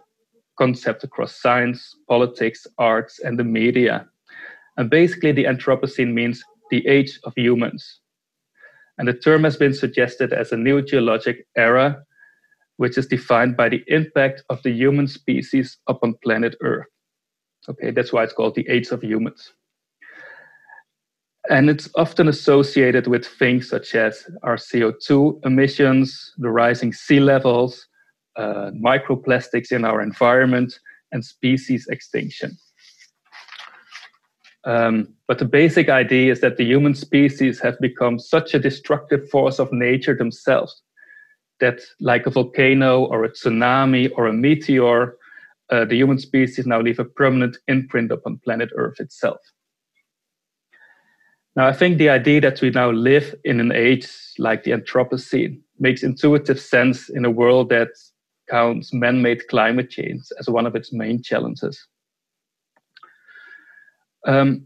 concept 0.58 1.04
across 1.04 1.36
science, 1.42 1.96
politics, 2.08 2.66
arts, 2.78 3.20
and 3.20 3.38
the 3.38 3.44
media. 3.44 4.08
And 4.78 4.90
basically, 4.90 5.34
the 5.34 5.44
Anthropocene 5.46 6.14
means 6.14 6.42
the 6.72 6.86
age 6.88 7.20
of 7.26 7.34
humans. 7.36 8.00
And 8.98 9.06
the 9.08 9.14
term 9.14 9.44
has 9.44 9.58
been 9.58 9.74
suggested 9.74 10.32
as 10.32 10.54
a 10.54 10.58
new 10.58 10.82
geologic 10.82 11.46
era, 11.58 12.02
which 12.78 12.98
is 12.98 13.08
defined 13.08 13.58
by 13.58 13.68
the 13.68 13.84
impact 13.88 14.44
of 14.50 14.64
the 14.64 14.72
human 14.72 15.08
species 15.08 15.78
upon 15.88 16.16
planet 16.24 16.56
Earth. 16.62 16.88
Okay, 17.68 17.92
that's 17.92 18.14
why 18.14 18.24
it's 18.24 18.34
called 18.34 18.56
the 18.56 18.68
age 18.70 18.88
of 18.92 19.04
humans. 19.04 19.52
And 21.50 21.70
it's 21.70 21.90
often 21.96 22.28
associated 22.28 23.08
with 23.08 23.26
things 23.26 23.70
such 23.70 23.94
as 23.94 24.26
our 24.44 24.56
CO2 24.56 25.46
emissions, 25.46 26.34
the 26.38 26.50
rising 26.50 26.92
sea 26.92 27.20
levels, 27.20 27.88
uh, 28.36 28.72
microplastics 28.72 29.72
in 29.72 29.86
our 29.86 30.02
environment, 30.02 30.80
and 31.12 31.24
species 31.24 31.88
extinction. 31.88 32.58
Um, 34.66 35.14
but 35.28 35.38
the 35.38 35.46
basic 35.46 35.90
idea 35.90 36.32
is 36.32 36.42
that 36.42 36.58
the 36.58 36.66
human 36.66 36.96
species 36.96 37.60
have 37.60 37.80
become 37.80 38.18
such 38.18 38.56
a 38.56 38.60
destructive 38.60 39.30
force 39.30 39.60
of 39.60 39.72
nature 39.72 40.16
themselves 40.16 40.82
that, 41.60 41.80
like 42.00 42.26
a 42.26 42.32
volcano 42.32 43.06
or 43.06 43.24
a 43.24 43.30
tsunami 43.30 44.12
or 44.18 44.28
a 44.28 44.34
meteor, 44.34 45.18
uh, 45.70 45.86
the 45.86 45.96
human 45.96 46.18
species 46.18 46.66
now 46.66 46.82
leave 46.82 47.00
a 47.00 47.06
permanent 47.06 47.58
imprint 47.68 48.12
upon 48.12 48.40
planet 48.44 48.70
Earth 48.76 49.00
itself. 49.00 49.40
Now, 51.56 51.68
I 51.68 51.74
think 51.74 51.98
the 51.98 52.10
idea 52.10 52.42
that 52.42 52.62
we 52.62 52.70
now 52.70 52.92
live 52.92 53.34
in 53.46 53.60
an 53.62 53.72
age 53.72 54.08
like 54.38 54.64
the 54.64 54.72
Anthropocene 54.72 55.62
makes 55.80 56.04
intuitive 56.04 56.60
sense 56.60 57.10
in 57.10 57.24
a 57.24 57.32
world 57.32 57.70
that 57.70 57.90
counts 58.50 58.94
man 58.94 59.22
made 59.22 59.48
climate 59.48 59.90
change 59.90 60.24
as 60.38 60.50
one 60.50 60.66
of 60.66 60.76
its 60.76 60.92
main 60.92 61.24
challenges. 61.24 61.88
Um, 64.28 64.66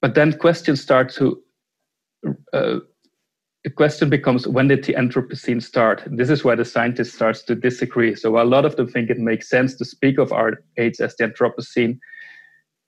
but 0.00 0.14
then 0.14 0.38
questions 0.38 0.80
start 0.80 1.10
to, 1.14 1.42
uh, 2.52 2.78
the 3.64 3.70
question 3.70 4.08
becomes 4.08 4.46
when 4.46 4.68
did 4.68 4.84
the 4.84 4.94
Anthropocene 4.94 5.62
start? 5.62 6.04
This 6.06 6.30
is 6.30 6.44
where 6.44 6.56
the 6.56 6.64
scientist 6.64 7.14
starts 7.14 7.42
to 7.44 7.54
disagree. 7.54 8.14
So 8.14 8.30
while 8.30 8.44
a 8.44 8.46
lot 8.46 8.64
of 8.64 8.76
them 8.76 8.88
think 8.88 9.10
it 9.10 9.18
makes 9.18 9.48
sense 9.48 9.74
to 9.76 9.84
speak 9.84 10.18
of 10.18 10.32
our 10.32 10.62
age 10.78 11.00
as 11.00 11.16
the 11.16 11.24
Anthropocene. 11.24 11.98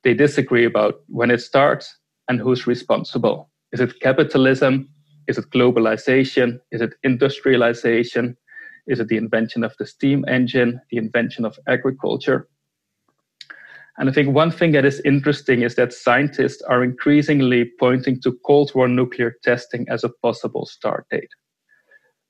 They 0.05 0.15
disagree 0.15 0.65
about 0.65 1.01
when 1.09 1.31
it 1.31 1.41
starts 1.41 1.97
and 2.29 2.41
who's 2.41 2.67
responsible. 2.67 3.51
Is 3.73 3.81
it 3.81 4.01
capitalism? 4.01 4.89
Is 5.29 5.39
it 5.39 5.51
globalization? 5.51 6.61
Is 6.71 6.81
it 6.81 6.95
industrialization? 7.03 8.37
Is 8.87 9.01
it 9.01 9.09
the 9.09 9.17
invention 9.17 9.65
of 9.65 9.75
the 9.79 9.87
steam 9.87 10.25
engine, 10.29 10.81
the 10.91 10.99
invention 10.99 11.45
of 11.45 11.59
agriculture? 11.67 12.49
And 13.99 14.09
I 14.11 14.13
think 14.13 14.35
one 14.35 14.51
thing 14.51 14.73
that 14.73 14.85
is 14.85 15.01
interesting 15.05 15.63
is 15.63 15.75
that 15.77 15.93
scientists 15.93 16.63
are 16.63 16.85
increasingly 16.85 17.71
pointing 17.81 18.21
to 18.21 18.39
Cold 18.45 18.71
War 18.75 18.89
nuclear 18.89 19.37
testing 19.43 19.87
as 19.89 20.05
a 20.05 20.11
possible 20.23 20.67
start 20.67 21.07
date. 21.11 21.31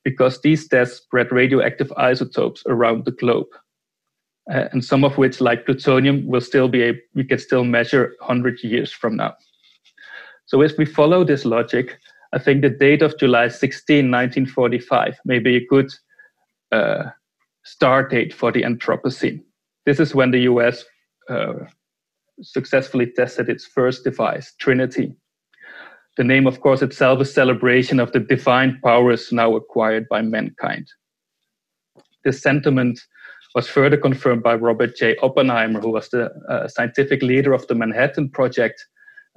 Because 0.05 0.41
these 0.41 0.69
tests 0.69 0.99
spread 0.99 1.33
radioactive 1.33 1.93
isotopes 1.97 2.63
around 2.67 3.05
the 3.05 3.11
globe. 3.11 3.49
Uh, 4.49 4.69
and 4.71 4.85
some 4.85 5.03
of 5.03 5.19
which, 5.19 5.41
like 5.41 5.67
plutonium, 5.67 6.25
will 6.25 6.41
still 6.41 6.69
be 6.69 6.85
a, 6.85 6.93
we 7.15 7.25
can 7.25 7.39
still 7.39 7.65
measure 7.65 8.15
100 8.21 8.63
years 8.63 8.93
from 8.93 9.17
now. 9.17 9.35
So 10.47 10.63
if 10.63 10.79
we 10.79 10.85
follow 10.85 11.25
this 11.25 11.45
logic, 11.45 11.99
I 12.33 12.39
think 12.39 12.63
the 12.63 12.71
date 12.71 13.03
of 13.03 13.19
July 13.19 13.49
16, 13.49 13.97
1945 14.11 15.19
may 15.25 15.39
be 15.39 15.57
a 15.57 15.67
good 15.67 15.91
uh, 16.73 17.05
start 17.65 18.11
date 18.11 18.33
for 18.33 18.53
the 18.53 18.63
Anthropocene. 18.63 19.43
This 19.85 20.01
is 20.01 20.15
when 20.15 20.31
the 20.31 20.41
US 20.41 20.85
uh, 21.29 21.55
successfully 22.43 23.07
tested 23.07 23.49
its 23.49 23.67
first 23.67 24.05
device, 24.05 24.55
Trinity. 24.59 25.15
The 26.17 26.25
name, 26.25 26.47
of 26.47 26.61
course, 26.61 26.81
itself 26.81 27.21
is 27.21 27.33
celebration 27.33 28.01
of 28.01 28.13
the 28.13 28.21
divine 28.21 28.81
powers 28.83 29.33
now 29.33 29.55
acquired 29.55 30.09
by 30.09 30.23
mankind. 30.23 30.89
This 32.25 32.41
sentiment 32.41 33.01
was 33.55 33.69
further 33.69 33.97
confirmed 33.97 34.43
by 34.43 34.55
Robert 34.55 34.97
J. 34.97 35.17
Oppenheimer, 35.23 35.81
who 35.81 35.91
was 35.91 36.09
the 36.09 36.31
uh, 36.49 36.69
scientific 36.69 37.23
leader 37.23 37.53
of 37.53 37.67
the 37.67 37.75
Manhattan 37.75 38.31
Project, 38.31 38.85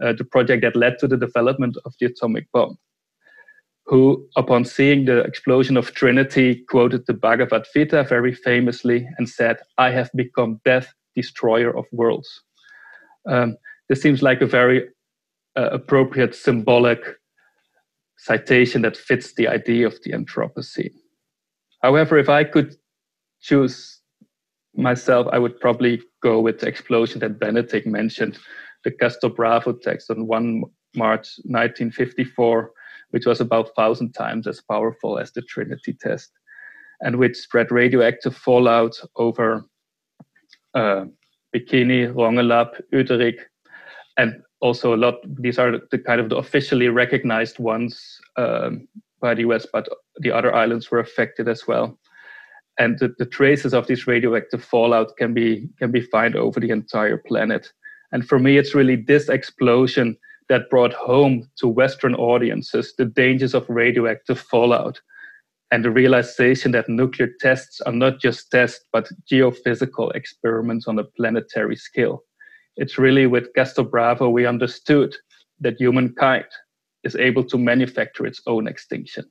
uh, 0.03 0.13
the 0.13 0.23
project 0.23 0.61
that 0.63 0.75
led 0.75 0.97
to 0.99 1.07
the 1.07 1.17
development 1.17 1.77
of 1.85 1.93
the 1.99 2.07
atomic 2.07 2.47
bomb, 2.53 2.77
who, 3.85 4.27
upon 4.35 4.65
seeing 4.65 5.05
the 5.05 5.19
explosion 5.19 5.77
of 5.77 5.93
Trinity, 5.93 6.63
quoted 6.69 7.05
the 7.05 7.13
Bhagavad 7.13 7.65
Gita 7.73 8.03
very 8.03 8.33
famously 8.33 9.07
and 9.17 9.27
said, 9.27 9.57
I 9.77 9.91
have 9.91 10.09
become 10.15 10.61
death 10.63 10.93
destroyer 11.15 11.75
of 11.75 11.85
worlds. 11.91 12.29
Um, 13.27 13.57
this 13.89 14.01
seems 14.01 14.21
like 14.21 14.41
a 14.41 14.45
very 14.45 14.87
uh, 15.55 15.69
appropriate 15.71 16.35
symbolic 16.35 17.01
citation 18.17 18.81
that 18.83 18.97
fits 18.97 19.33
the 19.33 19.47
idea 19.47 19.87
of 19.87 19.97
the 20.03 20.11
Anthropocene. 20.11 20.93
However, 21.81 22.17
if 22.17 22.29
I 22.29 22.43
could 22.43 22.75
choose 23.41 24.01
myself, 24.75 25.27
I 25.31 25.39
would 25.39 25.59
probably 25.59 26.01
go 26.21 26.39
with 26.39 26.59
the 26.59 26.67
explosion 26.67 27.19
that 27.21 27.39
Benetick 27.39 27.85
mentioned, 27.85 28.37
the 28.83 28.91
Castle 28.91 29.29
Bravo 29.29 29.73
text 29.73 30.09
on 30.09 30.27
1 30.27 30.63
March 30.95 31.39
1954, 31.43 32.71
which 33.11 33.25
was 33.25 33.41
about 33.41 33.71
1,000 33.75 34.13
times 34.13 34.47
as 34.47 34.61
powerful 34.61 35.19
as 35.19 35.31
the 35.31 35.41
Trinity 35.41 35.93
test, 35.93 36.31
and 37.01 37.17
which 37.17 37.37
spread 37.37 37.71
radioactive 37.71 38.35
fallout 38.35 38.99
over 39.15 39.65
uh, 40.73 41.05
Bikini, 41.55 42.13
Rongelap, 42.13 42.79
Utirik, 42.93 43.39
and 44.17 44.41
also 44.61 44.93
a 44.93 44.97
lot. 44.97 45.15
These 45.39 45.57
are 45.57 45.79
the 45.91 45.97
kind 45.97 46.19
of 46.21 46.29
the 46.29 46.37
officially 46.37 46.89
recognized 46.89 47.59
ones 47.59 48.19
um, 48.37 48.87
by 49.21 49.33
the 49.33 49.41
US, 49.49 49.65
but 49.71 49.87
the 50.17 50.31
other 50.31 50.53
islands 50.53 50.91
were 50.91 50.99
affected 50.99 51.47
as 51.47 51.67
well. 51.67 51.97
And 52.77 52.97
the, 52.99 53.13
the 53.17 53.25
traces 53.25 53.73
of 53.73 53.87
this 53.87 54.07
radioactive 54.07 54.63
fallout 54.63 55.17
can 55.17 55.33
be 55.33 55.69
can 55.79 55.91
be 55.91 56.01
found 56.01 56.35
over 56.35 56.59
the 56.59 56.69
entire 56.69 57.17
planet. 57.17 57.71
And 58.11 58.27
for 58.27 58.39
me, 58.39 58.57
it's 58.57 58.75
really 58.75 58.95
this 58.95 59.29
explosion 59.29 60.17
that 60.49 60.69
brought 60.69 60.93
home 60.93 61.47
to 61.57 61.67
Western 61.67 62.15
audiences 62.15 62.93
the 62.97 63.05
dangers 63.05 63.53
of 63.53 63.69
radioactive 63.69 64.39
fallout 64.39 64.99
and 65.71 65.85
the 65.85 65.91
realization 65.91 66.71
that 66.71 66.89
nuclear 66.89 67.29
tests 67.39 67.79
are 67.81 67.93
not 67.93 68.19
just 68.19 68.49
tests, 68.49 68.83
but 68.91 69.07
geophysical 69.31 70.13
experiments 70.15 70.87
on 70.87 70.97
a 70.97 71.03
planetary 71.03 71.75
scale. 71.75 72.23
It's 72.75 72.97
really 72.97 73.27
with 73.27 73.53
Castle 73.53 73.83
Bravo 73.83 74.29
we 74.29 74.47
understood 74.47 75.15
that 75.59 75.79
humankind 75.79 76.45
is 77.03 77.15
able 77.15 77.43
to 77.43 77.57
manufacture 77.57 78.25
its 78.25 78.41
own 78.47 78.67
extinction. 78.67 79.25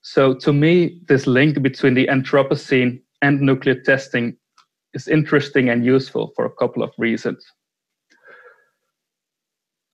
So, 0.00 0.34
to 0.34 0.52
me, 0.52 0.98
this 1.06 1.26
link 1.26 1.62
between 1.62 1.94
the 1.94 2.06
Anthropocene 2.06 3.00
and 3.20 3.40
nuclear 3.40 3.80
testing 3.80 4.36
is 4.94 5.08
interesting 5.08 5.68
and 5.68 5.84
useful 5.84 6.32
for 6.36 6.44
a 6.44 6.54
couple 6.54 6.82
of 6.82 6.92
reasons. 6.98 7.44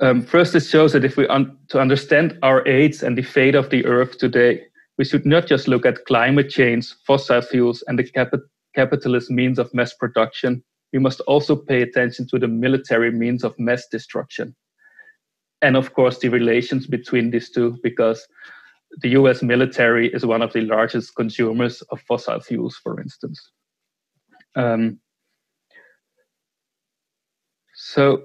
Um, 0.01 0.23
first, 0.23 0.55
it 0.55 0.61
shows 0.61 0.93
that 0.93 1.05
if 1.05 1.17
we 1.17 1.27
un- 1.27 1.59
to 1.71 1.81
understand 1.81 2.39
our 2.43 2.67
age 2.69 3.03
and 3.03 3.19
the 3.19 3.23
fate 3.23 3.57
of 3.57 3.71
the 3.71 3.85
Earth 3.85 4.19
today, 4.19 4.63
we 4.97 5.05
should 5.05 5.27
not 5.27 5.47
just 5.47 5.67
look 5.67 5.85
at 5.87 6.05
climate 6.07 6.51
change, 6.51 6.93
fossil 7.07 7.41
fuels, 7.41 7.83
and 7.89 7.99
the 7.99 8.05
cap- 8.05 8.33
capitalist 8.75 9.31
means 9.31 9.59
of 9.59 9.73
mass 9.75 9.95
production. 9.95 10.63
We 10.93 11.01
must 11.01 11.21
also 11.23 11.57
pay 11.57 11.83
attention 11.83 12.29
to 12.29 12.39
the 12.39 12.49
military 12.49 13.11
means 13.11 13.43
of 13.45 13.59
mass 13.59 13.87
destruction, 13.91 14.55
and 15.63 15.77
of 15.77 15.95
course 15.95 16.19
the 16.19 16.29
relations 16.29 16.87
between 16.87 17.31
these 17.31 17.51
two, 17.51 17.77
because 17.83 18.27
the 19.03 19.11
US 19.11 19.43
military 19.43 20.09
is 20.15 20.25
one 20.25 20.43
of 20.43 20.53
the 20.53 20.63
largest 20.63 21.15
consumers 21.17 21.83
of 21.91 22.01
fossil 22.03 22.41
fuels, 22.41 22.77
for 22.77 23.01
instance. 23.01 23.51
Um, 24.57 24.99
so 27.75 28.23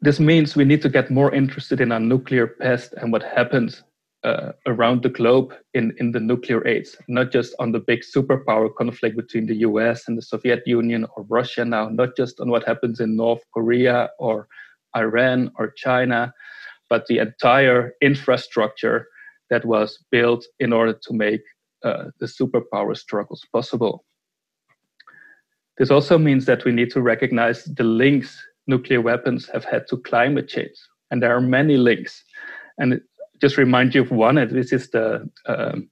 this 0.00 0.20
means 0.20 0.54
we 0.54 0.64
need 0.64 0.82
to 0.82 0.88
get 0.88 1.10
more 1.10 1.34
interested 1.34 1.80
in 1.80 1.92
our 1.92 2.00
nuclear 2.00 2.46
past 2.46 2.92
and 2.94 3.10
what 3.10 3.22
happens 3.22 3.82
uh, 4.24 4.52
around 4.66 5.02
the 5.02 5.08
globe 5.08 5.54
in, 5.74 5.94
in 5.98 6.12
the 6.12 6.20
nuclear 6.20 6.66
age, 6.66 6.88
not 7.08 7.30
just 7.30 7.54
on 7.58 7.72
the 7.72 7.78
big 7.78 8.00
superpower 8.02 8.68
conflict 8.74 9.16
between 9.16 9.46
the 9.46 9.56
US 9.68 10.08
and 10.08 10.18
the 10.18 10.22
Soviet 10.22 10.62
Union 10.66 11.06
or 11.16 11.24
Russia 11.28 11.64
now, 11.64 11.88
not 11.88 12.16
just 12.16 12.40
on 12.40 12.50
what 12.50 12.66
happens 12.66 13.00
in 13.00 13.16
North 13.16 13.42
Korea 13.54 14.10
or 14.18 14.48
Iran 14.96 15.50
or 15.58 15.70
China, 15.70 16.32
but 16.90 17.06
the 17.06 17.18
entire 17.18 17.92
infrastructure 18.00 19.06
that 19.50 19.64
was 19.64 20.04
built 20.10 20.44
in 20.58 20.72
order 20.72 20.92
to 20.92 21.12
make 21.12 21.42
uh, 21.84 22.04
the 22.20 22.26
superpower 22.26 22.96
struggles 22.96 23.44
possible. 23.52 24.04
This 25.78 25.90
also 25.90 26.16
means 26.18 26.46
that 26.46 26.64
we 26.64 26.72
need 26.72 26.90
to 26.92 27.02
recognize 27.02 27.64
the 27.64 27.84
links 27.84 28.42
nuclear 28.66 29.00
weapons 29.00 29.48
have 29.52 29.64
had 29.64 29.86
to 29.88 29.98
climate 29.98 30.48
change. 30.48 30.76
And 31.10 31.22
there 31.22 31.36
are 31.36 31.40
many 31.40 31.76
links. 31.76 32.24
And 32.78 33.00
just 33.40 33.56
remind 33.56 33.94
you 33.94 34.02
of 34.02 34.10
one, 34.10 34.38
and 34.38 34.50
this 34.50 34.72
is 34.72 34.90
the 34.90 35.28
um, 35.46 35.88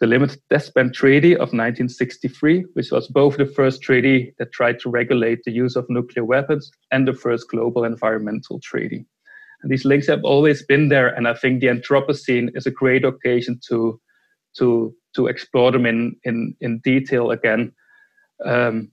the 0.00 0.08
Limited 0.08 0.40
Test 0.50 0.74
Ban 0.74 0.92
Treaty 0.92 1.34
of 1.34 1.52
1963, 1.52 2.64
which 2.72 2.90
was 2.90 3.06
both 3.06 3.36
the 3.36 3.46
first 3.46 3.82
treaty 3.82 4.34
that 4.38 4.50
tried 4.50 4.80
to 4.80 4.90
regulate 4.90 5.44
the 5.44 5.52
use 5.52 5.76
of 5.76 5.86
nuclear 5.88 6.24
weapons 6.24 6.72
and 6.90 7.06
the 7.06 7.14
first 7.14 7.48
global 7.48 7.84
environmental 7.84 8.58
treaty. 8.58 9.06
And 9.62 9.70
these 9.70 9.84
links 9.84 10.08
have 10.08 10.24
always 10.24 10.64
been 10.64 10.88
there, 10.88 11.06
and 11.06 11.28
I 11.28 11.34
think 11.34 11.60
the 11.60 11.68
Anthropocene 11.68 12.50
is 12.56 12.66
a 12.66 12.72
great 12.72 13.04
occasion 13.04 13.60
to 13.68 14.00
to 14.58 14.94
to 15.14 15.26
explore 15.26 15.72
them 15.72 15.86
in 15.86 16.16
in, 16.24 16.56
in 16.60 16.78
detail 16.80 17.30
again. 17.30 17.72
Um, 18.44 18.90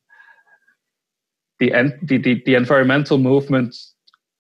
the, 1.60 1.72
the, 2.04 2.18
the, 2.18 2.42
the 2.46 2.56
environmental 2.56 3.18
movement 3.18 3.76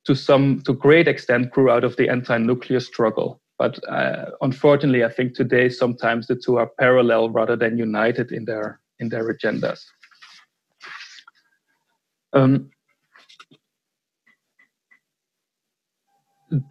to 0.05 0.15
some 0.15 0.61
to 0.61 0.73
great 0.73 1.07
extent 1.07 1.51
grew 1.51 1.69
out 1.69 1.83
of 1.83 1.95
the 1.97 2.09
anti-nuclear 2.09 2.79
struggle 2.79 3.41
but 3.57 3.77
uh, 3.89 4.25
unfortunately 4.41 5.03
i 5.03 5.09
think 5.09 5.33
today 5.33 5.69
sometimes 5.69 6.27
the 6.27 6.35
two 6.35 6.57
are 6.57 6.71
parallel 6.79 7.29
rather 7.29 7.55
than 7.55 7.77
united 7.77 8.31
in 8.31 8.45
their 8.45 8.79
in 8.99 9.09
their 9.09 9.31
agendas 9.33 9.81
um, 12.33 12.69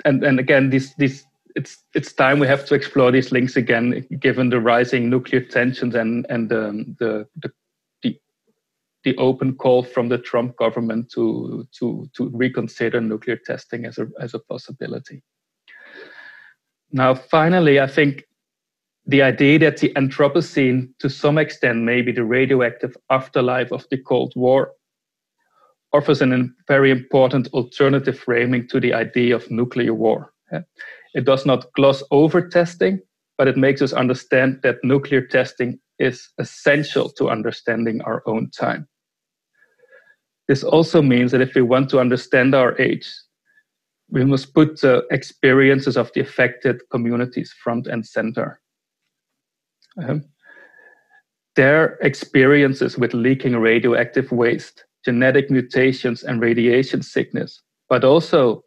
and 0.05 0.25
and 0.25 0.41
again 0.41 0.71
this 0.71 0.95
this 0.95 1.25
it's 1.57 1.85
it's 1.95 2.13
time 2.13 2.39
we 2.39 2.47
have 2.47 2.65
to 2.67 2.75
explore 2.75 3.11
these 3.11 3.33
links 3.33 3.57
again 3.57 4.07
given 4.21 4.51
the 4.51 4.61
rising 4.61 5.09
nuclear 5.09 5.41
tensions 5.41 5.95
and 5.95 6.27
and 6.29 6.53
um, 6.53 6.97
the, 6.99 7.27
the 7.37 7.51
the 9.05 9.17
open 9.17 9.55
call 9.55 9.83
from 9.83 10.09
the 10.09 10.19
Trump 10.19 10.57
government 10.57 11.11
to, 11.11 11.67
to, 11.79 12.09
to 12.15 12.29
reconsider 12.31 13.01
nuclear 13.01 13.37
testing 13.37 13.85
as 13.85 13.99
a, 13.99 14.09
as 14.21 14.35
a 14.35 14.39
possibility. 14.39 15.23
Now, 16.91 17.15
finally, 17.15 17.81
I 17.81 17.87
think 17.87 18.25
the 19.07 19.23
idea 19.23 19.59
that 19.61 19.79
the 19.79 19.93
Anthropocene, 19.95 20.91
to 20.99 21.09
some 21.09 21.39
extent, 21.39 21.79
may 21.79 22.03
be 22.03 22.13
the 22.13 22.25
radioactive 22.25 22.97
afterlife 23.09 23.73
of 23.73 23.87
the 23.91 23.99
Cold 23.99 24.33
War, 24.37 24.73
offers 25.93 26.21
a 26.21 26.49
very 26.67 26.91
important 26.91 27.49
alternative 27.55 28.19
framing 28.19 28.69
to 28.69 28.81
the 28.81 28.93
idea 28.93 29.35
of 29.35 29.51
nuclear 29.51 29.95
war. 29.95 30.35
It 31.15 31.25
does 31.25 31.47
not 31.47 31.73
gloss 31.75 32.03
over 32.11 32.49
testing, 32.49 33.01
but 33.37 33.49
it 33.49 33.57
makes 33.57 33.83
us 33.83 33.93
understand 33.93 34.61
that 34.63 34.83
nuclear 34.83 35.23
testing 35.23 35.79
is 35.99 36.29
essential 36.39 37.09
to 37.11 37.31
understanding 37.31 38.01
our 38.03 38.23
own 38.27 38.51
time. 38.51 38.89
This 40.49 40.65
also 40.65 41.03
means 41.03 41.33
that 41.33 41.41
if 41.41 41.55
we 41.55 41.63
want 41.63 41.91
to 41.91 42.01
understand 42.01 42.55
our 42.55 42.79
age, 42.81 43.09
we 44.11 44.25
must 44.25 44.55
put 44.55 44.81
the 44.81 45.07
experiences 45.11 45.97
of 45.97 46.11
the 46.15 46.21
affected 46.21 46.81
communities 46.91 47.55
front 47.63 47.87
and 47.87 48.07
center. 48.07 48.61
Um, 50.03 50.25
their 51.57 51.99
experiences 52.03 52.97
with 52.97 53.13
leaking 53.13 53.57
radioactive 53.57 54.31
waste, 54.33 54.85
genetic 55.05 55.51
mutations, 55.51 56.23
and 56.23 56.41
radiation 56.41 57.03
sickness, 57.03 57.63
but 57.89 58.05
also 58.05 58.65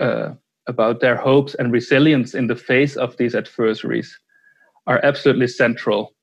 uh, 0.00 0.34
about 0.66 1.00
their 1.00 1.16
hopes 1.16 1.54
and 1.54 1.72
resilience 1.72 2.34
in 2.34 2.46
the 2.46 2.56
face 2.56 2.96
of 2.96 3.16
these 3.16 3.34
adversaries 3.34 4.18
are 4.86 5.00
absolutely 5.04 5.48
central 5.48 6.14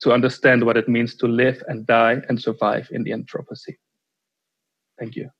to 0.00 0.12
understand 0.12 0.64
what 0.64 0.76
it 0.76 0.88
means 0.88 1.14
to 1.16 1.26
live 1.26 1.62
and 1.68 1.86
die 1.86 2.20
and 2.28 2.40
survive 2.40 2.88
in 2.90 3.04
the 3.04 3.12
Anthropocene. 3.12 3.76
Thank 4.98 5.16
you. 5.16 5.30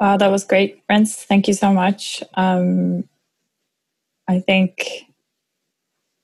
Wow, 0.00 0.16
that 0.16 0.30
was 0.30 0.44
great, 0.44 0.82
Rens. 0.88 1.16
Thank 1.16 1.48
you 1.48 1.54
so 1.54 1.72
much. 1.72 2.22
Um, 2.34 3.08
I 4.28 4.38
think 4.38 5.06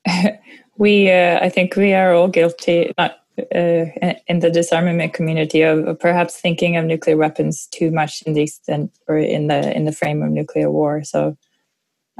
we, 0.77 1.11
uh, 1.11 1.39
I 1.41 1.49
think 1.49 1.75
we 1.75 1.93
are 1.93 2.13
all 2.13 2.29
guilty, 2.29 2.93
not 2.97 3.24
uh, 3.37 3.85
in 4.27 4.39
the 4.39 4.49
disarmament 4.51 5.13
community 5.13 5.61
of 5.61 5.99
perhaps 5.99 6.39
thinking 6.39 6.77
of 6.77 6.85
nuclear 6.85 7.17
weapons 7.17 7.67
too 7.67 7.91
much 7.91 8.21
in 8.23 8.33
the 8.33 8.43
extent 8.43 8.91
or 9.07 9.17
in 9.17 9.47
the 9.47 9.75
in 9.75 9.85
the 9.85 9.91
frame 9.91 10.21
of 10.21 10.31
nuclear 10.31 10.71
war. 10.71 11.03
So 11.03 11.37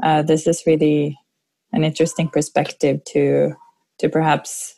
uh, 0.02 0.22
this 0.22 0.46
is 0.46 0.64
really 0.66 1.18
an 1.72 1.84
interesting 1.84 2.28
perspective 2.28 3.02
to 3.12 3.54
to 3.98 4.08
perhaps 4.08 4.74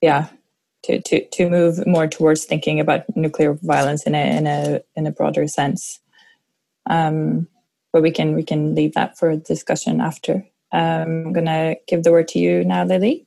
yeah 0.00 0.28
to, 0.84 1.00
to 1.02 1.26
to 1.28 1.50
move 1.50 1.86
more 1.86 2.06
towards 2.06 2.44
thinking 2.44 2.80
about 2.80 3.04
nuclear 3.14 3.54
violence 3.62 4.04
in 4.04 4.14
a 4.14 4.36
in 4.36 4.46
a 4.46 4.80
in 4.96 5.06
a 5.06 5.12
broader 5.12 5.46
sense. 5.46 6.00
Um, 6.88 7.48
but 7.92 8.02
we 8.02 8.10
can 8.10 8.34
we 8.34 8.44
can 8.44 8.74
leave 8.74 8.94
that 8.94 9.18
for 9.18 9.36
discussion 9.36 10.00
after. 10.00 10.46
Um, 10.74 11.26
i'm 11.26 11.32
going 11.34 11.44
to 11.44 11.76
give 11.86 12.02
the 12.02 12.10
word 12.10 12.28
to 12.28 12.38
you 12.38 12.64
now 12.64 12.82
lily 12.82 13.26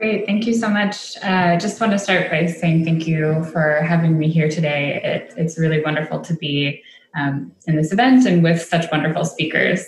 Great, 0.00 0.24
thank 0.24 0.46
you 0.46 0.54
so 0.54 0.66
much. 0.66 1.22
I 1.22 1.56
uh, 1.56 1.58
just 1.58 1.78
want 1.78 1.92
to 1.92 1.98
start 1.98 2.30
by 2.30 2.46
saying 2.46 2.86
thank 2.86 3.06
you 3.06 3.44
for 3.52 3.82
having 3.82 4.16
me 4.18 4.30
here 4.30 4.48
today. 4.48 4.98
It, 5.04 5.34
it's 5.36 5.58
really 5.58 5.82
wonderful 5.82 6.22
to 6.22 6.32
be 6.32 6.82
um, 7.14 7.52
in 7.66 7.76
this 7.76 7.92
event 7.92 8.26
and 8.26 8.42
with 8.42 8.62
such 8.62 8.90
wonderful 8.90 9.26
speakers. 9.26 9.84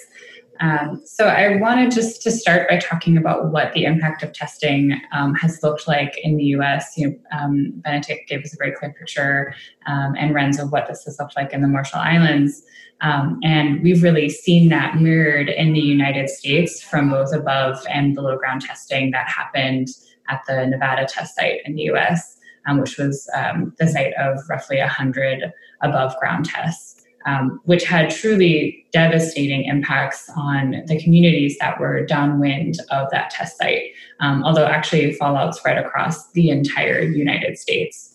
Um, 0.61 1.03
so 1.05 1.26
I 1.26 1.57
wanted 1.57 1.90
just 1.90 2.22
to 2.22 2.30
start 2.30 2.68
by 2.68 2.78
talking 2.78 3.16
about 3.16 3.50
what 3.50 3.72
the 3.72 3.84
impact 3.84 4.22
of 4.22 4.32
testing 4.32 5.00
um, 5.12 5.34
has 5.34 5.62
looked 5.62 5.88
like 5.88 6.16
in 6.22 6.36
the 6.36 6.44
U.S. 6.44 6.92
You 6.96 7.11
know, 7.11 7.16
um, 7.36 7.82
Benetick 7.84 8.26
gave 8.26 8.44
us 8.44 8.53
a 8.53 8.57
very 8.57 8.72
clear 8.72 8.92
picture, 8.92 9.55
um, 9.86 10.14
and 10.16 10.61
of 10.61 10.70
what 10.70 10.86
this 10.88 11.05
has 11.05 11.18
looked 11.18 11.36
like 11.36 11.53
in 11.53 11.62
the 11.62 11.68
Marshall 11.68 12.00
Islands. 12.00 12.62
Um, 13.00 13.40
and 13.42 13.82
we've 13.82 14.03
really 14.03 14.28
seen 14.28 14.68
that 14.68 14.96
mirrored 14.96 15.48
in 15.48 15.72
the 15.72 15.80
United 15.80 16.28
States 16.28 16.80
from 16.80 17.11
both 17.11 17.34
above 17.34 17.84
and 17.90 18.14
below 18.14 18.36
ground 18.38 18.62
testing 18.62 19.11
that 19.11 19.28
happened 19.28 19.88
at 20.28 20.42
the 20.46 20.66
Nevada 20.66 21.07
test 21.07 21.34
site 21.34 21.61
in 21.64 21.74
the 21.74 21.82
US, 21.90 22.36
um, 22.66 22.78
which 22.78 22.98
was 22.98 23.24
the 23.24 23.88
site 23.88 24.14
of 24.14 24.38
roughly 24.48 24.78
100 24.78 25.53
above 25.80 26.16
ground 26.18 26.44
tests, 26.44 26.91
um, 27.26 27.60
which 27.64 27.84
had 27.84 28.10
truly 28.10 28.84
devastating 28.92 29.64
impacts 29.64 30.28
on 30.36 30.82
the 30.86 31.00
communities 31.02 31.56
that 31.58 31.78
were 31.80 32.04
downwind 32.04 32.76
of 32.90 33.08
that 33.10 33.30
test 33.30 33.58
site, 33.58 33.92
um, 34.20 34.42
although 34.44 34.66
actually 34.66 35.12
fallout 35.14 35.54
spread 35.54 35.78
across 35.78 36.30
the 36.32 36.50
entire 36.50 37.00
United 37.00 37.58
States. 37.58 38.14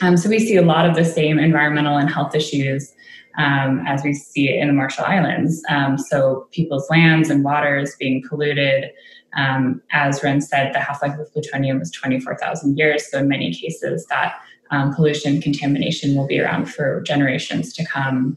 Um, 0.00 0.16
so 0.16 0.28
we 0.28 0.38
see 0.38 0.56
a 0.56 0.62
lot 0.62 0.88
of 0.88 0.96
the 0.96 1.04
same 1.04 1.38
environmental 1.38 1.96
and 1.96 2.10
health 2.10 2.34
issues 2.34 2.92
um, 3.38 3.82
as 3.86 4.02
we 4.02 4.14
see 4.14 4.50
it 4.50 4.60
in 4.60 4.68
the 4.68 4.72
Marshall 4.72 5.04
Islands. 5.04 5.62
Um, 5.68 5.98
so 5.98 6.48
people's 6.52 6.88
lands 6.90 7.30
and 7.30 7.44
waters 7.44 7.94
being 7.98 8.22
polluted. 8.28 8.90
Um, 9.36 9.82
as 9.90 10.22
Rens 10.22 10.48
said, 10.48 10.72
the 10.72 10.80
half 10.80 11.02
life 11.02 11.18
of 11.18 11.32
plutonium 11.32 11.80
is 11.80 11.90
24,000 11.90 12.78
years. 12.78 13.10
So 13.10 13.18
in 13.18 13.28
many 13.28 13.52
cases, 13.52 14.06
that 14.06 14.34
um, 14.70 14.94
pollution 14.94 15.40
contamination 15.40 16.14
will 16.14 16.26
be 16.26 16.40
around 16.40 16.66
for 16.66 17.02
generations 17.02 17.72
to 17.74 17.84
come. 17.84 18.36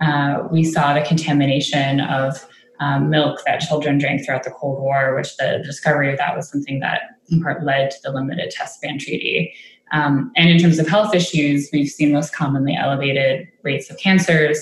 Uh, 0.00 0.48
we 0.50 0.64
saw 0.64 0.94
the 0.94 1.02
contamination 1.02 2.00
of 2.00 2.46
um, 2.80 3.10
milk 3.10 3.40
that 3.46 3.60
children 3.60 3.98
drank 3.98 4.24
throughout 4.24 4.42
the 4.42 4.50
Cold 4.50 4.80
War, 4.80 5.14
which 5.14 5.36
the 5.36 5.62
discovery 5.64 6.10
of 6.10 6.18
that 6.18 6.36
was 6.36 6.50
something 6.50 6.80
that 6.80 7.02
in 7.30 7.40
part 7.40 7.64
led 7.64 7.90
to 7.92 7.96
the 8.02 8.10
limited 8.10 8.50
test 8.50 8.80
ban 8.82 8.98
treaty. 8.98 9.54
Um, 9.92 10.32
and 10.36 10.48
in 10.48 10.58
terms 10.58 10.78
of 10.78 10.88
health 10.88 11.14
issues, 11.14 11.68
we've 11.72 11.88
seen 11.88 12.12
most 12.12 12.34
commonly 12.34 12.74
elevated 12.74 13.46
rates 13.62 13.90
of 13.90 13.98
cancers, 13.98 14.58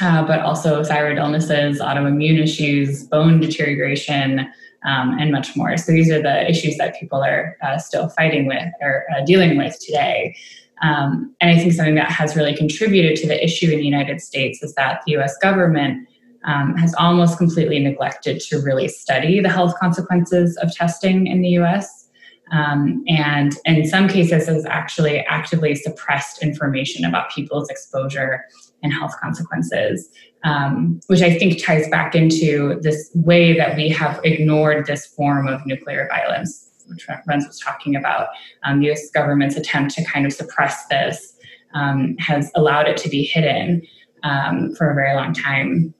uh, 0.00 0.24
but 0.26 0.40
also 0.40 0.84
thyroid 0.84 1.18
illnesses, 1.18 1.80
autoimmune 1.80 2.42
issues, 2.42 3.04
bone 3.04 3.40
deterioration, 3.40 4.46
um, 4.84 5.16
and 5.18 5.32
much 5.32 5.56
more. 5.56 5.76
So 5.76 5.92
these 5.92 6.10
are 6.10 6.22
the 6.22 6.48
issues 6.48 6.76
that 6.76 6.98
people 6.98 7.22
are 7.22 7.56
uh, 7.62 7.78
still 7.78 8.08
fighting 8.10 8.46
with 8.46 8.68
or 8.80 9.04
uh, 9.14 9.24
dealing 9.24 9.56
with 9.56 9.78
today. 9.80 10.36
Um, 10.82 11.34
and 11.40 11.50
I 11.50 11.58
think 11.58 11.72
something 11.72 11.94
that 11.94 12.10
has 12.10 12.36
really 12.36 12.54
contributed 12.54 13.16
to 13.20 13.26
the 13.26 13.42
issue 13.42 13.70
in 13.70 13.78
the 13.78 13.84
United 13.84 14.20
States 14.20 14.62
is 14.62 14.74
that 14.74 15.02
the 15.06 15.16
US 15.16 15.36
government 15.38 16.08
um, 16.44 16.76
has 16.76 16.94
almost 16.98 17.38
completely 17.38 17.78
neglected 17.78 18.40
to 18.48 18.60
really 18.60 18.88
study 18.88 19.40
the 19.40 19.48
health 19.48 19.74
consequences 19.78 20.56
of 20.58 20.72
testing 20.74 21.26
in 21.26 21.40
the 21.40 21.50
US. 21.60 22.08
Um, 22.52 23.02
and 23.08 23.56
in 23.64 23.86
some 23.86 24.08
cases 24.08 24.46
has 24.46 24.66
actually 24.66 25.20
actively 25.20 25.74
suppressed 25.74 26.42
information 26.42 27.04
about 27.06 27.30
people's 27.30 27.70
exposure 27.70 28.44
and 28.82 28.92
health 28.92 29.14
consequences, 29.20 30.10
um, 30.44 31.00
which 31.08 31.22
I 31.22 31.36
think 31.36 31.64
ties 31.64 31.88
back 31.88 32.14
into 32.14 32.78
this 32.80 33.10
way 33.14 33.56
that 33.56 33.76
we 33.76 33.88
have 33.88 34.20
ignored 34.24 34.86
this 34.86 35.06
form 35.06 35.48
of 35.48 35.64
nuclear 35.66 36.08
violence, 36.10 36.70
which 36.86 37.06
Rens 37.26 37.46
was 37.46 37.58
talking 37.58 37.96
about. 37.96 38.28
Um, 38.62 38.80
the 38.80 38.92
US 38.92 39.10
government's 39.10 39.56
attempt 39.56 39.94
to 39.96 40.04
kind 40.04 40.26
of 40.26 40.32
suppress 40.32 40.86
this 40.86 41.36
um, 41.74 42.16
has 42.18 42.50
allowed 42.54 42.86
it 42.86 42.96
to 42.98 43.08
be 43.08 43.24
hidden 43.24 43.82
um, 44.22 44.74
for 44.76 44.90
a 44.90 44.94
very 44.94 45.14
long 45.14 45.32
time 45.34 45.94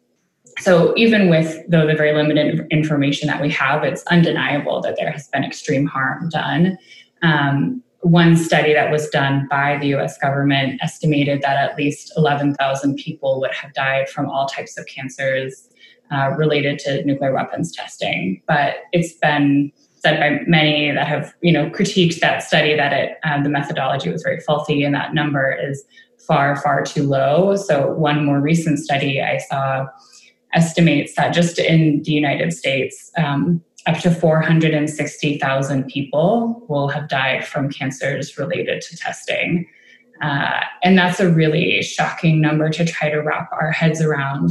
so 0.59 0.95
even 0.97 1.29
with 1.29 1.59
though 1.69 1.87
the 1.87 1.95
very 1.95 2.13
limited 2.13 2.67
information 2.71 3.27
that 3.29 3.43
we 3.43 3.51
have, 3.51 3.83
it's 3.83 4.05
undeniable 4.05 4.81
that 4.83 4.97
there 4.97 5.11
has 5.11 5.29
been 5.29 5.45
extreme 5.45 5.87
harm 5.87 6.29
done. 6.29 6.79
Um, 7.23 7.83
one 8.05 8.37
study 8.37 8.75
that 8.75 8.91
was 8.91 9.09
done 9.09 9.47
by 9.49 9.79
the 9.79 9.95
US 9.95 10.19
government 10.19 10.79
estimated 10.83 11.41
that 11.41 11.57
at 11.57 11.77
least 11.77 12.13
11,000 12.17 12.97
people 12.97 13.41
would 13.41 13.55
have 13.55 13.73
died 13.73 14.11
from 14.11 14.29
all 14.29 14.47
types 14.47 14.77
of 14.79 14.87
cancers 14.87 15.71
uh, 16.13 16.31
related 16.37 16.79
to 16.81 17.03
nuclear 17.05 17.33
weapons 17.33 17.73
testing. 17.73 18.43
But 18.47 18.77
it's 18.93 19.15
been 19.15 19.73
said 19.97 20.21
by 20.21 20.41
many 20.47 20.91
that 20.91 21.09
have 21.09 21.33
you 21.41 21.51
know 21.51 21.71
critiqued 21.71 22.21
that 22.21 22.43
study 22.43 22.77
that 22.77 22.93
it 22.93 23.17
uh, 23.25 23.43
the 23.43 23.49
methodology 23.49 24.11
was 24.11 24.23
very 24.23 24.39
faulty 24.41 24.85
and 24.85 24.95
that 24.95 25.15
number 25.15 25.51
is 25.51 25.83
far 26.27 26.57
far 26.57 26.83
too 26.85 27.05
low. 27.05 27.57
So 27.57 27.91
one 27.93 28.23
more 28.25 28.39
recent 28.39 28.81
study 28.81 29.23
I 29.23 29.39
saw 29.39 29.87
estimates 30.53 31.15
that 31.17 31.33
just 31.33 31.59
in 31.59 32.03
the 32.03 32.13
United 32.13 32.53
States, 32.53 33.11
um, 33.17 33.63
up 33.87 33.99
to 33.99 34.11
460,000 34.11 35.87
people 35.89 36.65
will 36.69 36.89
have 36.89 37.09
died 37.09 37.47
from 37.47 37.71
cancers 37.71 38.39
related 38.39 38.81
to 38.83 38.97
testing. 38.97 39.67
Uh, 40.23 40.61
and 40.83 40.97
that's 40.97 41.21
a 41.21 41.31
really 41.31 41.83
shocking 41.83 42.41
number 42.41 42.71
to 42.71 42.85
try 42.85 43.11
to 43.11 43.19
wrap 43.19 43.51
our 43.53 43.71
heads 43.71 44.01
around. 44.01 44.51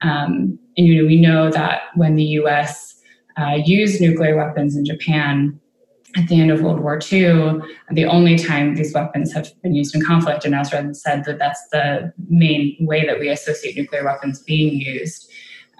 Um, 0.00 0.58
and 0.76 0.86
you 0.86 1.02
know, 1.02 1.06
we 1.06 1.20
know 1.20 1.50
that 1.50 1.82
when 1.94 2.16
the 2.16 2.24
US 2.24 2.98
uh, 3.38 3.58
used 3.64 4.00
nuclear 4.00 4.36
weapons 4.36 4.76
in 4.76 4.84
Japan, 4.84 5.60
at 6.16 6.26
the 6.28 6.40
end 6.40 6.50
of 6.50 6.62
World 6.62 6.80
War 6.80 6.98
II, 7.10 7.60
the 7.92 8.04
only 8.04 8.36
time 8.36 8.74
these 8.74 8.92
weapons 8.92 9.32
have 9.32 9.48
been 9.62 9.74
used 9.74 9.94
in 9.94 10.04
conflict, 10.04 10.44
and 10.44 10.54
Nasra 10.54 10.94
said 10.96 11.24
that 11.24 11.38
that's 11.38 11.68
the 11.70 12.12
main 12.28 12.76
way 12.80 13.06
that 13.06 13.20
we 13.20 13.28
associate 13.28 13.76
nuclear 13.76 14.04
weapons 14.04 14.40
being 14.40 14.80
used. 14.80 15.30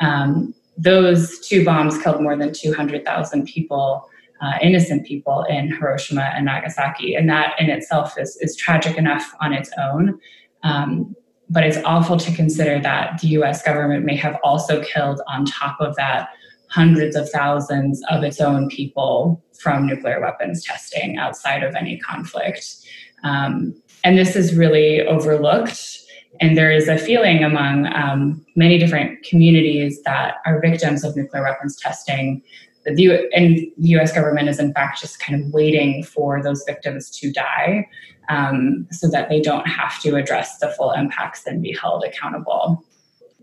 Um, 0.00 0.54
those 0.80 1.38
two 1.40 1.64
bombs 1.64 1.98
killed 1.98 2.22
more 2.22 2.36
than 2.36 2.52
200,000 2.52 3.44
people, 3.44 4.08
uh, 4.40 4.52
innocent 4.62 5.06
people 5.06 5.44
in 5.48 5.68
Hiroshima 5.68 6.32
and 6.34 6.46
Nagasaki. 6.46 7.14
And 7.14 7.28
that 7.28 7.54
in 7.58 7.68
itself 7.68 8.18
is, 8.18 8.36
is 8.40 8.56
tragic 8.56 8.96
enough 8.96 9.34
on 9.40 9.52
its 9.52 9.70
own. 9.78 10.18
Um, 10.62 11.14
but 11.50 11.64
it's 11.64 11.78
awful 11.84 12.16
to 12.16 12.32
consider 12.32 12.80
that 12.80 13.20
the 13.20 13.28
US 13.28 13.62
government 13.62 14.04
may 14.04 14.16
have 14.16 14.38
also 14.42 14.82
killed, 14.82 15.20
on 15.26 15.44
top 15.44 15.76
of 15.80 15.96
that, 15.96 16.28
hundreds 16.70 17.16
of 17.16 17.28
thousands 17.28 18.00
of 18.08 18.22
its 18.22 18.40
own 18.40 18.68
people 18.68 19.42
from 19.60 19.86
nuclear 19.86 20.20
weapons 20.20 20.64
testing 20.64 21.18
outside 21.18 21.62
of 21.62 21.74
any 21.74 21.98
conflict. 21.98 22.76
Um, 23.24 23.74
and 24.04 24.16
this 24.16 24.36
is 24.36 24.56
really 24.56 25.02
overlooked. 25.06 25.99
And 26.40 26.56
there 26.56 26.70
is 26.70 26.88
a 26.88 26.96
feeling 26.96 27.44
among 27.44 27.86
um, 27.94 28.44
many 28.56 28.78
different 28.78 29.22
communities 29.24 30.02
that 30.02 30.36
are 30.46 30.60
victims 30.60 31.04
of 31.04 31.16
nuclear 31.16 31.42
weapons 31.42 31.76
testing. 31.76 32.42
The 32.84 33.02
U- 33.02 33.30
and 33.34 33.58
the 33.76 33.88
US 33.96 34.12
government 34.12 34.48
is, 34.48 34.58
in 34.58 34.72
fact, 34.72 35.00
just 35.00 35.20
kind 35.20 35.42
of 35.42 35.52
waiting 35.52 36.02
for 36.02 36.42
those 36.42 36.64
victims 36.66 37.10
to 37.18 37.30
die 37.30 37.86
um, 38.30 38.86
so 38.90 39.10
that 39.10 39.28
they 39.28 39.40
don't 39.40 39.66
have 39.66 40.00
to 40.02 40.16
address 40.16 40.58
the 40.58 40.68
full 40.68 40.92
impacts 40.92 41.46
and 41.46 41.62
be 41.62 41.76
held 41.78 42.04
accountable 42.04 42.84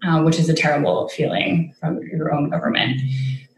uh, 0.04 0.22
which 0.22 0.40
is 0.40 0.50
a 0.50 0.54
terrible 0.54 1.10
feeling 1.10 1.74
from 1.80 2.00
your 2.12 2.34
own 2.34 2.50
government. 2.50 3.02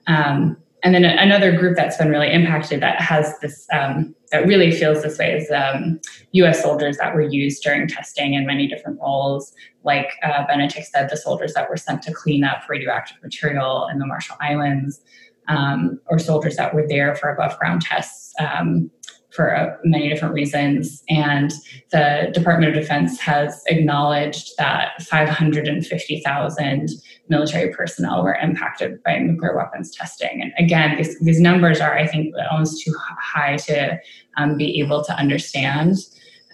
Um, 0.07 0.57
and 0.83 0.95
then 0.95 1.03
another 1.03 1.55
group 1.57 1.75
that's 1.75 1.97
been 1.97 2.09
really 2.09 2.31
impacted 2.31 2.81
that 2.81 3.01
has 3.01 3.37
this 3.39 3.67
um, 3.73 4.15
that 4.31 4.45
really 4.45 4.71
feels 4.71 5.03
this 5.03 5.17
way 5.17 5.33
is 5.33 5.51
um, 5.51 5.99
U.S. 6.33 6.61
soldiers 6.61 6.97
that 6.97 7.13
were 7.13 7.21
used 7.21 7.63
during 7.63 7.87
testing 7.87 8.33
in 8.33 8.45
many 8.45 8.67
different 8.67 8.99
roles. 9.01 9.53
Like 9.83 10.11
uh, 10.23 10.45
Benetick 10.45 10.85
said, 10.85 11.09
the 11.09 11.17
soldiers 11.17 11.53
that 11.53 11.69
were 11.69 11.77
sent 11.77 12.01
to 12.03 12.13
clean 12.13 12.43
up 12.43 12.61
radioactive 12.69 13.17
material 13.23 13.87
in 13.91 13.99
the 13.99 14.05
Marshall 14.05 14.37
Islands, 14.39 15.01
um, 15.47 15.99
or 16.07 16.19
soldiers 16.19 16.55
that 16.57 16.73
were 16.73 16.87
there 16.87 17.15
for 17.15 17.29
above 17.29 17.57
ground 17.57 17.81
tests 17.81 18.33
um, 18.39 18.89
for 19.31 19.55
uh, 19.55 19.75
many 19.83 20.09
different 20.09 20.33
reasons. 20.33 21.03
And 21.09 21.51
the 21.91 22.31
Department 22.33 22.75
of 22.75 22.81
Defense 22.81 23.19
has 23.19 23.61
acknowledged 23.67 24.53
that 24.57 25.01
550,000 25.03 26.89
military 27.29 27.73
personnel 27.73 28.23
were 28.23 28.35
impacted 28.35 29.01
by 29.03 29.19
nuclear 29.19 29.55
weapons 29.55 29.91
testing. 29.95 30.41
And 30.41 30.51
again, 30.57 30.97
these, 30.97 31.19
these 31.19 31.39
numbers 31.39 31.79
are, 31.79 31.97
I 31.97 32.07
think, 32.07 32.33
almost 32.51 32.83
too 32.83 32.93
high 33.19 33.57
to 33.57 33.99
um, 34.37 34.57
be 34.57 34.79
able 34.81 35.03
to 35.03 35.13
understand. 35.13 35.97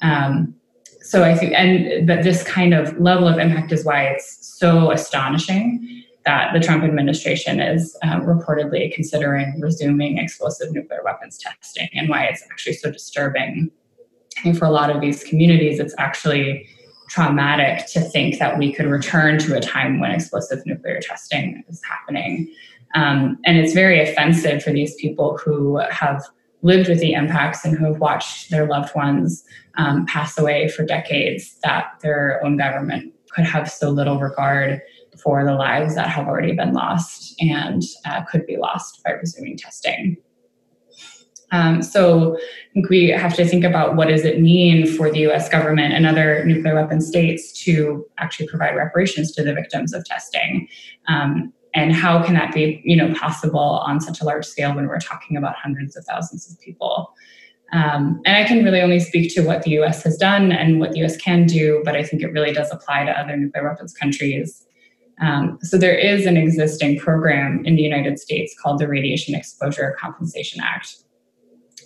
Um, 0.02 0.56
so 1.02 1.24
I 1.24 1.36
think, 1.36 1.54
and 1.54 2.08
but 2.08 2.24
this 2.24 2.44
kind 2.44 2.74
of 2.74 3.00
level 3.00 3.28
of 3.28 3.38
impact 3.38 3.72
is 3.72 3.86
why 3.86 4.06
it's 4.06 4.40
so 4.58 4.92
astonishing 4.92 6.04
that 6.26 6.54
the 6.54 6.60
Trump 6.60 6.84
administration 6.84 7.60
is 7.60 7.96
um, 8.04 8.22
reportedly 8.22 8.94
considering 8.94 9.60
resuming 9.60 10.18
explosive 10.18 10.72
nuclear 10.74 11.02
weapons 11.04 11.38
testing 11.38 11.88
and 11.94 12.10
why 12.10 12.26
it's 12.26 12.44
actually 12.52 12.74
so 12.74 12.92
disturbing. 12.92 13.70
I 14.38 14.42
think 14.42 14.58
for 14.58 14.66
a 14.66 14.72
lot 14.72 14.90
of 14.90 15.02
these 15.02 15.24
communities, 15.24 15.80
it's 15.80 15.94
actually 15.98 16.68
traumatic 17.10 17.86
to 17.88 18.02
think 18.02 18.40
that 18.40 18.58
we 18.58 18.74
could 18.74 18.88
return 18.88 19.38
to 19.40 19.56
a 19.56 19.62
time 19.62 20.00
when 20.00 20.12
explosive 20.12 20.66
nuclear 20.66 21.00
testing 21.00 21.64
is 21.70 21.80
happening. 21.88 22.52
Um, 22.96 23.38
and 23.46 23.58
it's 23.58 23.74
very 23.74 24.02
offensive 24.02 24.64
for 24.64 24.72
these 24.72 24.96
people 24.96 25.38
who 25.38 25.78
have 25.92 26.24
lived 26.64 26.90
with 26.90 27.00
the 27.00 27.14
impacts 27.14 27.64
and 27.64 27.78
who 27.78 27.86
have 27.86 28.00
watched 28.00 28.50
their 28.50 28.66
loved 28.66 28.96
ones 28.96 29.44
um, 29.78 30.06
pass 30.08 30.38
away 30.38 30.68
for 30.70 30.84
decades 30.84 31.58
that 31.64 31.92
their 32.02 32.44
own 32.44 32.58
government 32.58 33.14
could 33.36 33.46
have 33.46 33.70
so 33.70 33.90
little 33.90 34.20
regard 34.20 34.82
for 35.20 35.45
the 35.45 35.53
lives 35.53 35.95
that 35.95 36.09
have 36.09 36.28
already 36.28 36.53
been 36.53 36.74
lost 36.74 37.36
and 37.39 37.84
uh, 38.05 38.24
could 38.24 38.45
be 38.45 38.57
lost 38.57 39.03
by 39.03 39.11
resuming 39.11 39.57
testing. 39.57 40.18
Um, 41.51 41.82
so 41.82 42.38
I 42.38 42.74
think 42.74 42.89
we 42.89 43.09
have 43.09 43.36
to 43.36 43.45
think 43.45 43.63
about 43.63 43.95
what 43.95 44.07
does 44.07 44.26
it 44.26 44.41
mean 44.41 44.88
for 44.88 45.11
the 45.11 45.20
U.S. 45.20 45.47
government 45.47 45.93
and 45.93 46.05
other 46.05 46.43
nuclear 46.43 46.76
weapon 46.76 47.01
states 47.01 47.53
to 47.63 48.05
actually 48.18 48.47
provide 48.47 48.76
reparations 48.76 49.32
to 49.34 49.43
the 49.43 49.53
victims 49.53 49.93
of 49.93 50.03
testing, 50.05 50.68
um, 51.07 51.53
and 51.74 51.93
how 51.93 52.24
can 52.24 52.34
that 52.36 52.53
be, 52.53 52.82
you 52.84 52.95
know, 52.95 53.13
possible 53.13 53.59
on 53.59 54.01
such 54.01 54.22
a 54.22 54.26
large 54.26 54.45
scale 54.45 54.74
when 54.74 54.88
we're 54.88 54.99
talking 54.99 55.38
about 55.38 55.55
hundreds 55.55 55.95
of 55.95 56.05
thousands 56.05 56.49
of 56.49 56.59
people. 56.61 57.13
Um, 57.74 58.22
and 58.26 58.38
I 58.38 58.47
can 58.47 58.63
really 58.63 58.82
only 58.82 58.99
speak 58.99 59.34
to 59.36 59.41
what 59.41 59.63
the 59.63 59.72
U.S. 59.72 60.03
has 60.03 60.18
done 60.18 60.51
and 60.51 60.80
what 60.80 60.91
the 60.91 60.99
U.S. 60.99 61.18
can 61.18 61.45
do, 61.45 61.82
but 61.84 61.95
I 61.95 62.03
think 62.03 62.22
it 62.22 62.32
really 62.32 62.53
does 62.53 62.72
apply 62.72 63.05
to 63.05 63.11
other 63.11 63.36
nuclear 63.36 63.68
weapons 63.68 63.93
countries. 63.93 64.66
Um, 65.22 65.57
so 65.61 65.78
there 65.78 65.97
is 65.97 66.26
an 66.26 66.38
existing 66.38 66.99
program 66.99 67.63
in 67.66 67.76
the 67.76 67.82
United 67.82 68.20
States 68.20 68.55
called 68.59 68.80
the 68.80 68.88
Radiation 68.88 69.34
Exposure 69.34 69.95
Compensation 69.99 70.61
Act. 70.61 70.95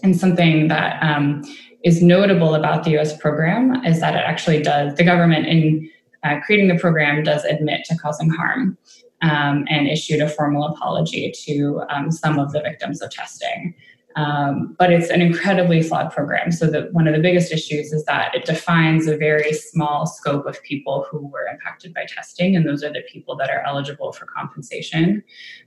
And 0.02 0.18
something 0.18 0.68
that 0.70 1.02
um, 1.04 1.44
is 1.84 2.02
notable 2.02 2.56
about 2.56 2.84
the 2.84 2.98
US 2.98 3.16
program 3.18 3.84
is 3.86 4.00
that 4.00 4.16
it 4.16 4.24
actually 4.26 4.62
does, 4.62 4.96
the 4.96 5.04
government 5.04 5.48
in 5.48 5.90
uh, 6.24 6.40
creating 6.46 6.68
the 6.68 6.78
program 6.78 7.24
does 7.24 7.44
admit 7.46 7.86
to 7.86 7.98
causing 7.98 8.30
harm 8.30 8.78
um, 9.22 9.66
and 9.70 9.88
issued 9.88 10.22
a 10.22 10.30
formal 10.30 10.66
apology 10.66 11.34
to 11.46 11.82
um, 11.90 12.12
some 12.12 12.40
of 12.40 12.52
the 12.52 12.62
victims 12.62 13.02
of 13.02 13.12
testing. 13.12 13.74
Um, 14.16 14.76
but 14.80 14.92
it's 14.92 15.10
an 15.10 15.22
incredibly 15.22 15.84
flawed 15.84 16.12
program. 16.12 16.52
So 16.52 16.66
that 16.72 16.94
one 16.94 17.08
of 17.08 17.14
the 17.14 17.22
biggest 17.22 17.52
issues 17.52 17.94
is 17.94 18.04
that 18.06 18.34
it 18.34 18.44
defines 18.44 19.08
a 19.08 19.16
very 19.16 19.54
small 19.54 20.08
scope 20.08 20.48
of 20.48 20.62
people 20.64 21.06
who 21.10 21.28
were 21.28 21.46
impacted 21.46 21.94
by 21.94 22.06
testing, 22.08 22.56
and 22.56 22.68
those 22.68 22.84
are 22.84 22.92
the 22.92 23.04
people 23.12 23.36
that 23.38 23.52
are 23.52 23.62
eligible 23.62 24.12
for 24.12 24.26
compensation, 24.26 25.24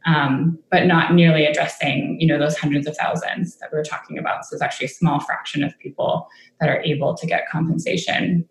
um, 0.06 0.58
but 0.70 0.86
not 0.86 1.14
nearly 1.14 1.46
addressing 1.46 2.20
you 2.20 2.26
know 2.26 2.38
those 2.38 2.56
hundreds 2.58 2.86
of 2.86 2.96
thousands 2.96 3.56
that 3.56 3.70
we 3.72 3.78
are 3.78 3.84
talking 3.84 4.18
about. 4.18 4.44
So 4.44 4.54
it's 4.54 4.62
actually 4.62 4.86
a 4.86 4.90
small 4.90 5.20
fraction 5.20 5.62
of 5.62 5.78
people 5.78 6.28
that 6.60 6.68
are 6.68 6.82
able 6.82 7.14
to 7.14 7.26
get 7.26 7.48
compensation. 7.48 8.48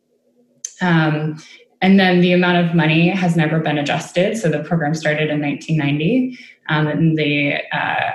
Um, 0.80 1.38
and 1.82 2.00
then 2.00 2.22
the 2.22 2.32
amount 2.32 2.66
of 2.66 2.76
money 2.76 3.10
has 3.10 3.36
never 3.36 3.60
been 3.60 3.78
adjusted. 3.78 4.38
So 4.38 4.50
the 4.50 4.64
program 4.64 4.94
started 4.94 5.30
in 5.30 5.42
1990, 5.42 6.38
um, 6.70 6.88
and 6.88 7.18
the 7.18 7.56
uh, 7.72 8.12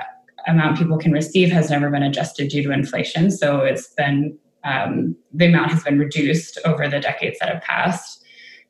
amount 0.47 0.77
people 0.77 0.97
can 0.97 1.11
receive 1.11 1.51
has 1.51 1.69
never 1.69 1.89
been 1.89 2.03
adjusted 2.03 2.49
due 2.49 2.63
to 2.63 2.71
inflation. 2.71 3.29
So 3.29 3.61
it's 3.61 3.93
been 3.93 4.37
um, 4.63 5.15
the 5.33 5.45
amount 5.45 5.71
has 5.71 5.83
been 5.83 5.99
reduced 5.99 6.59
over 6.65 6.89
the 6.89 6.99
decades 6.99 7.37
that 7.39 7.49
have 7.49 7.61
passed. 7.61 8.23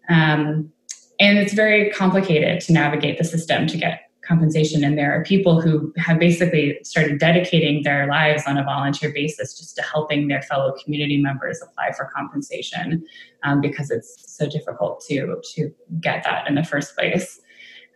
Um, 0.09 0.71
and 1.19 1.37
it's 1.39 1.53
very 1.53 1.89
complicated 1.89 2.61
to 2.61 2.73
navigate 2.73 3.17
the 3.17 3.23
system 3.23 3.65
to 3.67 3.77
get 3.77 4.01
compensation. 4.23 4.83
And 4.83 4.97
there 4.97 5.17
are 5.17 5.23
people 5.23 5.61
who 5.61 5.93
have 5.97 6.19
basically 6.19 6.77
started 6.83 7.19
dedicating 7.19 7.83
their 7.83 8.07
lives 8.07 8.43
on 8.45 8.57
a 8.57 8.63
volunteer 8.63 9.11
basis 9.11 9.57
just 9.57 9.75
to 9.77 9.81
helping 9.81 10.27
their 10.27 10.41
fellow 10.41 10.75
community 10.83 11.17
members 11.17 11.61
apply 11.61 11.93
for 11.93 12.11
compensation 12.13 13.05
um, 13.43 13.61
because 13.61 13.89
it's 13.89 14.15
so 14.27 14.47
difficult 14.47 15.03
to, 15.07 15.41
to 15.55 15.73
get 16.01 16.23
that 16.23 16.47
in 16.47 16.55
the 16.55 16.63
first 16.63 16.95
place. 16.95 17.39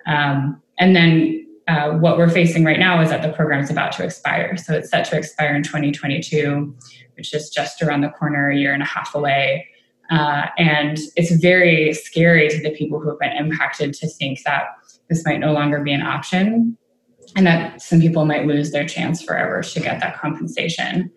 Um, 0.07 0.61
and 0.79 0.95
then 0.95 1.45
uh, 1.67 1.91
what 1.91 2.17
we're 2.17 2.29
facing 2.29 2.63
right 2.63 2.79
now 2.79 3.01
is 3.01 3.09
that 3.09 3.21
the 3.21 3.31
program 3.33 3.63
is 3.63 3.69
about 3.69 3.91
to 3.93 4.03
expire. 4.03 4.57
So 4.57 4.73
it's 4.73 4.89
set 4.89 5.05
to 5.05 5.17
expire 5.17 5.55
in 5.55 5.63
2022, 5.63 6.75
which 7.15 7.33
is 7.33 7.49
just 7.49 7.81
around 7.81 8.01
the 8.01 8.09
corner, 8.09 8.49
a 8.49 8.57
year 8.57 8.73
and 8.73 8.81
a 8.81 8.85
half 8.85 9.13
away. 9.13 9.67
Uh, 10.09 10.47
and 10.57 10.99
it's 11.15 11.31
very 11.35 11.93
scary 11.93 12.49
to 12.49 12.61
the 12.61 12.71
people 12.71 12.99
who 12.99 13.09
have 13.09 13.19
been 13.19 13.31
impacted 13.31 13.93
to 13.93 14.07
think 14.07 14.43
that 14.43 14.65
this 15.09 15.23
might 15.25 15.39
no 15.39 15.53
longer 15.53 15.81
be 15.81 15.93
an 15.93 16.01
option 16.01 16.77
and 17.35 17.47
that 17.47 17.81
some 17.81 18.01
people 18.01 18.25
might 18.25 18.45
lose 18.45 18.71
their 18.71 18.85
chance 18.85 19.21
forever 19.21 19.61
to 19.61 19.79
get 19.79 20.01
that 20.01 20.17
compensation. 20.17 21.11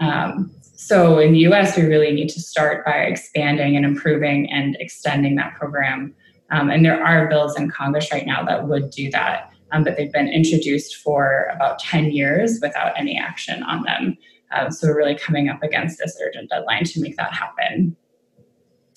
Um, 0.00 0.50
so 0.62 1.18
in 1.18 1.32
the 1.32 1.40
US, 1.50 1.76
we 1.76 1.84
really 1.84 2.10
need 2.10 2.30
to 2.30 2.40
start 2.40 2.84
by 2.84 3.02
expanding 3.02 3.76
and 3.76 3.84
improving 3.84 4.50
and 4.50 4.76
extending 4.80 5.36
that 5.36 5.54
program. 5.54 6.14
Um, 6.50 6.70
and 6.70 6.84
there 6.84 7.04
are 7.04 7.28
bills 7.28 7.56
in 7.56 7.70
Congress 7.70 8.10
right 8.10 8.26
now 8.26 8.44
that 8.44 8.66
would 8.66 8.90
do 8.90 9.10
that 9.10 9.49
um, 9.72 9.84
but 9.84 9.96
they've 9.96 10.12
been 10.12 10.28
introduced 10.28 10.96
for 10.96 11.48
about 11.54 11.78
10 11.78 12.10
years 12.12 12.58
without 12.60 12.92
any 12.98 13.18
action 13.18 13.62
on 13.62 13.82
them. 13.82 14.16
Um, 14.52 14.70
so 14.70 14.88
we're 14.88 14.96
really 14.96 15.14
coming 15.16 15.48
up 15.48 15.62
against 15.62 15.98
this 15.98 16.18
urgent 16.24 16.50
deadline 16.50 16.84
to 16.84 17.00
make 17.00 17.16
that 17.16 17.32
happen. 17.32 17.96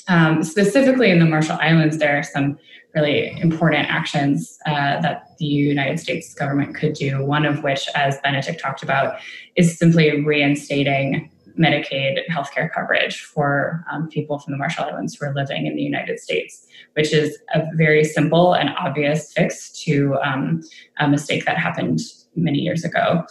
Um, 0.08 0.44
specifically 0.44 1.12
in 1.12 1.20
the 1.20 1.26
Marshall 1.26 1.58
Islands, 1.62 1.98
there 1.98 2.18
are 2.18 2.24
some 2.24 2.58
really 2.94 3.40
important 3.40 3.90
actions 3.90 4.58
uh, 4.66 5.02
that 5.02 5.28
the 5.40 5.46
United 5.46 6.00
States 6.00 6.34
government 6.34 6.76
could 6.76 6.94
do. 6.94 7.24
One 7.26 7.46
of 7.46 7.64
which, 7.64 7.88
as 7.96 8.20
Benetick 8.20 8.60
talked 8.60 8.84
about, 8.84 9.18
is 9.56 9.78
simply 9.78 10.24
reinstating 10.24 11.32
Medicaid 11.58 12.20
healthcare 12.30 12.72
coverage 12.72 13.22
for 13.22 13.86
um, 13.92 14.08
people 14.08 14.40
from 14.40 14.52
the 14.52 14.58
Marshall 14.58 14.86
Islands 14.86 15.16
who 15.16 15.26
are 15.26 15.34
living 15.34 15.66
in 15.66 15.76
the 15.76 15.82
United 15.82 16.20
States, 16.20 16.66
which 16.94 17.14
is 17.14 17.38
a 17.54 17.64
very 17.76 18.04
simple 18.04 18.54
and 18.54 18.70
obvious 18.78 19.32
fix 19.34 19.72
to 19.84 20.16
um, 20.24 20.62
a 21.00 21.08
mistake 21.08 21.46
that 21.46 21.58
happened 21.58 22.00
many 22.36 22.60
years 22.60 22.84
ago, 22.84 23.24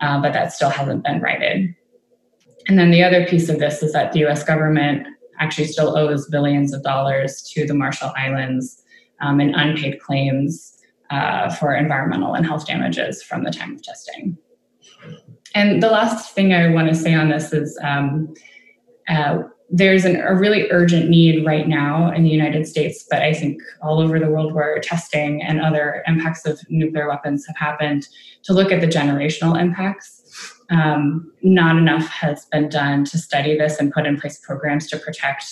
uh, 0.00 0.20
but 0.20 0.32
that 0.32 0.52
still 0.52 0.70
hasn't 0.70 1.04
been 1.04 1.20
righted. 1.20 1.74
And 2.66 2.78
then 2.78 2.90
the 2.90 3.02
other 3.02 3.26
piece 3.26 3.48
of 3.48 3.58
this 3.58 3.82
is 3.82 3.92
that 3.92 4.12
the 4.12 4.26
US 4.26 4.42
government 4.44 5.06
actually 5.38 5.68
still 5.68 5.96
owes 5.96 6.28
billions 6.28 6.74
of 6.74 6.82
dollars 6.82 7.42
to 7.54 7.66
the 7.66 7.74
Marshall 7.74 8.12
Islands 8.16 8.82
um, 9.20 9.40
in 9.40 9.54
unpaid 9.54 10.00
claims 10.00 10.76
uh, 11.10 11.48
for 11.54 11.74
environmental 11.74 12.34
and 12.34 12.44
health 12.44 12.66
damages 12.66 13.22
from 13.22 13.44
the 13.44 13.50
time 13.50 13.74
of 13.74 13.82
testing. 13.82 14.36
And 15.58 15.82
the 15.82 15.90
last 15.90 16.36
thing 16.36 16.54
I 16.54 16.68
want 16.68 16.88
to 16.88 16.94
say 16.94 17.14
on 17.14 17.30
this 17.30 17.52
is 17.52 17.76
um, 17.82 18.32
uh, 19.08 19.38
there's 19.68 20.04
an, 20.04 20.14
a 20.14 20.32
really 20.32 20.70
urgent 20.70 21.10
need 21.10 21.44
right 21.44 21.66
now 21.66 22.12
in 22.12 22.22
the 22.22 22.30
United 22.30 22.68
States, 22.68 23.04
but 23.10 23.22
I 23.22 23.34
think 23.34 23.60
all 23.82 23.98
over 23.98 24.20
the 24.20 24.30
world 24.30 24.54
where 24.54 24.78
testing 24.78 25.42
and 25.42 25.60
other 25.60 26.04
impacts 26.06 26.46
of 26.46 26.60
nuclear 26.68 27.08
weapons 27.08 27.44
have 27.48 27.56
happened, 27.56 28.06
to 28.44 28.52
look 28.52 28.70
at 28.70 28.80
the 28.80 28.86
generational 28.86 29.60
impacts. 29.60 30.22
Um, 30.70 31.32
not 31.42 31.76
enough 31.76 32.06
has 32.06 32.44
been 32.44 32.68
done 32.68 33.04
to 33.06 33.18
study 33.18 33.58
this 33.58 33.80
and 33.80 33.92
put 33.92 34.06
in 34.06 34.16
place 34.16 34.38
programs 34.38 34.86
to 34.90 34.96
protect 34.96 35.44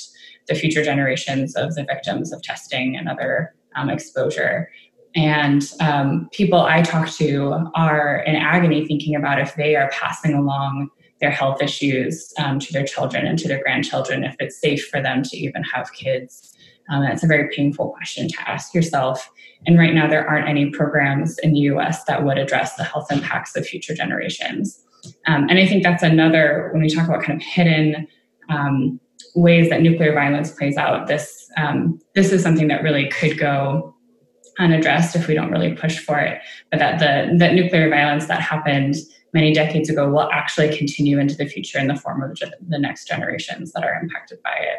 the 0.47 0.55
future 0.55 0.85
generations 0.85 1.57
of 1.57 1.75
the 1.75 1.83
victims 1.83 2.33
of 2.33 2.43
testing 2.43 2.97
and 2.97 3.09
other 3.09 3.57
um, 3.75 3.91
exposure. 3.91 4.71
And 5.17 5.65
um, 5.81 6.29
people 6.31 6.61
I 6.61 6.83
talk 6.83 7.09
to 7.13 7.71
are 7.75 8.19
in 8.27 8.37
agony 8.37 8.87
thinking 8.87 9.17
about 9.17 9.41
if 9.41 9.55
they 9.57 9.75
are 9.75 9.91
passing 9.91 10.35
along 10.35 10.91
their 11.23 11.31
health 11.31 11.63
issues 11.63 12.33
um, 12.39 12.59
to 12.61 12.73
their 12.73 12.85
children 12.85 13.27
and 13.27 13.39
to 13.39 13.49
their 13.49 13.63
grandchildren, 13.63 14.25
if 14.25 14.37
it's 14.39 14.61
safe 14.61 14.87
for 14.89 15.01
them 15.01 15.23
to 15.23 15.37
even 15.37 15.63
have 15.63 15.91
kids. 15.95 16.53
Um, 16.91 17.03
that's 17.03 17.25
a 17.25 17.27
very 17.27 17.49
painful 17.57 17.91
question 17.91 18.29
to 18.29 18.49
ask 18.49 18.75
yourself. 18.75 19.31
And 19.67 19.79
right 19.79 19.95
now, 19.95 20.07
there 20.07 20.29
aren't 20.29 20.49
any 20.49 20.71
programs 20.71 21.39
in 21.39 21.55
the 21.55 21.61
US 21.61 22.05
that 22.05 22.23
would 22.23 22.37
address 22.37 22.77
the 22.77 22.85
health 22.85 23.11
impacts 23.11 23.57
of 23.57 23.67
future 23.67 23.95
generations. 23.95 24.85
Um, 25.27 25.49
and 25.49 25.59
I 25.59 25.67
think 25.67 25.83
that's 25.83 26.03
another, 26.03 26.69
when 26.73 26.83
we 26.83 26.91
talk 26.91 27.09
about 27.09 27.23
kind 27.23 27.41
of 27.41 27.47
hidden 27.47 28.07
um, 28.51 29.01
ways 29.35 29.71
that 29.71 29.81
nuclear 29.81 30.13
violence 30.13 30.51
plays 30.51 30.77
out, 30.77 31.07
this, 31.07 31.49
um, 31.57 31.99
this 32.15 32.33
is 32.33 32.43
something 32.43 32.69
that 32.69 32.83
really 32.83 33.09
could 33.09 33.39
go 33.39 33.96
unaddressed 34.59 35.17
if 35.17 35.27
we 35.27 35.35
don't 35.35 35.51
really 35.51 35.75
push 35.75 35.99
for 35.99 36.19
it. 36.19 36.41
But 36.71 36.79
that 36.79 36.99
the 36.99 37.37
that 37.39 37.55
nuclear 37.55 37.89
violence 37.89 38.27
that 38.27 38.41
happened 38.41 38.97
many 39.33 39.53
decades 39.53 39.91
ago 39.91 40.09
will 40.09 40.31
actually 40.33 40.77
continue 40.77 41.19
into 41.19 41.37
the 41.37 41.47
future 41.47 41.79
in 41.79 41.89
the 41.89 41.97
form 41.97 42.23
of 42.23 42.39
the 42.39 42.79
next 42.79 43.07
generations 43.07 43.73
that 43.73 43.85
are 43.85 43.95
impacted 44.01 44.43
by 44.43 44.57
it. 44.59 44.79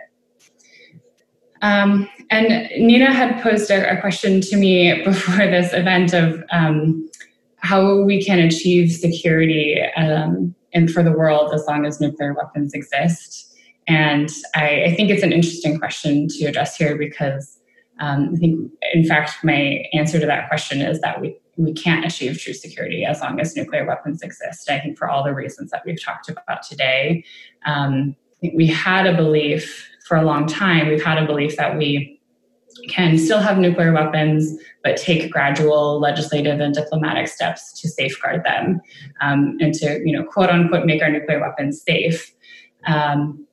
Um, 1.61 2.07
and 2.29 2.69
Nina 2.77 3.11
had 3.11 3.41
posed 3.41 3.71
a, 3.71 3.97
a, 3.97 3.99
question 3.99 4.41
to 4.41 4.57
me 4.57 5.03
before 5.03 5.37
this 5.47 5.73
event 5.73 6.13
of 6.13 6.43
um, 6.51 7.09
how 7.57 8.01
we 8.01 8.23
can 8.23 8.39
achieve 8.39 8.91
security 8.91 9.81
um, 9.95 10.53
and 10.73 10.91
for 10.91 11.01
the 11.01 11.11
world 11.11 11.53
as 11.53 11.65
long 11.67 11.85
as 11.85 11.99
nuclear 11.99 12.33
weapons 12.33 12.73
exist. 12.73 13.55
And 13.87 14.29
I, 14.55 14.83
I 14.85 14.95
think 14.95 15.09
it's 15.09 15.23
an 15.23 15.31
interesting 15.31 15.79
question 15.79 16.27
to 16.29 16.45
address 16.45 16.75
here 16.75 16.95
because 16.97 17.57
um, 17.99 18.31
I 18.33 18.37
think, 18.37 18.71
in 18.93 19.05
fact, 19.05 19.43
my 19.43 19.83
answer 19.93 20.19
to 20.19 20.25
that 20.25 20.47
question 20.47 20.81
is 20.81 21.01
that 21.01 21.19
we, 21.21 21.37
we 21.57 21.73
can't 21.73 22.05
achieve 22.05 22.39
true 22.39 22.53
security 22.53 23.03
as 23.03 23.21
long 23.21 23.39
as 23.39 23.55
nuclear 23.55 23.85
weapons 23.85 24.21
exist. 24.21 24.69
I 24.69 24.79
think 24.79 24.97
for 24.97 25.09
all 25.09 25.23
the 25.23 25.33
reasons 25.33 25.71
that 25.71 25.83
we've 25.85 26.01
talked 26.01 26.29
about 26.29 26.63
today, 26.63 27.23
um, 27.65 28.15
we 28.53 28.67
had 28.67 29.07
a 29.07 29.15
belief 29.15 29.89
for 30.07 30.15
a 30.17 30.23
long 30.23 30.45
time, 30.45 30.87
we've 30.87 31.03
had 31.03 31.17
a 31.17 31.25
belief 31.25 31.57
that 31.57 31.77
we 31.77 32.21
can 32.89 33.17
still 33.17 33.39
have 33.39 33.57
nuclear 33.57 33.91
weapons, 33.91 34.53
but 34.83 34.95
take 34.97 35.31
gradual 35.31 35.99
legislative 35.99 36.59
and 36.59 36.75
diplomatic 36.75 37.27
steps 37.27 37.73
to 37.81 37.89
safeguard 37.89 38.43
them 38.43 38.79
um, 39.19 39.57
and 39.59 39.73
to, 39.73 39.99
you 40.05 40.15
know, 40.15 40.23
quote 40.23 40.49
unquote, 40.49 40.85
make 40.85 41.01
our 41.01 41.09
nuclear 41.09 41.41
weapons 41.41 41.81
safe. 41.81 42.31
Um, 42.85 43.45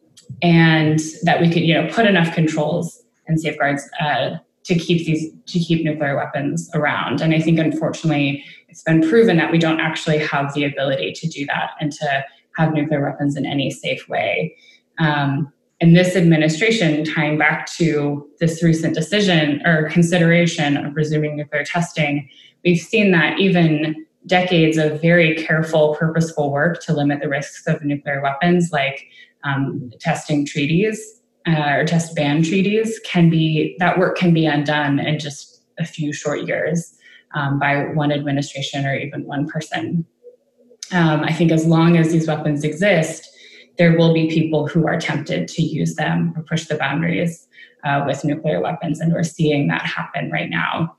and 0.42 1.00
that 1.22 1.40
we 1.40 1.48
could, 1.48 1.62
you 1.62 1.74
know, 1.74 1.88
put 1.92 2.06
enough 2.06 2.34
controls 2.34 3.03
and 3.26 3.40
safeguards 3.40 3.88
uh, 4.00 4.36
to 4.64 4.74
keep 4.74 5.06
these 5.06 5.32
to 5.46 5.58
keep 5.58 5.84
nuclear 5.84 6.16
weapons 6.16 6.70
around. 6.74 7.20
And 7.20 7.34
I 7.34 7.40
think, 7.40 7.58
unfortunately, 7.58 8.44
it's 8.68 8.82
been 8.82 9.06
proven 9.08 9.36
that 9.36 9.52
we 9.52 9.58
don't 9.58 9.80
actually 9.80 10.18
have 10.18 10.54
the 10.54 10.64
ability 10.64 11.12
to 11.12 11.28
do 11.28 11.46
that 11.46 11.70
and 11.80 11.92
to 11.92 12.24
have 12.56 12.72
nuclear 12.72 13.02
weapons 13.02 13.36
in 13.36 13.46
any 13.46 13.70
safe 13.70 14.08
way. 14.08 14.56
Um, 14.98 15.52
and 15.80 15.96
this 15.96 16.16
administration, 16.16 17.04
tying 17.04 17.36
back 17.36 17.66
to 17.76 18.28
this 18.40 18.62
recent 18.62 18.94
decision 18.94 19.60
or 19.66 19.90
consideration 19.90 20.76
of 20.76 20.94
resuming 20.96 21.36
nuclear 21.36 21.64
testing, 21.64 22.28
we've 22.64 22.78
seen 22.78 23.10
that 23.10 23.38
even 23.38 24.06
decades 24.26 24.78
of 24.78 25.02
very 25.02 25.34
careful, 25.34 25.96
purposeful 25.96 26.50
work 26.50 26.82
to 26.84 26.94
limit 26.94 27.20
the 27.20 27.28
risks 27.28 27.66
of 27.66 27.84
nuclear 27.84 28.22
weapons, 28.22 28.70
like 28.72 29.04
um, 29.42 29.90
testing 30.00 30.46
treaties 30.46 31.20
uh, 31.46 31.76
or 31.76 31.84
test 31.84 32.14
ban 32.14 32.42
treaties, 32.42 33.00
can 33.04 33.28
be 33.30 33.76
that 33.78 33.98
work 33.98 34.16
can 34.16 34.32
be 34.32 34.46
undone 34.46 34.98
in 34.98 35.18
just 35.18 35.62
a 35.78 35.84
few 35.84 36.12
short 36.12 36.46
years 36.46 36.94
um, 37.34 37.58
by 37.58 37.86
one 37.86 38.12
administration 38.12 38.86
or 38.86 38.94
even 38.94 39.24
one 39.24 39.46
person. 39.46 40.06
Um, 40.92 41.20
I 41.20 41.32
think 41.32 41.50
as 41.50 41.66
long 41.66 41.96
as 41.96 42.12
these 42.12 42.28
weapons 42.28 42.62
exist, 42.62 43.28
there 43.78 43.96
will 43.98 44.14
be 44.14 44.28
people 44.28 44.68
who 44.68 44.86
are 44.86 45.00
tempted 45.00 45.48
to 45.48 45.62
use 45.62 45.96
them 45.96 46.32
or 46.36 46.42
push 46.42 46.66
the 46.66 46.76
boundaries 46.76 47.48
uh, 47.84 48.04
with 48.06 48.24
nuclear 48.24 48.60
weapons, 48.60 49.00
and 49.00 49.12
we're 49.12 49.22
seeing 49.22 49.68
that 49.68 49.82
happen 49.82 50.30
right 50.30 50.48
now. 50.48 50.96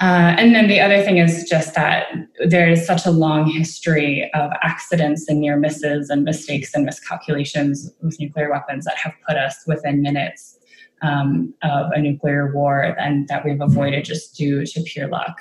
Uh, 0.00 0.36
and 0.38 0.54
then 0.54 0.68
the 0.68 0.78
other 0.78 1.02
thing 1.02 1.18
is 1.18 1.48
just 1.48 1.74
that 1.74 2.06
there 2.46 2.70
is 2.70 2.86
such 2.86 3.04
a 3.04 3.10
long 3.10 3.50
history 3.50 4.30
of 4.32 4.50
accidents 4.62 5.28
and 5.28 5.40
near 5.40 5.56
misses 5.56 6.08
and 6.08 6.22
mistakes 6.22 6.72
and 6.72 6.84
miscalculations 6.84 7.90
with 8.00 8.18
nuclear 8.20 8.48
weapons 8.48 8.84
that 8.84 8.96
have 8.96 9.12
put 9.26 9.36
us 9.36 9.64
within 9.66 10.00
minutes 10.00 10.56
um, 11.02 11.52
of 11.62 11.90
a 11.92 12.00
nuclear 12.00 12.52
war 12.54 12.82
and 12.82 13.26
that 13.26 13.44
we've 13.44 13.60
avoided 13.60 14.04
just 14.04 14.36
due 14.36 14.64
to 14.64 14.82
pure 14.82 15.08
luck. 15.08 15.40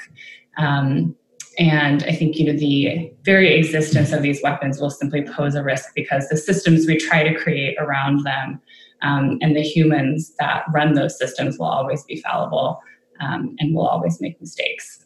Um, 0.57 1.15
and 1.59 2.03
I 2.03 2.11
think 2.13 2.37
you 2.37 2.45
know 2.45 2.57
the 2.57 3.11
very 3.23 3.55
existence 3.55 4.11
of 4.11 4.21
these 4.21 4.41
weapons 4.43 4.79
will 4.79 4.91
simply 4.91 5.23
pose 5.23 5.55
a 5.55 5.63
risk 5.63 5.89
because 5.95 6.29
the 6.29 6.37
systems 6.37 6.85
we 6.85 6.97
try 6.97 7.23
to 7.23 7.37
create 7.37 7.75
around 7.79 8.23
them 8.23 8.59
um, 9.01 9.37
and 9.41 9.55
the 9.55 9.61
humans 9.61 10.33
that 10.39 10.65
run 10.71 10.93
those 10.93 11.17
systems 11.17 11.57
will 11.57 11.67
always 11.67 12.03
be 12.03 12.21
fallible 12.21 12.79
um, 13.19 13.55
and 13.59 13.75
will 13.75 13.87
always 13.87 14.21
make 14.21 14.39
mistakes. 14.39 15.03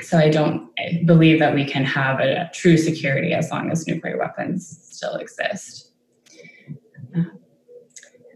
So 0.00 0.18
I 0.18 0.30
don't 0.30 0.68
believe 1.04 1.38
that 1.38 1.54
we 1.54 1.64
can 1.64 1.84
have 1.84 2.20
a, 2.20 2.42
a 2.42 2.50
true 2.52 2.76
security 2.76 3.32
as 3.32 3.50
long 3.50 3.70
as 3.70 3.86
nuclear 3.86 4.18
weapons 4.18 4.78
still 4.90 5.14
exist. 5.16 5.92
Uh, 7.16 7.24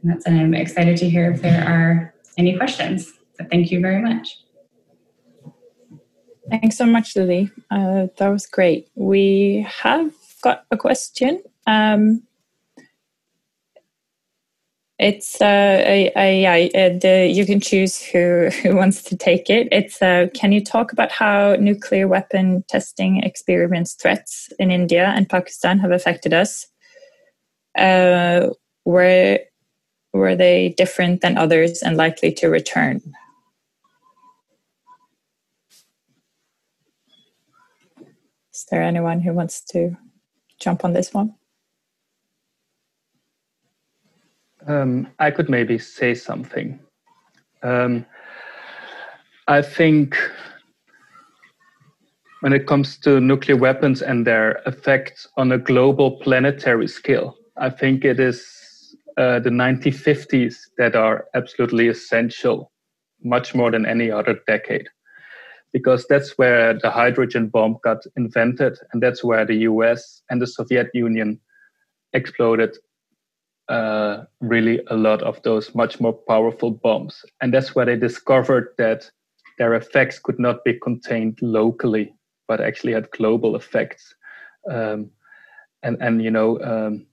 and 0.03 0.13
that's 0.13 0.27
and 0.27 0.39
I'm 0.39 0.55
excited 0.55 0.97
to 0.99 1.09
hear 1.09 1.33
if 1.33 1.43
there 1.43 1.65
are 1.65 2.15
any 2.39 2.57
questions. 2.57 3.13
So 3.39 3.45
thank 3.51 3.71
you 3.71 3.81
very 3.81 4.01
much. 4.01 4.39
Thanks 6.51 6.77
so 6.77 6.87
much, 6.87 7.17
Lily. 7.17 7.51
Uh, 7.71 8.07
that 8.19 8.29
was 8.29 8.47
great. 8.47 8.89
We 8.95 9.67
have 9.69 10.13
got 10.43 10.65
a 10.71 10.77
question. 10.77 11.43
Um, 11.67 12.23
it's 14.99 15.41
uh, 15.43 15.83
a, 15.87 16.99
the, 17.01 17.29
you 17.31 17.45
can 17.45 17.61
choose 17.61 18.03
who, 18.03 18.49
who 18.63 18.77
wants 18.77 19.03
to 19.05 19.17
take 19.17 19.51
it. 19.51 19.69
It's 19.71 20.01
uh, 20.01 20.29
can 20.35 20.53
you 20.53 20.65
talk 20.65 20.93
about 20.93 21.13
how 21.13 21.57
nuclear 21.57 22.09
weapon 22.09 22.65
testing 22.69 23.23
experiments 23.23 23.95
threats 23.95 24.49
in 24.59 24.71
India 24.71 25.13
and 25.15 25.29
Pakistan 25.29 25.79
have 25.81 25.91
affected 25.91 26.33
us? 26.33 26.67
Uh, 27.77 28.49
were 28.87 29.41
were 30.15 30.35
they 30.35 30.71
different 30.79 31.21
than 31.21 31.37
others 31.37 31.83
and 31.83 31.99
likely 31.99 32.33
to 32.33 32.49
return? 32.49 33.03
Is 38.55 38.65
there 38.71 38.83
anyone 38.83 39.21
who 39.21 39.35
wants 39.35 39.61
to 39.73 39.95
jump 40.59 40.83
on 40.83 40.95
this 40.95 41.13
one? 41.13 41.35
Um, 44.67 45.09
I 45.19 45.31
could 45.31 45.49
maybe 45.49 45.79
say 45.79 46.15
something. 46.15 46.81
Um, 47.63 48.05
I 49.49 49.63
think 49.63 50.17
when 52.41 52.53
it 52.53 52.67
comes 52.67 52.99
to 52.99 53.21
nuclear 53.21 53.57
weapons 53.57 54.03
and 54.03 54.27
their 54.27 54.63
effects 54.67 55.29
on 55.37 55.53
a 55.53 55.59
global 55.59 56.19
planetary 56.19 56.89
scale, 56.89 57.37
I 57.57 57.71
think 57.71 58.05
it 58.05 58.19
is 58.19 58.97
uh, 59.17 59.39
the 59.39 59.51
1950s 59.51 60.57
that 60.79 60.97
are 60.97 61.27
absolutely 61.35 61.89
essential, 61.89 62.73
much 63.23 63.55
more 63.55 63.71
than 63.71 63.87
any 63.87 64.11
other 64.11 64.41
decade 64.47 64.89
because 65.73 66.07
that's 66.09 66.39
where 66.39 66.73
the 66.73 66.91
hydrogen 66.91 67.49
bomb 67.49 67.77
got 67.85 67.99
invented, 68.17 68.79
and 68.93 69.03
that's 69.03 69.23
where 69.23 69.45
the 69.45 69.57
US 69.71 70.23
and 70.31 70.41
the 70.41 70.47
Soviet 70.47 70.89
Union 70.95 71.39
exploded 72.15 72.79
really 74.49 74.81
a 74.89 74.97
lot 74.97 75.23
of 75.23 75.43
those 75.43 75.75
much 75.75 76.01
more 76.01 76.13
powerful 76.13 76.71
bombs. 76.71 77.25
And 77.41 77.53
that's 77.53 77.75
where 77.75 77.87
they 77.87 77.97
discovered 77.97 78.75
that 78.79 79.11
their 79.59 79.75
effects 79.75 80.19
could 80.19 80.39
not 80.39 80.65
be 80.65 80.75
contained 80.75 81.39
locally, 81.43 82.15
but 82.49 82.61
actually 82.61 82.93
had 82.93 83.11
global 83.11 83.57
effects. 83.57 84.15
Um, 84.71 85.11
and, 85.83 85.97
and, 86.01 86.23
you 86.23 86.31
know, 86.31 86.61
um, 86.63 87.07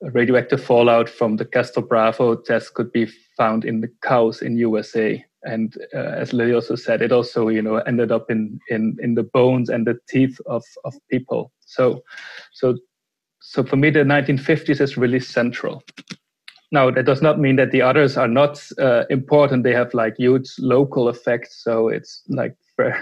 radioactive 0.00 0.62
fallout 0.62 1.08
from 1.08 1.36
the 1.36 1.44
Castle 1.44 1.82
Bravo 1.82 2.34
test 2.34 2.74
could 2.74 2.92
be 2.92 3.06
found 3.36 3.64
in 3.64 3.80
the 3.80 3.90
cows 4.02 4.42
in 4.42 4.56
USA 4.56 5.24
and 5.42 5.76
uh, 5.94 5.98
as 5.98 6.32
Lily 6.32 6.52
also 6.52 6.74
said, 6.74 7.02
it 7.02 7.12
also 7.12 7.48
you 7.48 7.62
know 7.62 7.76
ended 7.76 8.12
up 8.12 8.30
in 8.30 8.58
in 8.68 8.96
in 9.00 9.14
the 9.14 9.22
bones 9.22 9.70
and 9.70 9.86
the 9.86 9.98
teeth 10.08 10.38
of 10.46 10.64
of 10.84 10.94
people. 11.10 11.52
So 11.60 12.02
so 12.52 12.76
so 13.40 13.64
for 13.64 13.76
me, 13.76 13.90
the 13.90 14.00
1950s 14.00 14.80
is 14.80 14.96
really 14.96 15.20
central. 15.20 15.82
Now 16.72 16.90
that 16.90 17.06
does 17.06 17.20
not 17.20 17.40
mean 17.40 17.56
that 17.56 17.72
the 17.72 17.82
others 17.82 18.16
are 18.16 18.28
not 18.28 18.62
uh, 18.78 19.04
important. 19.10 19.64
They 19.64 19.72
have 19.72 19.92
like 19.92 20.16
huge 20.18 20.48
local 20.58 21.08
effects. 21.08 21.64
So 21.64 21.88
it's 21.88 22.22
like 22.28 22.54
it 22.78 22.94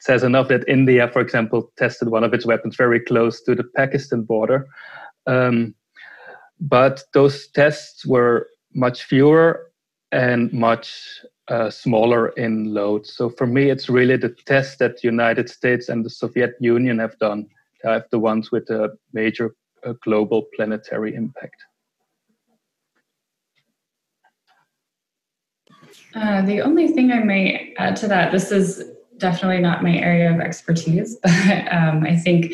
says 0.00 0.24
enough 0.24 0.48
that 0.48 0.68
India, 0.68 1.08
for 1.12 1.20
example, 1.20 1.70
tested 1.76 2.08
one 2.08 2.24
of 2.24 2.34
its 2.34 2.46
weapons 2.46 2.76
very 2.76 2.98
close 2.98 3.42
to 3.42 3.54
the 3.54 3.64
Pakistan 3.76 4.22
border. 4.22 4.66
Um, 5.26 5.74
but 6.60 7.04
those 7.12 7.46
tests 7.48 8.04
were 8.04 8.48
much 8.74 9.04
fewer 9.04 9.70
and 10.10 10.52
much 10.52 11.20
uh, 11.48 11.70
smaller 11.70 12.30
in 12.30 12.72
load. 12.72 13.06
So 13.06 13.30
for 13.30 13.46
me, 13.46 13.70
it's 13.70 13.88
really 13.88 14.16
the 14.16 14.34
tests 14.46 14.76
that 14.78 14.96
the 14.96 15.08
United 15.08 15.48
States 15.48 15.88
and 15.88 16.04
the 16.04 16.10
Soviet 16.10 16.54
Union 16.60 16.98
have 16.98 17.18
done 17.18 17.46
are 17.84 18.04
the 18.10 18.18
ones 18.18 18.50
with 18.50 18.68
a 18.70 18.90
major 19.12 19.54
global 20.02 20.46
planetary 20.54 21.14
impact. 21.14 21.56
Uh, 26.14 26.42
the 26.42 26.60
only 26.60 26.88
thing 26.88 27.10
I 27.10 27.20
may 27.20 27.74
add 27.78 27.96
to 27.96 28.08
that, 28.08 28.32
this 28.32 28.52
is 28.52 28.92
definitely 29.22 29.60
not 29.60 29.82
my 29.82 29.94
area 29.96 30.30
of 30.30 30.40
expertise, 30.40 31.16
but 31.22 31.72
um, 31.72 32.04
I 32.04 32.16
think 32.16 32.52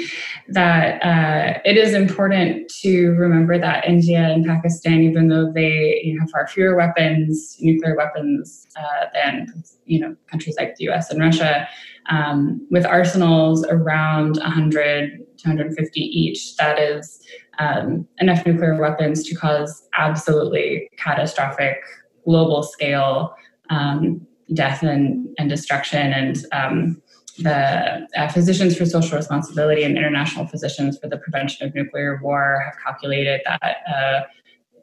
that 0.48 1.02
uh, 1.02 1.58
it 1.64 1.76
is 1.76 1.94
important 1.94 2.70
to 2.82 3.10
remember 3.12 3.58
that 3.58 3.88
India 3.88 4.20
and 4.20 4.46
Pakistan, 4.46 5.02
even 5.02 5.26
though 5.28 5.50
they 5.52 6.00
you 6.04 6.14
know, 6.14 6.20
have 6.20 6.30
far 6.30 6.46
fewer 6.46 6.76
weapons, 6.76 7.56
nuclear 7.58 7.96
weapons, 7.96 8.66
uh, 8.76 9.06
than 9.14 9.64
you 9.86 9.98
know 9.98 10.14
countries 10.30 10.54
like 10.56 10.76
the 10.76 10.84
U.S. 10.84 11.10
and 11.10 11.20
Russia, 11.20 11.66
um, 12.10 12.64
with 12.70 12.86
arsenals 12.86 13.66
around 13.66 14.36
100 14.36 15.10
to 15.38 15.48
150 15.48 16.00
each, 16.00 16.56
that 16.56 16.78
is 16.78 17.20
um, 17.58 18.06
enough 18.18 18.46
nuclear 18.46 18.76
weapons 18.80 19.24
to 19.24 19.34
cause 19.34 19.82
absolutely 19.98 20.88
catastrophic 20.96 21.78
global 22.24 22.62
scale 22.62 23.34
um, 23.70 24.26
death 24.54 24.82
and, 24.82 25.28
and 25.38 25.48
destruction 25.48 26.12
and 26.12 26.44
um, 26.52 27.02
the 27.38 28.06
uh, 28.16 28.28
Physicians 28.28 28.76
for 28.76 28.84
Social 28.84 29.16
Responsibility 29.16 29.84
and 29.84 29.96
International 29.96 30.46
Physicians 30.46 30.98
for 30.98 31.08
the 31.08 31.18
Prevention 31.18 31.66
of 31.66 31.74
Nuclear 31.74 32.18
War 32.22 32.62
have 32.64 32.74
calculated 32.82 33.40
that 33.44 33.76
uh, 33.94 34.20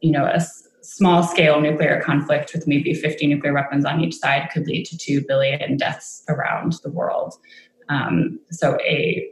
you 0.01 0.11
know 0.11 0.26
a 0.26 0.36
s- 0.36 0.68
small 0.82 1.24
scale 1.24 1.59
nuclear 1.59 2.01
conflict 2.01 2.53
with 2.53 2.68
maybe 2.68 2.93
50 2.93 3.28
nuclear 3.28 3.53
weapons 3.53 3.86
on 3.86 4.01
each 4.01 4.16
side 4.16 4.49
could 4.53 4.68
lead 4.68 4.86
to 4.86 4.97
2 4.97 5.26
billion 5.28 5.78
deaths 5.78 6.24
around 6.30 6.74
the 6.84 6.89
world. 6.89 7.34
Um, 7.89 8.39
so 8.51 8.78
a 8.82 9.28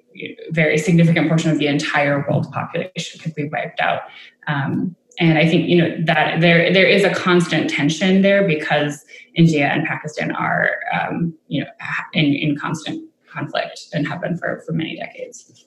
very 0.52 0.78
significant 0.78 1.28
portion 1.28 1.50
of 1.50 1.60
the 1.60 1.68
entire 1.68 2.26
world 2.28 2.52
population 2.52 3.20
could 3.22 3.36
be 3.36 3.50
wiped 3.50 3.80
out. 3.80 4.02
Um, 4.48 4.96
and 5.20 5.38
I 5.38 5.48
think 5.48 5.70
you 5.70 5.78
know 5.78 5.96
that 6.06 6.42
there 6.42 6.74
there 6.74 6.88
is 6.88 7.04
a 7.04 7.14
constant 7.14 7.70
tension 7.70 8.22
there 8.22 8.48
because 8.48 9.04
India 9.36 9.68
and 9.68 9.86
Pakistan 9.86 10.32
are 10.32 10.72
um, 10.94 11.34
you 11.48 11.62
know 11.62 11.70
in, 12.14 12.34
in 12.34 12.58
constant 12.58 13.10
conflict 13.34 13.88
and 13.94 14.08
have 14.08 14.22
been 14.22 14.38
for, 14.38 14.62
for 14.66 14.74
many 14.74 14.96
decades. 14.96 15.66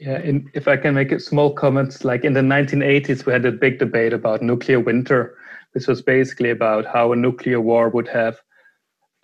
Yeah, 0.00 0.20
in, 0.20 0.48
if 0.54 0.68
I 0.68 0.76
can 0.76 0.94
make 0.94 1.10
a 1.10 1.18
small 1.18 1.52
comment, 1.52 2.04
like 2.04 2.24
in 2.24 2.34
the 2.34 2.40
1980s, 2.40 3.26
we 3.26 3.32
had 3.32 3.44
a 3.44 3.50
big 3.50 3.78
debate 3.78 4.12
about 4.12 4.42
nuclear 4.42 4.78
winter, 4.78 5.36
which 5.72 5.88
was 5.88 6.02
basically 6.02 6.50
about 6.50 6.86
how 6.86 7.12
a 7.12 7.16
nuclear 7.16 7.60
war 7.60 7.88
would 7.88 8.06
have 8.06 8.38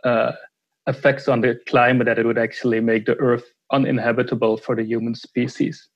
uh, 0.02 0.32
effects 0.88 1.28
on 1.28 1.42
the 1.42 1.60
climate, 1.68 2.06
that 2.06 2.18
it 2.18 2.26
would 2.26 2.38
actually 2.38 2.80
make 2.80 3.06
the 3.06 3.14
Earth 3.16 3.44
uninhabitable 3.72 4.56
for 4.56 4.74
the 4.74 4.82
human 4.82 5.14
species. 5.14 5.88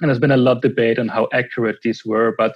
And 0.00 0.08
there's 0.08 0.18
been 0.18 0.30
a 0.30 0.36
lot 0.36 0.56
of 0.56 0.62
debate 0.62 0.98
on 0.98 1.08
how 1.08 1.28
accurate 1.32 1.78
these 1.82 2.04
were, 2.04 2.34
but 2.36 2.54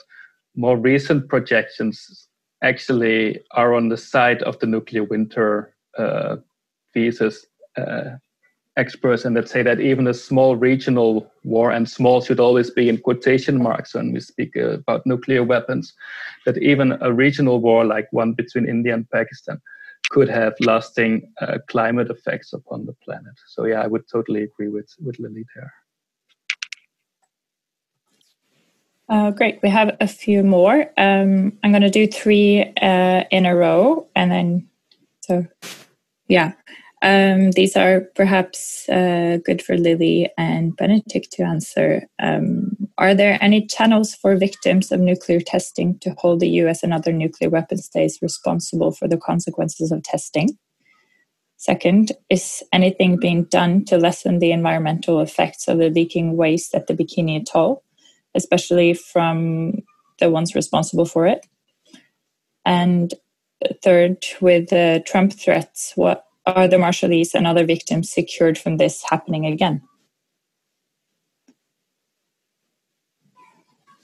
more 0.57 0.77
recent 0.77 1.29
projections 1.29 2.29
actually 2.63 3.41
are 3.53 3.75
on 3.75 3.89
the 3.89 3.97
side 3.97 4.43
of 4.43 4.59
the 4.59 4.67
nuclear 4.67 5.05
winter 5.05 5.75
uh, 5.97 6.37
thesis 6.95 7.47
uh, 7.77 8.17
experts. 8.77 9.25
And 9.25 9.37
that 9.37 9.49
say 9.49 9.63
that 9.63 9.81
even 9.81 10.07
a 10.07 10.15
small 10.15 10.57
regional 10.57 11.31
war 11.45 11.71
and 11.71 11.89
small 11.89 12.21
should 12.21 12.41
always 12.41 12.71
be 12.71 12.89
in 12.89 12.99
quotation 12.99 13.63
marks 13.63 13.95
when 13.95 14.13
we 14.13 14.21
speak 14.21 14.57
uh, 14.57 14.79
about 14.79 15.07
nuclear 15.07 15.43
weapons 15.43 15.93
that 16.47 16.59
even 16.59 16.97
a 17.01 17.13
regional 17.13 17.61
war 17.61 17.85
like 17.85 18.09
one 18.13 18.33
between 18.33 18.69
india 18.69 18.95
and 18.95 19.11
pakistan 19.11 19.61
could 20.11 20.29
have 20.29 20.55
lasting 20.61 21.31
uh, 21.43 21.59
climate 21.69 22.11
effects 22.11 22.53
upon 22.53 22.87
the 22.87 22.95
planet. 23.05 23.35
So 23.47 23.67
yeah 23.67 23.83
i 23.83 23.87
would 23.87 24.09
totally 24.09 24.43
agree 24.45 24.69
with 24.69 24.89
with 25.05 25.19
lily 25.19 25.45
there 25.55 25.73
uh, 29.09 29.31
great. 29.31 29.59
We 29.63 29.71
have 29.71 29.97
a 30.01 30.07
few 30.07 30.43
more. 30.43 30.91
Um, 30.97 31.59
I'm 31.63 31.71
going 31.73 31.83
to 31.83 31.91
do 31.91 32.07
three 32.07 32.63
uh, 32.83 33.25
in 33.31 33.47
a 33.47 33.55
row, 33.55 34.09
and 34.15 34.31
then 34.31 34.69
so 35.21 35.47
yeah. 36.29 36.53
Um, 37.01 37.53
these 37.53 37.77
are 37.77 38.01
perhaps 38.17 38.89
uh, 38.89 39.39
good 39.45 39.63
for 39.63 39.77
Lily 39.77 40.29
and 40.37 40.77
Benetick 40.77 41.31
to 41.31 41.45
answer. 41.45 42.03
Um, 42.19 42.77
are 42.99 43.15
there 43.15 43.39
any 43.41 43.67
channels 43.67 44.17
for 44.17 44.37
victims 44.37 44.91
of 44.91 44.99
nuclear 44.99 45.41
testing 45.41 45.99
to 46.01 46.15
hold 46.19 46.41
the 46.41 46.49
US 46.63 46.83
and 46.83 46.93
other 46.93 47.13
nuclear 47.13 47.51
weapon 47.51 47.79
states 47.79 48.21
responsible 48.21 48.91
for 48.91 49.07
the 49.07 49.17
consequences 49.17 49.93
of 49.93 50.03
testing? 50.03 50.59
Second, 51.57 52.13
is 52.31 52.63
anything 52.73 53.17
being 53.17 53.45
done 53.45 53.85
to 53.87 53.97
lessen 53.97 54.39
the 54.39 54.53
environmental 54.53 55.21
effects 55.21 55.69
of 55.69 55.79
the 55.79 55.91
leaking 55.91 56.37
waste 56.37 56.75
at 56.75 56.89
the 56.89 56.95
Bikini 56.95 57.41
Atoll, 57.41 57.83
especially 58.39 58.95
from 58.95 59.83
the 60.19 60.31
ones 60.31 60.55
responsible 60.55 61.05
for 61.05 61.27
it? 61.27 61.47
And 62.65 63.13
third, 63.83 64.25
with 64.41 64.71
the 64.71 65.03
Trump 65.07 65.33
threats, 65.33 65.93
what 65.95 66.25
are 66.47 66.69
the 66.69 66.77
Marshallese 66.77 67.35
and 67.35 67.47
other 67.47 67.67
victims 67.67 68.11
secured 68.11 68.57
from 68.57 68.79
this 68.79 69.05
happening 69.11 69.45
again? 69.45 69.83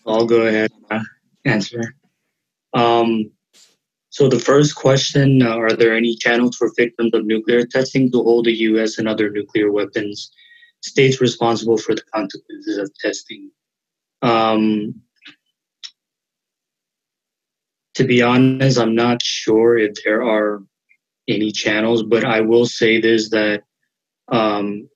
I'll 0.06 0.26
go 0.26 0.42
ahead 0.42 0.70
and 0.90 1.06
answer. 1.44 1.94
Um, 2.74 3.30
so 4.10 4.28
the 4.28 4.38
first 4.38 4.76
question, 4.76 5.42
uh, 5.42 5.56
are 5.56 5.72
there 5.72 5.96
any 5.96 6.14
channels 6.16 6.56
for 6.56 6.70
victims 6.76 7.12
of 7.14 7.24
nuclear 7.26 7.66
testing 7.66 8.12
to 8.12 8.22
hold 8.22 8.44
the 8.44 8.54
U.S. 8.70 8.98
and 8.98 9.08
other 9.08 9.30
nuclear 9.30 9.72
weapons 9.72 10.30
states 10.82 11.20
responsible 11.20 11.78
for 11.78 11.94
the 11.94 12.02
consequences 12.14 12.78
of 12.78 12.90
testing? 12.98 13.50
Um, 14.24 15.02
to 17.94 18.04
be 18.04 18.22
honest, 18.22 18.78
I'm 18.78 18.94
not 18.94 19.22
sure 19.22 19.76
if 19.76 19.92
there 20.02 20.22
are 20.22 20.62
any 21.28 21.52
channels, 21.52 22.02
but 22.02 22.24
I 22.24 22.40
will 22.40 22.66
say 22.66 23.00
this 23.00 23.28
that 23.30 23.62
um, 24.32 24.88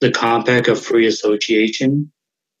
the 0.00 0.10
Compact 0.10 0.68
of 0.68 0.80
Free 0.80 1.06
Association 1.06 2.12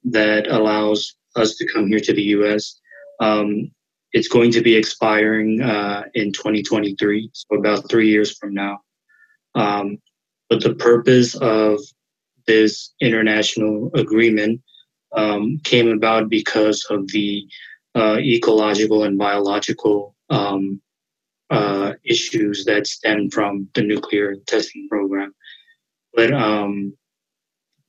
that 0.04 0.46
allows 0.48 1.14
us 1.36 1.56
to 1.56 1.66
come 1.70 1.86
here 1.86 2.00
to 2.00 2.14
the 2.14 2.22
U.S. 2.22 2.80
Um, 3.20 3.70
it's 4.12 4.28
going 4.28 4.52
to 4.52 4.62
be 4.62 4.74
expiring 4.74 5.60
uh, 5.60 6.04
in 6.14 6.32
2023, 6.32 7.28
so 7.34 7.56
about 7.56 7.90
three 7.90 8.08
years 8.08 8.36
from 8.38 8.54
now. 8.54 8.80
Um, 9.54 9.98
but 10.48 10.62
the 10.62 10.74
purpose 10.74 11.34
of 11.34 11.80
this 12.46 12.94
international 13.02 13.90
agreement 13.94 14.62
um, 15.14 15.58
came 15.64 15.88
about 15.88 16.28
because 16.28 16.84
of 16.90 17.08
the 17.08 17.46
uh, 17.94 18.18
ecological 18.18 19.04
and 19.04 19.18
biological 19.18 20.14
um, 20.30 20.80
uh, 21.50 21.92
issues 22.04 22.64
that 22.64 22.86
stem 22.86 23.30
from 23.30 23.68
the 23.74 23.82
nuclear 23.82 24.36
testing 24.46 24.88
program. 24.88 25.34
But 26.14 26.32
um, 26.32 26.96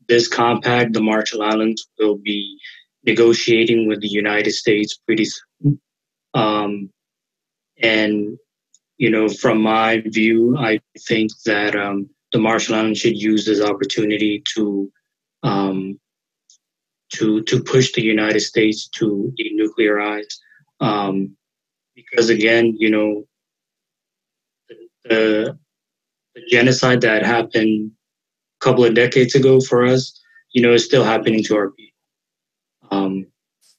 this 0.07 0.27
compact, 0.27 0.93
the 0.93 1.01
Marshall 1.01 1.41
Islands 1.41 1.87
will 1.97 2.17
be 2.17 2.57
negotiating 3.05 3.87
with 3.87 4.01
the 4.01 4.07
United 4.07 4.51
States 4.51 4.97
pretty 5.05 5.25
soon. 5.25 5.79
Um, 6.33 6.89
and, 7.81 8.37
you 8.97 9.09
know, 9.09 9.27
from 9.29 9.61
my 9.61 10.01
view, 10.05 10.57
I 10.57 10.79
think 11.07 11.31
that 11.45 11.75
um, 11.75 12.09
the 12.31 12.39
Marshall 12.39 12.75
Islands 12.75 12.99
should 12.99 13.17
use 13.17 13.45
this 13.45 13.61
opportunity 13.61 14.43
to 14.55 14.91
um, 15.43 15.99
to 17.13 17.41
to 17.43 17.63
push 17.63 17.93
the 17.93 18.03
United 18.03 18.41
States 18.41 18.87
to 18.89 19.33
denuclearize. 19.39 20.33
Um, 20.79 21.35
because 21.95 22.29
again, 22.29 22.75
you 22.77 22.89
know, 22.91 23.23
the, 25.05 25.57
the 26.35 26.41
genocide 26.49 27.01
that 27.01 27.25
happened 27.25 27.91
a 28.61 28.63
couple 28.63 28.85
of 28.85 28.93
decades 28.93 29.33
ago 29.35 29.59
for 29.59 29.85
us, 29.85 30.19
you 30.51 30.61
know, 30.61 30.73
is 30.73 30.85
still 30.85 31.03
happening 31.03 31.43
to 31.43 31.55
our 31.55 31.71
people. 31.71 31.97
Um, 32.91 33.25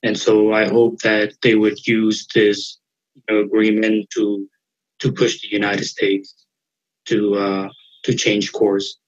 and 0.02 0.18
so 0.18 0.52
I 0.52 0.68
hope 0.68 1.00
that 1.02 1.34
they 1.42 1.54
would 1.54 1.86
use 1.86 2.26
this 2.34 2.78
you 3.14 3.22
know, 3.28 3.40
agreement 3.42 4.10
to 4.14 4.48
to 5.00 5.12
push 5.12 5.40
the 5.40 5.48
United 5.48 5.84
States 5.84 6.34
to 7.06 7.34
uh, 7.36 7.68
to 8.04 8.14
change 8.14 8.52
course. 8.52 8.98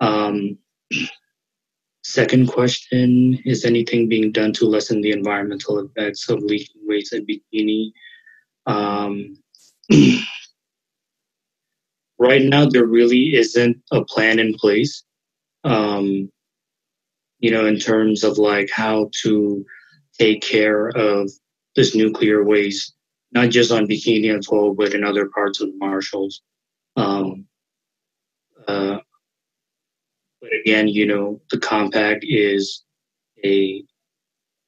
Um, 0.00 0.58
second 2.06 2.48
question: 2.48 3.38
Is 3.44 3.64
anything 3.64 4.08
being 4.08 4.32
done 4.32 4.52
to 4.54 4.66
lessen 4.66 5.00
the 5.00 5.12
environmental 5.12 5.78
effects 5.80 6.28
of 6.28 6.42
leaking 6.42 6.82
waste 6.84 7.12
at 7.12 7.22
Bikini? 7.26 7.92
Um, 8.66 9.36
right 12.18 12.42
now 12.42 12.66
there 12.66 12.86
really 12.86 13.34
isn't 13.34 13.82
a 13.92 14.04
plan 14.04 14.38
in 14.38 14.54
place 14.54 15.04
um, 15.64 16.30
you 17.38 17.50
know 17.50 17.66
in 17.66 17.78
terms 17.78 18.24
of 18.24 18.38
like 18.38 18.70
how 18.70 19.10
to 19.22 19.64
take 20.18 20.42
care 20.42 20.88
of 20.88 21.30
this 21.74 21.94
nuclear 21.94 22.42
waste 22.44 22.94
not 23.32 23.50
just 23.50 23.70
on 23.70 23.86
bikini 23.86 24.34
atoll 24.34 24.74
but 24.74 24.94
in 24.94 25.04
other 25.04 25.28
parts 25.34 25.60
of 25.60 25.68
the 25.68 25.76
marshalls 25.78 26.42
um, 26.96 27.46
uh, 28.66 28.98
but 30.46 30.58
again 30.60 30.88
you 30.88 31.06
know 31.06 31.40
the 31.50 31.58
compact 31.58 32.24
is 32.26 32.84
a 33.44 33.82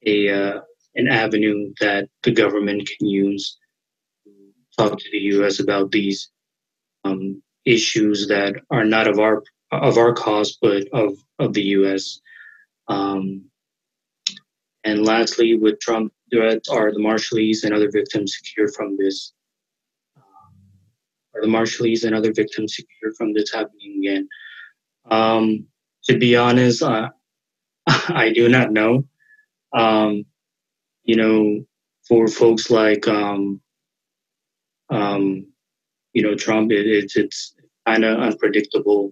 a 0.05 0.29
uh, 0.29 0.59
an 0.95 1.07
avenue 1.07 1.73
that 1.79 2.09
the 2.23 2.31
government 2.31 2.89
can 2.97 3.07
use 3.07 3.57
to 4.23 4.31
talk 4.77 4.97
to 4.97 5.11
the 5.11 5.17
U.S. 5.35 5.59
about 5.59 5.91
these 5.91 6.29
um, 7.03 7.41
issues 7.65 8.27
that 8.27 8.55
are 8.69 8.85
not 8.85 9.07
of 9.07 9.19
our 9.19 9.43
of 9.71 9.97
our 9.97 10.13
cause, 10.13 10.57
but 10.61 10.87
of 10.93 11.13
of 11.37 11.53
the 11.53 11.63
U.S. 11.79 12.19
Um, 12.87 13.45
and 14.83 15.05
lastly, 15.05 15.55
with 15.55 15.79
Trump 15.79 16.13
threats, 16.31 16.69
are 16.69 16.91
the 16.91 16.99
Marshallese 16.99 17.63
and 17.63 17.73
other 17.73 17.91
victims 17.91 18.37
secure 18.37 18.69
from 18.69 18.97
this? 18.97 19.33
Um, 20.15 20.23
are 21.35 21.41
the 21.41 21.47
Marshallese 21.47 22.05
and 22.05 22.15
other 22.15 22.33
victims 22.33 22.75
secure 22.75 23.13
from 23.17 23.33
this 23.33 23.51
happening 23.53 23.99
again? 23.99 24.27
Um, 25.11 25.67
to 26.05 26.17
be 26.17 26.35
honest, 26.35 26.81
uh, 26.81 27.09
I 27.87 28.31
do 28.33 28.49
not 28.49 28.71
know. 28.71 29.05
Um, 29.73 30.25
you 31.03 31.15
know, 31.15 31.65
for 32.07 32.27
folks 32.27 32.69
like 32.69 33.07
um, 33.07 33.61
um, 34.89 35.47
you 36.13 36.23
know, 36.23 36.35
Trump, 36.35 36.71
it, 36.71 36.87
it's 36.87 37.15
it's 37.15 37.55
kind 37.85 38.03
of 38.03 38.19
unpredictable, 38.19 39.11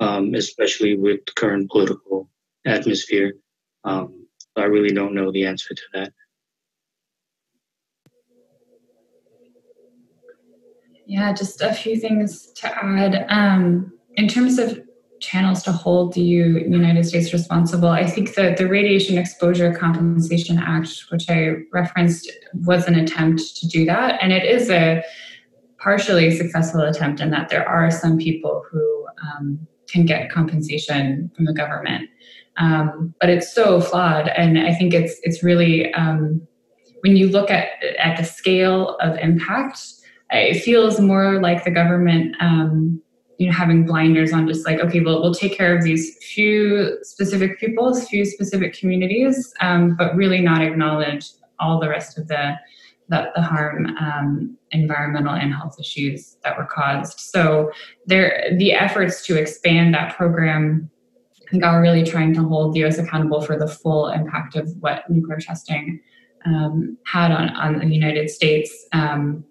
um, 0.00 0.34
especially 0.34 0.96
with 0.96 1.20
current 1.36 1.70
political 1.70 2.28
atmosphere. 2.66 3.34
Um, 3.84 4.26
I 4.56 4.64
really 4.64 4.94
don't 4.94 5.14
know 5.14 5.32
the 5.32 5.46
answer 5.46 5.74
to 5.74 5.82
that. 5.94 6.12
Yeah, 11.06 11.32
just 11.32 11.60
a 11.60 11.72
few 11.72 11.98
things 11.98 12.52
to 12.52 12.84
add. 12.84 13.26
Um, 13.28 13.92
in 14.16 14.28
terms 14.28 14.58
of 14.58 14.83
channels 15.24 15.62
to 15.62 15.72
hold 15.72 16.12
the 16.12 16.20
United 16.20 17.04
States 17.04 17.32
responsible. 17.32 17.88
I 17.88 18.06
think 18.06 18.34
that 18.34 18.56
the 18.56 18.66
Radiation 18.66 19.18
Exposure 19.18 19.72
Compensation 19.72 20.58
Act, 20.58 21.04
which 21.10 21.28
I 21.28 21.56
referenced, 21.72 22.30
was 22.54 22.86
an 22.86 22.94
attempt 22.94 23.56
to 23.56 23.66
do 23.66 23.84
that. 23.86 24.22
And 24.22 24.32
it 24.32 24.44
is 24.44 24.70
a 24.70 25.02
partially 25.78 26.30
successful 26.30 26.80
attempt 26.80 27.20
in 27.20 27.30
that 27.30 27.48
there 27.48 27.68
are 27.68 27.90
some 27.90 28.18
people 28.18 28.62
who 28.70 29.06
um, 29.22 29.66
can 29.88 30.06
get 30.06 30.30
compensation 30.30 31.30
from 31.34 31.44
the 31.44 31.52
government. 31.52 32.08
Um, 32.56 33.14
but 33.20 33.28
it's 33.28 33.52
so 33.52 33.80
flawed. 33.80 34.28
And 34.28 34.58
I 34.58 34.72
think 34.74 34.94
it's, 34.94 35.18
it's 35.22 35.42
really, 35.42 35.92
um, 35.94 36.40
when 37.00 37.16
you 37.16 37.28
look 37.28 37.50
at, 37.50 37.68
at 37.98 38.16
the 38.16 38.24
scale 38.24 38.96
of 39.00 39.18
impact, 39.18 39.80
it 40.30 40.60
feels 40.60 41.00
more 41.00 41.40
like 41.40 41.64
the 41.64 41.70
government 41.70 42.34
um, 42.40 43.02
you 43.44 43.50
know 43.50 43.56
having 43.56 43.84
blinders 43.84 44.32
on 44.32 44.48
just 44.48 44.66
like 44.66 44.80
okay 44.80 45.00
well 45.00 45.20
we'll 45.20 45.34
take 45.34 45.54
care 45.54 45.76
of 45.76 45.84
these 45.84 46.16
few 46.24 46.96
specific 47.02 47.60
peoples 47.60 48.08
few 48.08 48.24
specific 48.24 48.72
communities 48.72 49.52
um, 49.60 49.94
but 49.96 50.16
really 50.16 50.40
not 50.40 50.62
acknowledge 50.62 51.26
all 51.60 51.78
the 51.78 51.88
rest 51.88 52.16
of 52.16 52.26
the 52.28 52.54
the, 53.10 53.28
the 53.36 53.42
harm 53.42 53.84
um, 53.98 54.56
environmental 54.70 55.34
and 55.34 55.52
health 55.52 55.76
issues 55.78 56.38
that 56.42 56.56
were 56.56 56.64
caused 56.64 57.20
so 57.20 57.70
there 58.06 58.48
the 58.56 58.72
efforts 58.72 59.26
to 59.26 59.36
expand 59.36 59.92
that 59.92 60.16
program 60.16 60.90
I 61.46 61.50
think 61.50 61.64
are 61.64 61.82
really 61.82 62.02
trying 62.02 62.32
to 62.34 62.42
hold 62.42 62.74
the 62.74 62.82
US 62.84 62.96
accountable 62.96 63.42
for 63.42 63.58
the 63.58 63.68
full 63.68 64.08
impact 64.08 64.56
of 64.56 64.70
what 64.80 65.08
nuclear 65.10 65.38
testing 65.38 66.00
um, 66.46 66.96
had 67.04 67.30
on, 67.30 67.50
on 67.50 67.78
the 67.78 67.94
United 67.94 68.28
States. 68.28 68.86
Um, 68.92 69.44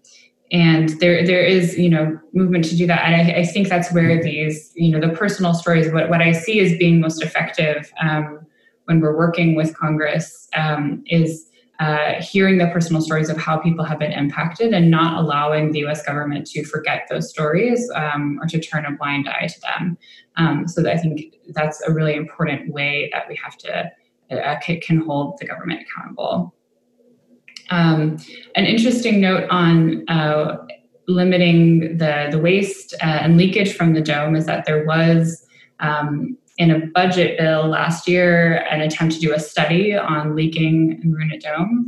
and 0.53 0.89
there 0.99 1.25
there 1.25 1.43
is 1.43 1.77
you 1.77 1.89
know 1.89 2.17
movement 2.33 2.63
to 2.65 2.77
do 2.77 2.87
that. 2.87 3.01
And 3.03 3.15
I, 3.15 3.39
I, 3.39 3.45
think 3.45 3.67
that's 3.67 3.91
where 3.91 4.21
these 4.21 4.71
you 4.75 4.91
know 4.91 5.05
the 5.05 5.13
personal 5.13 5.53
stories 5.53 5.91
what, 5.91 6.09
what 6.09 6.21
i 6.21 6.31
see 6.31 6.59
as 6.59 6.77
being 6.77 7.01
most 7.01 7.21
effective 7.21 7.91
um, 7.99 8.45
when 8.85 9.01
we're 9.01 9.17
working 9.17 9.55
with 9.55 9.75
congress 9.77 10.47
um, 10.55 11.03
is 11.07 11.49
uh, 11.79 12.21
hearing 12.21 12.59
the 12.59 12.67
personal 12.67 13.01
stories 13.01 13.29
of 13.29 13.37
how 13.37 13.57
people 13.57 13.83
have 13.83 13.97
been 13.97 14.11
impacted 14.11 14.73
and 14.73 14.91
not 14.91 15.21
allowing 15.21 15.71
the 15.71 15.79
us 15.79 16.03
government 16.03 16.45
to 16.45 16.63
forget 16.63 17.07
those 17.09 17.29
stories 17.29 17.89
um, 17.95 18.39
or 18.41 18.45
to 18.45 18.59
turn 18.59 18.85
a 18.85 18.91
blind 18.91 19.27
eye 19.27 19.47
to 19.47 19.59
them. 19.61 19.97
Um, 20.37 20.67
so 20.67 20.87
i 20.89 20.97
think 20.97 21.35
that's 21.49 21.81
a 21.81 21.91
really 21.91 22.15
important 22.15 22.71
way 22.71 23.09
that 23.11 23.27
we 23.27 23.35
have 23.43 23.57
to 23.57 23.91
uh, 24.31 24.55
can 24.81 25.01
hold 25.01 25.37
the 25.39 25.45
government 25.45 25.81
accountable 25.81 26.53
um, 27.69 28.17
an 28.55 28.65
interesting 28.65 29.21
note 29.21 29.47
on 29.49 30.07
uh, 30.09 30.57
limiting 31.07 31.97
the, 31.97 32.27
the 32.31 32.39
waste 32.39 32.93
uh, 33.01 33.05
and 33.05 33.37
leakage 33.37 33.73
from 33.73 33.93
the 33.93 34.01
dome 34.01 34.35
is 34.35 34.45
that 34.45 34.65
there 34.65 34.85
was 34.85 35.45
um, 35.79 36.37
in 36.57 36.71
a 36.71 36.85
budget 36.87 37.37
bill 37.37 37.67
last 37.67 38.07
year 38.07 38.65
an 38.69 38.81
attempt 38.81 39.15
to 39.15 39.19
do 39.19 39.33
a 39.33 39.39
study 39.39 39.95
on 39.95 40.35
leaking 40.35 40.99
in 41.01 41.13
Maruna 41.13 41.39
Dome. 41.41 41.87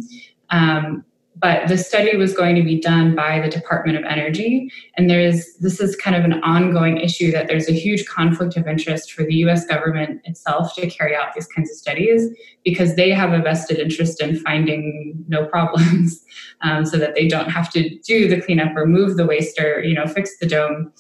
Um, 0.50 1.06
but 1.38 1.68
the 1.68 1.78
study 1.78 2.16
was 2.16 2.34
going 2.34 2.56
to 2.56 2.64
be 2.64 2.80
done 2.80 3.16
by 3.16 3.40
the 3.42 3.50
Department 3.50 3.98
of 3.98 4.04
Energy. 4.06 4.72
And 4.96 5.10
there's 5.10 5.56
this 5.58 5.80
is 5.80 5.96
kind 5.96 6.16
of 6.16 6.24
an 6.24 6.42
ongoing 6.44 6.98
issue 6.98 7.32
that 7.32 7.48
there's 7.48 7.68
a 7.68 7.74
huge 7.74 8.06
conflict 8.06 8.56
of 8.56 8.68
interest 8.68 9.12
for 9.12 9.24
the 9.24 9.36
US 9.46 9.66
government 9.66 10.22
itself 10.24 10.74
to 10.76 10.90
carry 10.90 11.16
out 11.16 11.34
these 11.34 11.48
kinds 11.48 11.70
of 11.70 11.76
studies 11.76 12.30
because 12.64 12.96
they 12.96 13.10
have 13.12 13.34
a 13.34 13.42
vested 13.42 13.80
interest 13.80 14.22
in 14.22 14.40
finding 14.40 15.26
no 15.28 15.46
problems 15.46 16.24
um, 16.62 16.86
so 16.86 16.98
that 16.98 17.16
they 17.16 17.28
don't 17.28 17.50
have 17.50 17.70
to 17.72 17.98
do 18.00 18.28
the 18.28 18.42
cleanup 18.42 18.76
or 18.76 18.86
move 18.86 19.18
the 19.18 19.26
waste 19.26 19.60
or 19.60 19.84
you 19.84 19.94
know 19.94 20.08
fix 20.08 20.38
the 20.40 20.48
dome. 20.48 20.92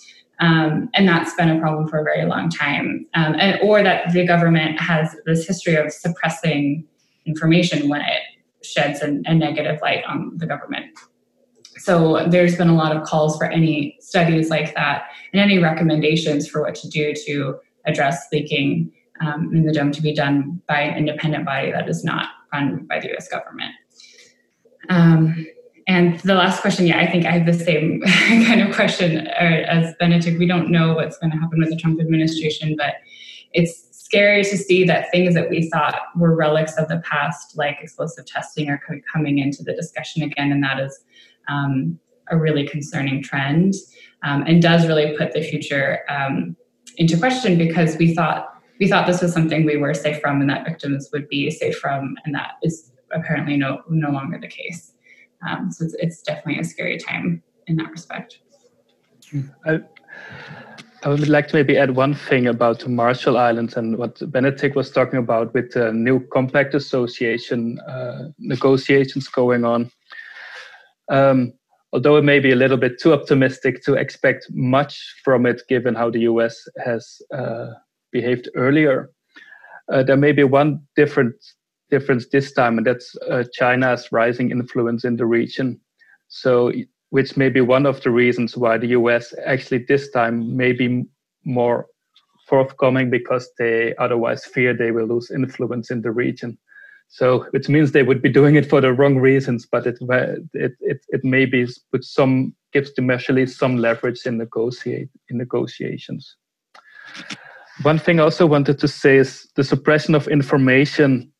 Um, 0.41 0.89
and 0.93 1.07
that's 1.07 1.33
been 1.35 1.49
a 1.49 1.59
problem 1.61 1.87
for 1.87 1.99
a 1.99 2.03
very 2.03 2.25
long 2.25 2.49
time. 2.49 3.05
Um, 3.13 3.35
and, 3.39 3.57
or 3.61 3.81
that 3.81 4.11
the 4.11 4.27
government 4.27 4.81
has 4.81 5.15
this 5.25 5.47
history 5.47 5.75
of 5.75 5.93
suppressing 5.93 6.85
information 7.25 7.87
when 7.87 8.01
it 8.01 8.21
sheds 8.65 9.01
a, 9.01 9.19
a 9.25 9.33
negative 9.33 9.79
light 9.81 10.03
on 10.07 10.31
the 10.37 10.45
government. 10.45 10.85
So 11.77 12.25
there's 12.27 12.55
been 12.55 12.69
a 12.69 12.75
lot 12.75 12.95
of 12.95 13.03
calls 13.03 13.37
for 13.37 13.45
any 13.45 13.97
studies 13.99 14.49
like 14.49 14.73
that 14.75 15.07
and 15.33 15.41
any 15.41 15.59
recommendations 15.59 16.47
for 16.47 16.61
what 16.61 16.75
to 16.75 16.89
do 16.89 17.13
to 17.25 17.57
address 17.85 18.25
leaking 18.31 18.91
um, 19.21 19.51
in 19.53 19.65
the 19.65 19.73
dome 19.73 19.91
to 19.91 20.01
be 20.01 20.13
done 20.13 20.61
by 20.67 20.81
an 20.81 20.97
independent 20.97 21.45
body 21.45 21.71
that 21.71 21.87
is 21.89 22.03
not 22.03 22.27
run 22.53 22.85
by 22.89 22.99
the 22.99 23.13
US 23.15 23.27
government. 23.27 23.71
Um, 24.89 25.45
and 25.87 26.19
the 26.21 26.33
last 26.33 26.61
question, 26.61 26.87
yeah, 26.87 26.99
I 26.99 27.11
think 27.11 27.25
I 27.25 27.31
have 27.31 27.45
the 27.45 27.53
same 27.53 28.01
kind 28.45 28.61
of 28.61 28.73
question 28.73 29.27
uh, 29.27 29.65
as 29.67 29.93
Benetick. 30.01 30.39
We 30.39 30.47
don't 30.47 30.71
know 30.71 30.93
what's 30.93 31.17
going 31.17 31.31
to 31.31 31.37
happen 31.37 31.59
with 31.59 31.69
the 31.69 31.77
Trump 31.77 31.99
administration, 31.99 32.75
but 32.77 32.95
it's 33.53 33.94
scary 34.15 34.43
to 34.45 34.57
see 34.57 34.85
that 34.85 35.11
things 35.11 35.33
that 35.33 35.49
we 35.49 35.69
thought 35.69 35.95
were 36.15 36.33
relics 36.33 36.77
of 36.77 36.87
the 36.87 36.99
past, 36.99 37.57
like 37.57 37.77
explosive 37.81 38.25
testing, 38.25 38.69
are 38.69 38.81
coming 39.11 39.39
into 39.39 39.61
the 39.61 39.73
discussion 39.73 40.23
again, 40.23 40.53
and 40.53 40.63
that 40.63 40.79
is 40.79 41.03
um, 41.49 41.99
a 42.31 42.37
really 42.37 42.65
concerning 42.65 43.21
trend, 43.21 43.73
um, 44.23 44.43
and 44.47 44.61
does 44.61 44.87
really 44.87 45.17
put 45.17 45.33
the 45.33 45.41
future 45.41 45.99
um, 46.09 46.55
into 46.97 47.17
question 47.17 47.57
because 47.57 47.97
we 47.97 48.15
thought 48.15 48.47
we 48.79 48.87
thought 48.87 49.05
this 49.05 49.21
was 49.21 49.33
something 49.33 49.65
we 49.65 49.75
were 49.75 49.93
safe 49.93 50.21
from, 50.21 50.39
and 50.39 50.49
that 50.49 50.65
victims 50.65 51.09
would 51.11 51.27
be 51.27 51.51
safe 51.51 51.77
from, 51.77 52.15
and 52.23 52.33
that 52.33 52.51
is 52.63 52.93
apparently 53.11 53.57
no 53.57 53.81
no 53.89 54.11
longer 54.11 54.39
the 54.39 54.47
case. 54.47 54.93
Um, 55.45 55.71
so 55.71 55.83
it's, 55.83 55.95
it's 55.95 56.21
definitely 56.21 56.61
a 56.61 56.63
scary 56.63 56.97
time 56.97 57.43
in 57.67 57.75
that 57.75 57.91
respect. 57.91 58.39
I, 59.65 59.81
I 61.05 61.09
would 61.09 61.29
like 61.29 61.47
to 61.49 61.55
maybe 61.55 61.77
add 61.77 61.95
one 61.95 62.15
thing 62.15 62.47
about 62.47 62.79
the 62.79 62.89
Marshall 62.89 63.37
Islands 63.37 63.77
and 63.77 63.95
what 63.95 64.15
Benetick 64.15 64.73
was 64.73 64.89
talking 64.89 65.19
about 65.19 65.53
with 65.53 65.71
the 65.71 65.93
new 65.93 66.19
compact 66.33 66.73
association 66.73 67.79
uh, 67.81 68.29
negotiations 68.39 69.27
going 69.27 69.65
on. 69.65 69.91
Um, 71.11 71.53
although 71.93 72.15
it 72.17 72.23
may 72.23 72.39
be 72.39 72.53
a 72.53 72.55
little 72.55 72.77
bit 72.77 72.99
too 72.99 73.13
optimistic 73.13 73.83
to 73.83 73.93
expect 73.93 74.47
much 74.49 74.99
from 75.23 75.45
it, 75.45 75.61
given 75.69 75.93
how 75.93 76.09
the 76.09 76.21
US 76.21 76.67
has 76.83 77.21
uh, 77.31 77.67
behaved 78.11 78.49
earlier, 78.55 79.11
uh, 79.93 80.01
there 80.01 80.17
may 80.17 80.31
be 80.31 80.43
one 80.43 80.79
different 80.95 81.35
difference 81.91 82.25
this 82.31 82.51
time, 82.51 82.79
and 82.79 82.87
that's 82.87 83.15
uh, 83.29 83.43
China's 83.53 84.11
rising 84.11 84.49
influence 84.49 85.05
in 85.05 85.17
the 85.17 85.27
region. 85.27 85.79
So 86.29 86.71
which 87.09 87.37
may 87.37 87.49
be 87.49 87.61
one 87.61 87.85
of 87.85 88.01
the 88.01 88.11
reasons 88.11 88.57
why 88.57 88.77
the 88.77 88.87
US 88.87 89.33
actually 89.45 89.85
this 89.87 90.11
time 90.11 90.55
may 90.55 90.71
be 90.73 91.05
more 91.45 91.87
forthcoming 92.47 93.09
because 93.09 93.49
they 93.57 93.95
otherwise 93.97 94.45
fear 94.45 94.73
they 94.73 94.91
will 94.91 95.07
lose 95.07 95.31
influence 95.31 95.91
in 95.91 96.01
the 96.01 96.11
region. 96.11 96.57
So, 97.07 97.45
which 97.51 97.69
means 97.69 97.91
they 97.91 98.03
would 98.03 98.21
be 98.21 98.29
doing 98.29 98.55
it 98.55 98.69
for 98.69 98.81
the 98.81 98.91
wrong 98.91 99.17
reasons, 99.17 99.67
but 99.71 99.85
it 99.85 99.97
it 100.53 100.73
it, 100.81 100.99
it 101.09 101.23
may 101.23 101.45
be 101.45 101.67
with 101.91 102.03
some 102.03 102.55
gives 102.73 102.93
the 102.93 103.01
Marshallese 103.01 103.55
some 103.55 103.77
leverage 103.77 104.25
in 104.25 104.37
negotiate 104.37 105.09
in 105.29 105.37
negotiations. 105.37 106.35
One 107.83 107.99
thing 107.99 108.19
I 108.19 108.23
also 108.23 108.45
wanted 108.45 108.79
to 108.79 108.87
say 108.87 109.17
is 109.17 109.47
the 109.55 109.63
suppression 109.63 110.15
of 110.15 110.27
information 110.27 111.31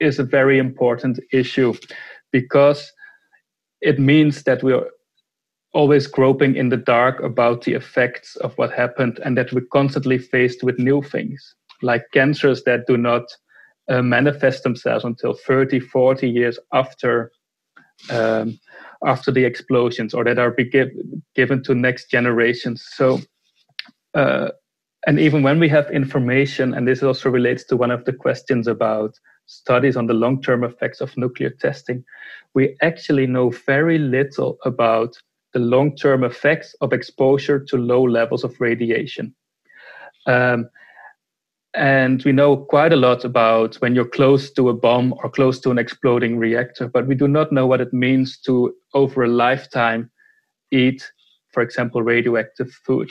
is 0.00 0.18
a 0.18 0.24
very 0.24 0.58
important 0.58 1.20
issue 1.32 1.74
because 2.32 2.90
it 3.80 3.98
means 3.98 4.44
that 4.44 4.62
we 4.62 4.72
are 4.72 4.86
always 5.74 6.06
groping 6.06 6.54
in 6.56 6.68
the 6.68 6.76
dark 6.76 7.22
about 7.22 7.62
the 7.62 7.72
effects 7.72 8.36
of 8.36 8.56
what 8.58 8.72
happened 8.72 9.18
and 9.24 9.36
that 9.38 9.52
we're 9.52 9.66
constantly 9.72 10.18
faced 10.18 10.62
with 10.62 10.78
new 10.78 11.02
things 11.02 11.54
like 11.82 12.04
cancers 12.12 12.62
that 12.64 12.86
do 12.86 12.96
not 12.96 13.24
uh, 13.88 14.02
manifest 14.02 14.62
themselves 14.62 15.04
until 15.04 15.34
30 15.34 15.80
40 15.80 16.28
years 16.28 16.58
after 16.72 17.32
um, 18.10 18.58
after 19.04 19.32
the 19.32 19.44
explosions 19.44 20.14
or 20.14 20.24
that 20.24 20.38
are 20.38 20.52
give, 20.52 20.88
given 21.34 21.62
to 21.64 21.74
next 21.74 22.10
generations. 22.10 22.84
So 22.94 23.20
uh, 24.14 24.50
and 25.06 25.18
even 25.18 25.42
when 25.42 25.58
we 25.58 25.68
have 25.68 25.90
information 25.90 26.74
and 26.74 26.86
this 26.86 27.02
also 27.02 27.30
relates 27.30 27.64
to 27.64 27.76
one 27.76 27.90
of 27.90 28.04
the 28.04 28.12
questions 28.12 28.68
about 28.68 29.18
studies 29.46 29.96
on 29.96 30.06
the 30.06 30.14
long-term 30.14 30.62
effects 30.62 31.00
of 31.00 31.16
nuclear 31.16 31.50
testing 31.50 32.04
we 32.54 32.76
actually 32.82 33.26
know 33.26 33.50
very 33.50 33.98
little 33.98 34.58
about 34.64 35.16
the 35.52 35.58
long 35.58 35.96
term 35.96 36.24
effects 36.24 36.74
of 36.80 36.92
exposure 36.92 37.58
to 37.58 37.76
low 37.76 38.02
levels 38.02 38.44
of 38.44 38.60
radiation. 38.60 39.34
Um, 40.26 40.68
and 41.74 42.22
we 42.24 42.32
know 42.32 42.56
quite 42.56 42.92
a 42.92 42.96
lot 42.96 43.24
about 43.24 43.76
when 43.76 43.94
you're 43.94 44.04
close 44.04 44.50
to 44.52 44.68
a 44.68 44.74
bomb 44.74 45.14
or 45.22 45.30
close 45.30 45.58
to 45.60 45.70
an 45.70 45.78
exploding 45.78 46.38
reactor, 46.38 46.86
but 46.86 47.06
we 47.06 47.14
do 47.14 47.26
not 47.26 47.50
know 47.50 47.66
what 47.66 47.80
it 47.80 47.94
means 47.94 48.38
to, 48.40 48.74
over 48.92 49.24
a 49.24 49.28
lifetime, 49.28 50.10
eat, 50.70 51.10
for 51.50 51.62
example, 51.62 52.02
radioactive 52.02 52.70
food. 52.84 53.10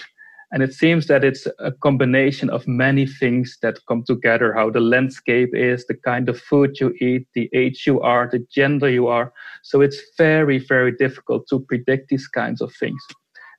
And 0.52 0.62
it 0.62 0.74
seems 0.74 1.08
that 1.08 1.24
it's 1.24 1.48
a 1.60 1.72
combination 1.72 2.50
of 2.50 2.68
many 2.68 3.06
things 3.08 3.58
that 3.62 3.80
come 3.88 4.04
together 4.04 4.54
how 4.54 4.70
the 4.70 4.82
landscape 4.82 5.50
is, 5.54 5.86
the 5.86 5.96
kind 5.96 6.28
of 6.28 6.40
food 6.40 6.78
you 6.80 6.94
eat, 7.00 7.28
the 7.34 7.50
age 7.54 7.84
you 7.88 8.02
are, 8.02 8.28
the 8.30 8.46
gender 8.54 8.90
you 8.90 9.08
are. 9.08 9.32
So 9.64 9.80
it's 9.80 10.02
very, 10.18 10.58
very 10.60 10.92
difficult 10.92 11.48
to 11.50 11.62
predict 11.62 12.10
these 12.10 12.28
kinds 12.28 12.62
of 12.62 12.74
things. 12.76 13.02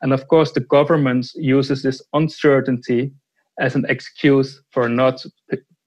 And 0.03 0.13
of 0.13 0.29
course, 0.29 0.53
the 0.53 0.61
government 0.61 1.29
uses 1.35 1.83
this 1.83 2.03
uncertainty 2.13 3.13
as 3.59 3.75
an 3.75 3.87
excuse 3.89 4.61
for 4.71 4.89
not 4.89 5.25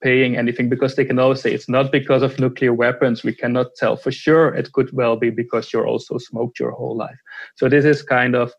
paying 0.01 0.37
anything 0.37 0.69
because 0.69 0.95
they 0.95 1.05
can 1.05 1.19
always 1.19 1.41
say 1.41 1.51
it's 1.51 1.69
not 1.69 1.91
because 1.91 2.21
of 2.21 2.39
nuclear 2.39 2.73
weapons. 2.73 3.23
We 3.23 3.33
cannot 3.33 3.67
tell 3.75 3.95
for 3.95 4.11
sure. 4.11 4.53
It 4.53 4.71
could 4.71 4.91
well 4.93 5.17
be 5.17 5.29
because 5.29 5.71
you're 5.71 5.87
also 5.87 6.17
smoked 6.17 6.59
your 6.59 6.71
whole 6.71 6.95
life. 6.95 7.19
So 7.55 7.69
this 7.69 7.85
is 7.85 8.01
kind 8.01 8.35
of 8.35 8.53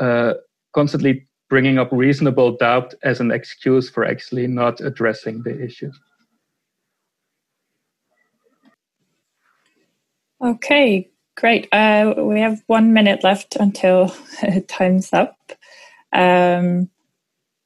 uh, 0.00 0.34
constantly 0.74 1.26
bringing 1.48 1.78
up 1.78 1.88
reasonable 1.92 2.56
doubt 2.56 2.94
as 3.02 3.20
an 3.20 3.30
excuse 3.30 3.88
for 3.88 4.04
actually 4.04 4.46
not 4.46 4.80
addressing 4.80 5.42
the 5.42 5.62
issue. 5.62 5.92
Okay, 10.42 11.08
great. 11.36 11.68
Uh, 11.72 12.14
we 12.18 12.40
have 12.40 12.62
one 12.66 12.92
minute 12.92 13.24
left 13.24 13.56
until 13.56 14.14
time's 14.68 15.12
up. 15.12 15.38
Um, 16.12 16.90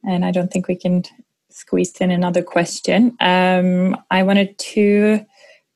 and 0.04 0.24
I 0.24 0.30
don't 0.30 0.52
think 0.52 0.68
we 0.68 0.76
can 0.76 1.04
squeeze 1.50 1.92
in 2.00 2.10
another 2.10 2.42
question. 2.42 3.16
Um, 3.20 3.96
I 4.10 4.22
wanted 4.22 4.56
to 4.58 5.24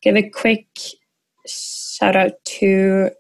give 0.03 0.17
a 0.17 0.29
quick 0.29 0.67
shout 1.47 2.17
out 2.17 2.33
to 2.45 3.11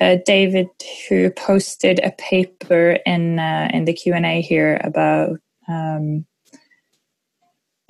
uh, 0.00 0.16
David, 0.24 0.68
who 1.08 1.30
posted 1.30 2.00
a 2.02 2.10
paper 2.12 2.98
in 3.04 3.38
uh, 3.38 3.68
in 3.72 3.84
the 3.84 3.92
Q 3.92 4.14
and 4.14 4.26
A 4.26 4.40
here 4.40 4.80
about 4.82 5.38
um, 5.68 6.24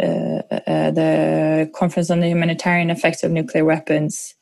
uh, 0.02 0.42
uh, 0.50 0.90
the 0.90 1.70
conference 1.74 2.10
on 2.10 2.20
the 2.20 2.28
humanitarian 2.28 2.90
effects 2.90 3.22
of 3.22 3.30
nuclear 3.30 3.64
weapons. 3.64 4.34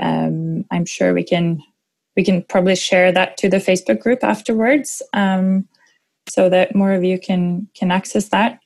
Um, 0.00 0.64
I'm 0.70 0.86
sure 0.86 1.12
we 1.12 1.24
can 1.24 1.62
we 2.16 2.24
can 2.24 2.42
probably 2.42 2.76
share 2.76 3.12
that 3.12 3.36
to 3.38 3.48
the 3.48 3.58
Facebook 3.58 4.00
group 4.00 4.24
afterwards, 4.24 5.02
um, 5.12 5.68
so 6.28 6.48
that 6.48 6.74
more 6.74 6.92
of 6.92 7.04
you 7.04 7.18
can 7.18 7.68
can 7.74 7.90
access 7.90 8.28
that. 8.28 8.60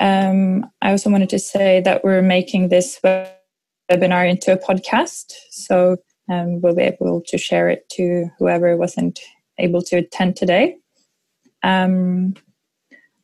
Um, 0.00 0.66
I 0.80 0.90
also 0.90 1.10
wanted 1.10 1.30
to 1.30 1.38
say 1.38 1.80
that 1.80 2.02
we're 2.02 2.22
making 2.22 2.68
this 2.68 2.98
webinar 3.02 4.28
into 4.28 4.52
a 4.52 4.56
podcast, 4.56 5.32
so 5.50 5.98
um, 6.32 6.60
we'll 6.60 6.74
be 6.74 6.82
able 6.82 7.22
to 7.28 7.36
share 7.38 7.68
it 7.68 7.88
to 7.90 8.30
whoever 8.38 8.76
wasn't 8.76 9.20
able 9.58 9.82
to 9.82 9.96
attend 9.96 10.36
today. 10.36 10.76
Um, 11.62 12.34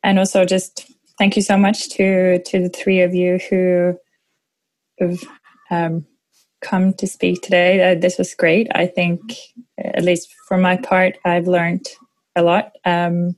and 0.03 0.19
also, 0.19 0.45
just 0.45 0.91
thank 1.17 1.35
you 1.35 1.41
so 1.41 1.57
much 1.57 1.89
to 1.91 2.41
to 2.43 2.59
the 2.59 2.69
three 2.69 3.01
of 3.01 3.13
you 3.13 3.39
who 3.49 3.97
have 4.99 5.19
um, 5.71 6.05
come 6.61 6.93
to 6.93 7.07
speak 7.07 7.41
today. 7.41 7.91
Uh, 7.91 7.99
this 7.99 8.17
was 8.17 8.35
great. 8.35 8.67
I 8.75 8.85
think, 8.87 9.21
at 9.77 10.03
least 10.03 10.33
for 10.47 10.57
my 10.57 10.77
part, 10.77 11.17
I've 11.25 11.47
learned 11.47 11.87
a 12.35 12.43
lot, 12.43 12.71
um, 12.85 13.35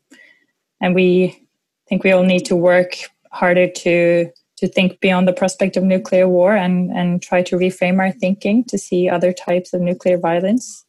and 0.81 0.93
we 0.93 1.47
think 1.87 2.03
we 2.03 2.11
all 2.11 2.23
need 2.23 2.45
to 2.45 2.55
work 2.55 2.97
harder 3.31 3.67
to 3.69 4.29
to 4.61 4.67
think 4.67 4.99
beyond 4.99 5.27
the 5.27 5.33
prospect 5.33 5.75
of 5.75 5.83
nuclear 5.83 6.27
war 6.27 6.55
and, 6.55 6.91
and 6.91 7.19
try 7.19 7.41
to 7.41 7.55
reframe 7.55 7.97
our 7.97 8.11
thinking 8.11 8.63
to 8.65 8.77
see 8.77 9.09
other 9.09 9.33
types 9.33 9.73
of 9.73 9.81
nuclear 9.81 10.19
violence. 10.19 10.85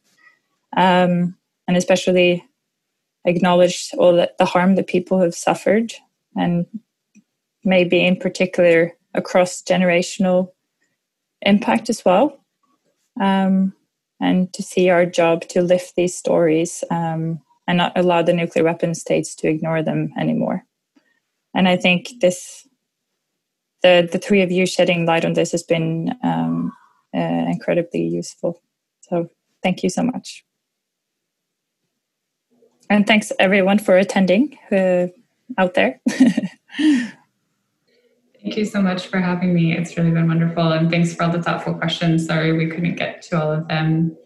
Um, 0.77 1.35
and 1.67 1.75
especially 1.75 2.45
acknowledge 3.25 3.89
all 3.97 4.13
the, 4.13 4.31
the 4.37 4.45
harm 4.45 4.75
that 4.75 4.85
people 4.85 5.19
have 5.19 5.33
suffered 5.33 5.91
and 6.35 6.67
maybe 7.63 8.05
in 8.05 8.15
particular 8.15 8.93
across 9.15 9.63
generational 9.63 10.51
impact 11.41 11.89
as 11.89 12.05
well. 12.05 12.39
Um, 13.19 13.73
and 14.21 14.53
to 14.53 14.61
see 14.61 14.91
our 14.91 15.05
job 15.07 15.47
to 15.49 15.63
lift 15.63 15.95
these 15.95 16.15
stories 16.15 16.83
um, 16.91 17.41
and 17.67 17.79
not 17.79 17.97
allow 17.97 18.21
the 18.21 18.33
nuclear 18.33 18.65
weapon 18.65 18.93
states 18.93 19.33
to 19.37 19.47
ignore 19.47 19.81
them 19.81 20.13
anymore. 20.15 20.63
And 21.55 21.67
I 21.67 21.75
think 21.75 22.09
this 22.21 22.67
the 23.83 24.09
the 24.11 24.17
three 24.17 24.41
of 24.41 24.51
you 24.51 24.65
shedding 24.65 25.05
light 25.05 25.25
on 25.25 25.33
this 25.33 25.51
has 25.51 25.63
been 25.63 26.15
um, 26.23 26.71
uh, 27.15 27.19
incredibly 27.19 28.01
useful. 28.01 28.61
So 29.01 29.29
thank 29.61 29.83
you 29.83 29.89
so 29.89 30.03
much, 30.03 30.43
and 32.89 33.05
thanks 33.05 33.31
everyone 33.39 33.79
for 33.79 33.97
attending 33.97 34.57
uh, 34.71 35.07
out 35.57 35.73
there. 35.75 35.99
Thank 38.43 38.57
you 38.57 38.65
so 38.65 38.81
much 38.81 39.07
for 39.07 39.19
having 39.19 39.53
me. 39.53 39.71
It's 39.71 39.95
really 39.95 40.11
been 40.11 40.27
wonderful. 40.27 40.73
And 40.73 40.91
thanks 40.91 41.13
for 41.13 41.23
all 41.23 41.31
the 41.31 41.41
thoughtful 41.41 41.75
questions. 41.75 42.25
Sorry 42.25 42.51
we 42.51 42.67
couldn't 42.67 42.95
get 42.95 43.21
to 43.21 43.41
all 43.41 43.53
of 43.53 43.69
them. 43.69 44.17